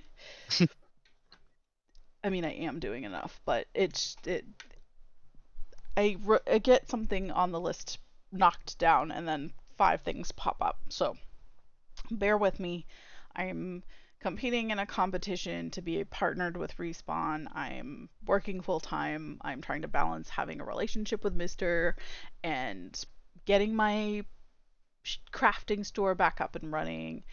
I 2.24 2.30
mean, 2.30 2.44
I 2.44 2.54
am 2.54 2.80
doing 2.80 3.04
enough, 3.04 3.40
but 3.46 3.68
it's 3.74 4.16
it. 4.26 4.46
I, 5.98 6.18
re- 6.24 6.40
I 6.52 6.58
get 6.58 6.90
something 6.90 7.32
on 7.32 7.52
the 7.52 7.60
list 7.60 8.00
knocked 8.32 8.80
down, 8.80 9.12
and 9.12 9.28
then 9.28 9.52
five 9.78 10.02
things 10.02 10.32
pop 10.32 10.58
up. 10.62 10.80
So, 10.90 11.18
bear 12.10 12.38
with 12.38 12.60
me. 12.60 12.86
I'm 13.36 13.84
competing 14.20 14.72
in 14.72 14.80
a 14.80 14.86
competition 14.86 15.70
to 15.72 15.82
be 15.82 16.04
partnered 16.04 16.58
with 16.58 16.78
Respawn. 16.78 17.48
I'm 17.54 18.10
working 18.26 18.62
full 18.62 18.80
time. 18.80 19.40
I'm 19.42 19.62
trying 19.62 19.84
to 19.84 19.88
balance 19.88 20.30
having 20.30 20.62
a 20.62 20.66
relationship 20.66 21.24
with 21.24 21.34
Mister 21.34 21.96
and 22.44 23.00
getting 23.46 23.76
my 23.76 24.24
crafting 25.32 25.86
store 25.86 26.16
back 26.16 26.42
up 26.42 26.56
and 26.56 26.72
running 26.72 27.24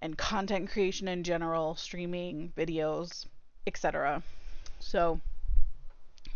and 0.00 0.16
content 0.16 0.70
creation 0.70 1.08
in 1.08 1.22
general, 1.22 1.74
streaming, 1.74 2.52
videos, 2.56 3.26
etc. 3.66 4.22
So 4.78 5.20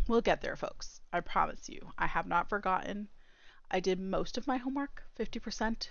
we'll 0.07 0.21
get 0.21 0.41
there, 0.41 0.55
folks. 0.55 1.01
I 1.11 1.21
promise 1.21 1.67
you. 1.67 1.91
I 1.97 2.05
have 2.05 2.27
not 2.27 2.49
forgotten. 2.49 3.07
I 3.71 3.79
did 3.79 3.99
most 3.99 4.37
of 4.37 4.45
my 4.45 4.57
homework, 4.57 5.03
50% 5.19 5.87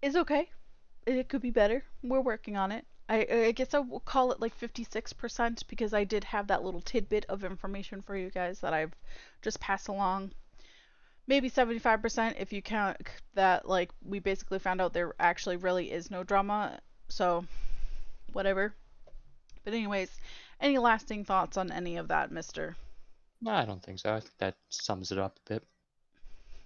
is 0.00 0.14
okay 0.16 0.48
it 1.06 1.28
could 1.28 1.42
be 1.42 1.50
better. 1.50 1.84
We're 2.02 2.20
working 2.20 2.56
on 2.56 2.72
it. 2.72 2.84
I, 3.08 3.26
I 3.30 3.52
guess 3.52 3.72
I 3.72 3.78
will 3.78 4.00
call 4.00 4.32
it 4.32 4.40
like 4.40 4.58
56% 4.58 5.62
because 5.66 5.94
I 5.94 6.04
did 6.04 6.24
have 6.24 6.48
that 6.48 6.62
little 6.62 6.82
tidbit 6.82 7.24
of 7.28 7.42
information 7.42 8.02
for 8.02 8.14
you 8.16 8.30
guys 8.30 8.60
that 8.60 8.74
I've 8.74 8.94
just 9.40 9.60
passed 9.60 9.88
along. 9.88 10.32
Maybe 11.26 11.50
75% 11.50 12.34
if 12.38 12.52
you 12.52 12.60
count 12.60 12.98
that, 13.34 13.68
like, 13.68 13.90
we 14.04 14.18
basically 14.18 14.58
found 14.58 14.80
out 14.80 14.92
there 14.92 15.14
actually 15.18 15.56
really 15.56 15.90
is 15.90 16.10
no 16.10 16.22
drama. 16.22 16.80
So, 17.08 17.44
whatever. 18.32 18.74
But, 19.64 19.74
anyways, 19.74 20.10
any 20.60 20.78
lasting 20.78 21.24
thoughts 21.24 21.56
on 21.56 21.70
any 21.70 21.96
of 21.96 22.08
that, 22.08 22.30
mister? 22.30 22.76
No, 23.40 23.52
I 23.52 23.64
don't 23.64 23.82
think 23.82 24.00
so. 24.00 24.14
I 24.14 24.20
think 24.20 24.36
that 24.38 24.56
sums 24.70 25.12
it 25.12 25.18
up 25.18 25.38
a 25.46 25.54
bit. 25.54 25.62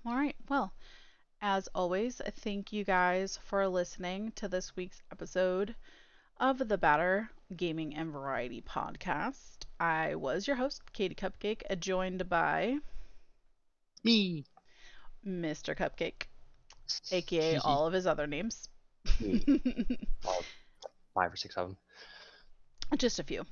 All 0.07 0.15
right. 0.15 0.37
Well, 0.49 0.73
as 1.43 1.69
always, 1.75 2.23
thank 2.37 2.73
you 2.73 2.85
guys 2.85 3.37
for 3.45 3.67
listening 3.67 4.31
to 4.37 4.47
this 4.47 4.77
week's 4.77 5.03
episode 5.11 5.75
of 6.39 6.69
the 6.69 6.79
Batter 6.79 7.31
Gaming 7.57 7.97
and 7.97 8.13
Variety 8.13 8.63
podcast. 8.63 9.65
I 9.81 10.15
was 10.15 10.47
your 10.47 10.55
host, 10.55 10.83
Katie 10.93 11.17
Cupcake, 11.17 11.81
joined 11.81 12.29
by 12.29 12.77
Me. 14.05 14.45
Mr. 15.27 15.77
Cupcake, 15.77 16.29
aka 17.11 17.57
all 17.59 17.89
of 17.89 17.93
his 17.93 18.07
other 18.07 18.29
names. 18.29 18.69
Five 19.05 19.43
or 21.33 21.37
six 21.37 21.57
of 21.57 21.71
them. 21.71 21.77
Just 22.97 23.19
a 23.19 23.25
few. 23.25 23.45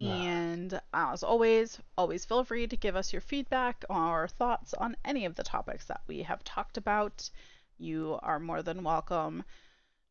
And 0.00 0.80
as 0.92 1.22
always, 1.22 1.78
always 1.96 2.24
feel 2.24 2.44
free 2.44 2.66
to 2.66 2.76
give 2.76 2.96
us 2.96 3.12
your 3.12 3.22
feedback 3.22 3.84
or 3.88 4.28
thoughts 4.28 4.74
on 4.74 4.96
any 5.04 5.24
of 5.24 5.34
the 5.34 5.44
topics 5.44 5.86
that 5.86 6.02
we 6.06 6.22
have 6.22 6.44
talked 6.44 6.76
about. 6.76 7.30
You 7.78 8.18
are 8.22 8.38
more 8.38 8.62
than 8.62 8.84
welcome 8.84 9.44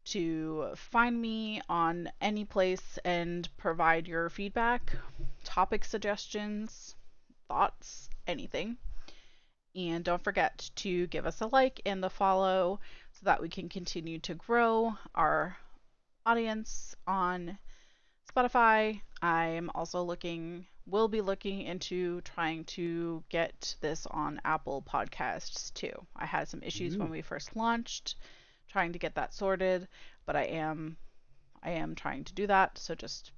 to 0.05 0.73
find 0.75 1.21
me 1.21 1.61
on 1.69 2.09
any 2.21 2.45
place 2.45 2.97
and 3.05 3.47
provide 3.57 4.07
your 4.07 4.29
feedback, 4.29 4.95
topic 5.43 5.85
suggestions, 5.85 6.95
thoughts, 7.47 8.09
anything. 8.27 8.77
And 9.75 10.03
don't 10.03 10.23
forget 10.23 10.69
to 10.77 11.07
give 11.07 11.25
us 11.25 11.41
a 11.41 11.47
like 11.47 11.81
and 11.85 12.03
a 12.05 12.09
follow 12.09 12.79
so 13.11 13.25
that 13.25 13.41
we 13.41 13.49
can 13.49 13.69
continue 13.69 14.19
to 14.19 14.35
grow 14.35 14.95
our 15.15 15.57
audience 16.25 16.95
on 17.07 17.57
Spotify. 18.31 19.01
I'm 19.21 19.69
also 19.73 20.03
looking, 20.03 20.65
will 20.85 21.07
be 21.07 21.21
looking 21.21 21.61
into 21.61 22.21
trying 22.21 22.65
to 22.65 23.23
get 23.29 23.75
this 23.81 24.05
on 24.11 24.41
Apple 24.43 24.81
Podcasts 24.81 25.73
too. 25.73 25.93
I 26.15 26.25
had 26.25 26.47
some 26.47 26.61
issues 26.63 26.97
when 26.97 27.09
we 27.09 27.21
first 27.21 27.55
launched, 27.55 28.15
trying 28.69 28.93
to 28.93 28.99
get 28.99 29.15
that 29.15 29.33
sorted, 29.33 29.87
but 30.25 30.35
I 30.35 30.43
am, 30.43 30.97
I 31.63 31.71
am 31.71 31.95
trying 31.95 32.23
to 32.25 32.33
do 32.33 32.47
that. 32.47 32.77
So 32.77 32.95
just 32.95 33.31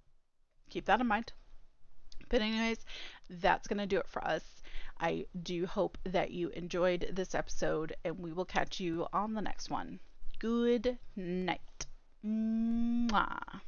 keep 0.69 0.85
that 0.85 1.01
in 1.01 1.07
mind. 1.07 1.33
But 2.29 2.41
anyways, 2.41 2.85
that's 3.29 3.67
gonna 3.67 3.85
do 3.85 3.99
it 3.99 4.07
for 4.07 4.25
us. 4.25 4.43
I 4.99 5.25
do 5.43 5.65
hope 5.65 5.97
that 6.05 6.31
you 6.31 6.49
enjoyed 6.49 7.11
this 7.13 7.35
episode, 7.35 7.95
and 8.03 8.17
we 8.17 8.31
will 8.31 8.45
catch 8.45 8.79
you 8.79 9.07
on 9.13 9.33
the 9.33 9.41
next 9.41 9.69
one. 9.69 9.99
Good 10.39 10.97
night. 11.15 11.85
Mwah. 12.25 13.61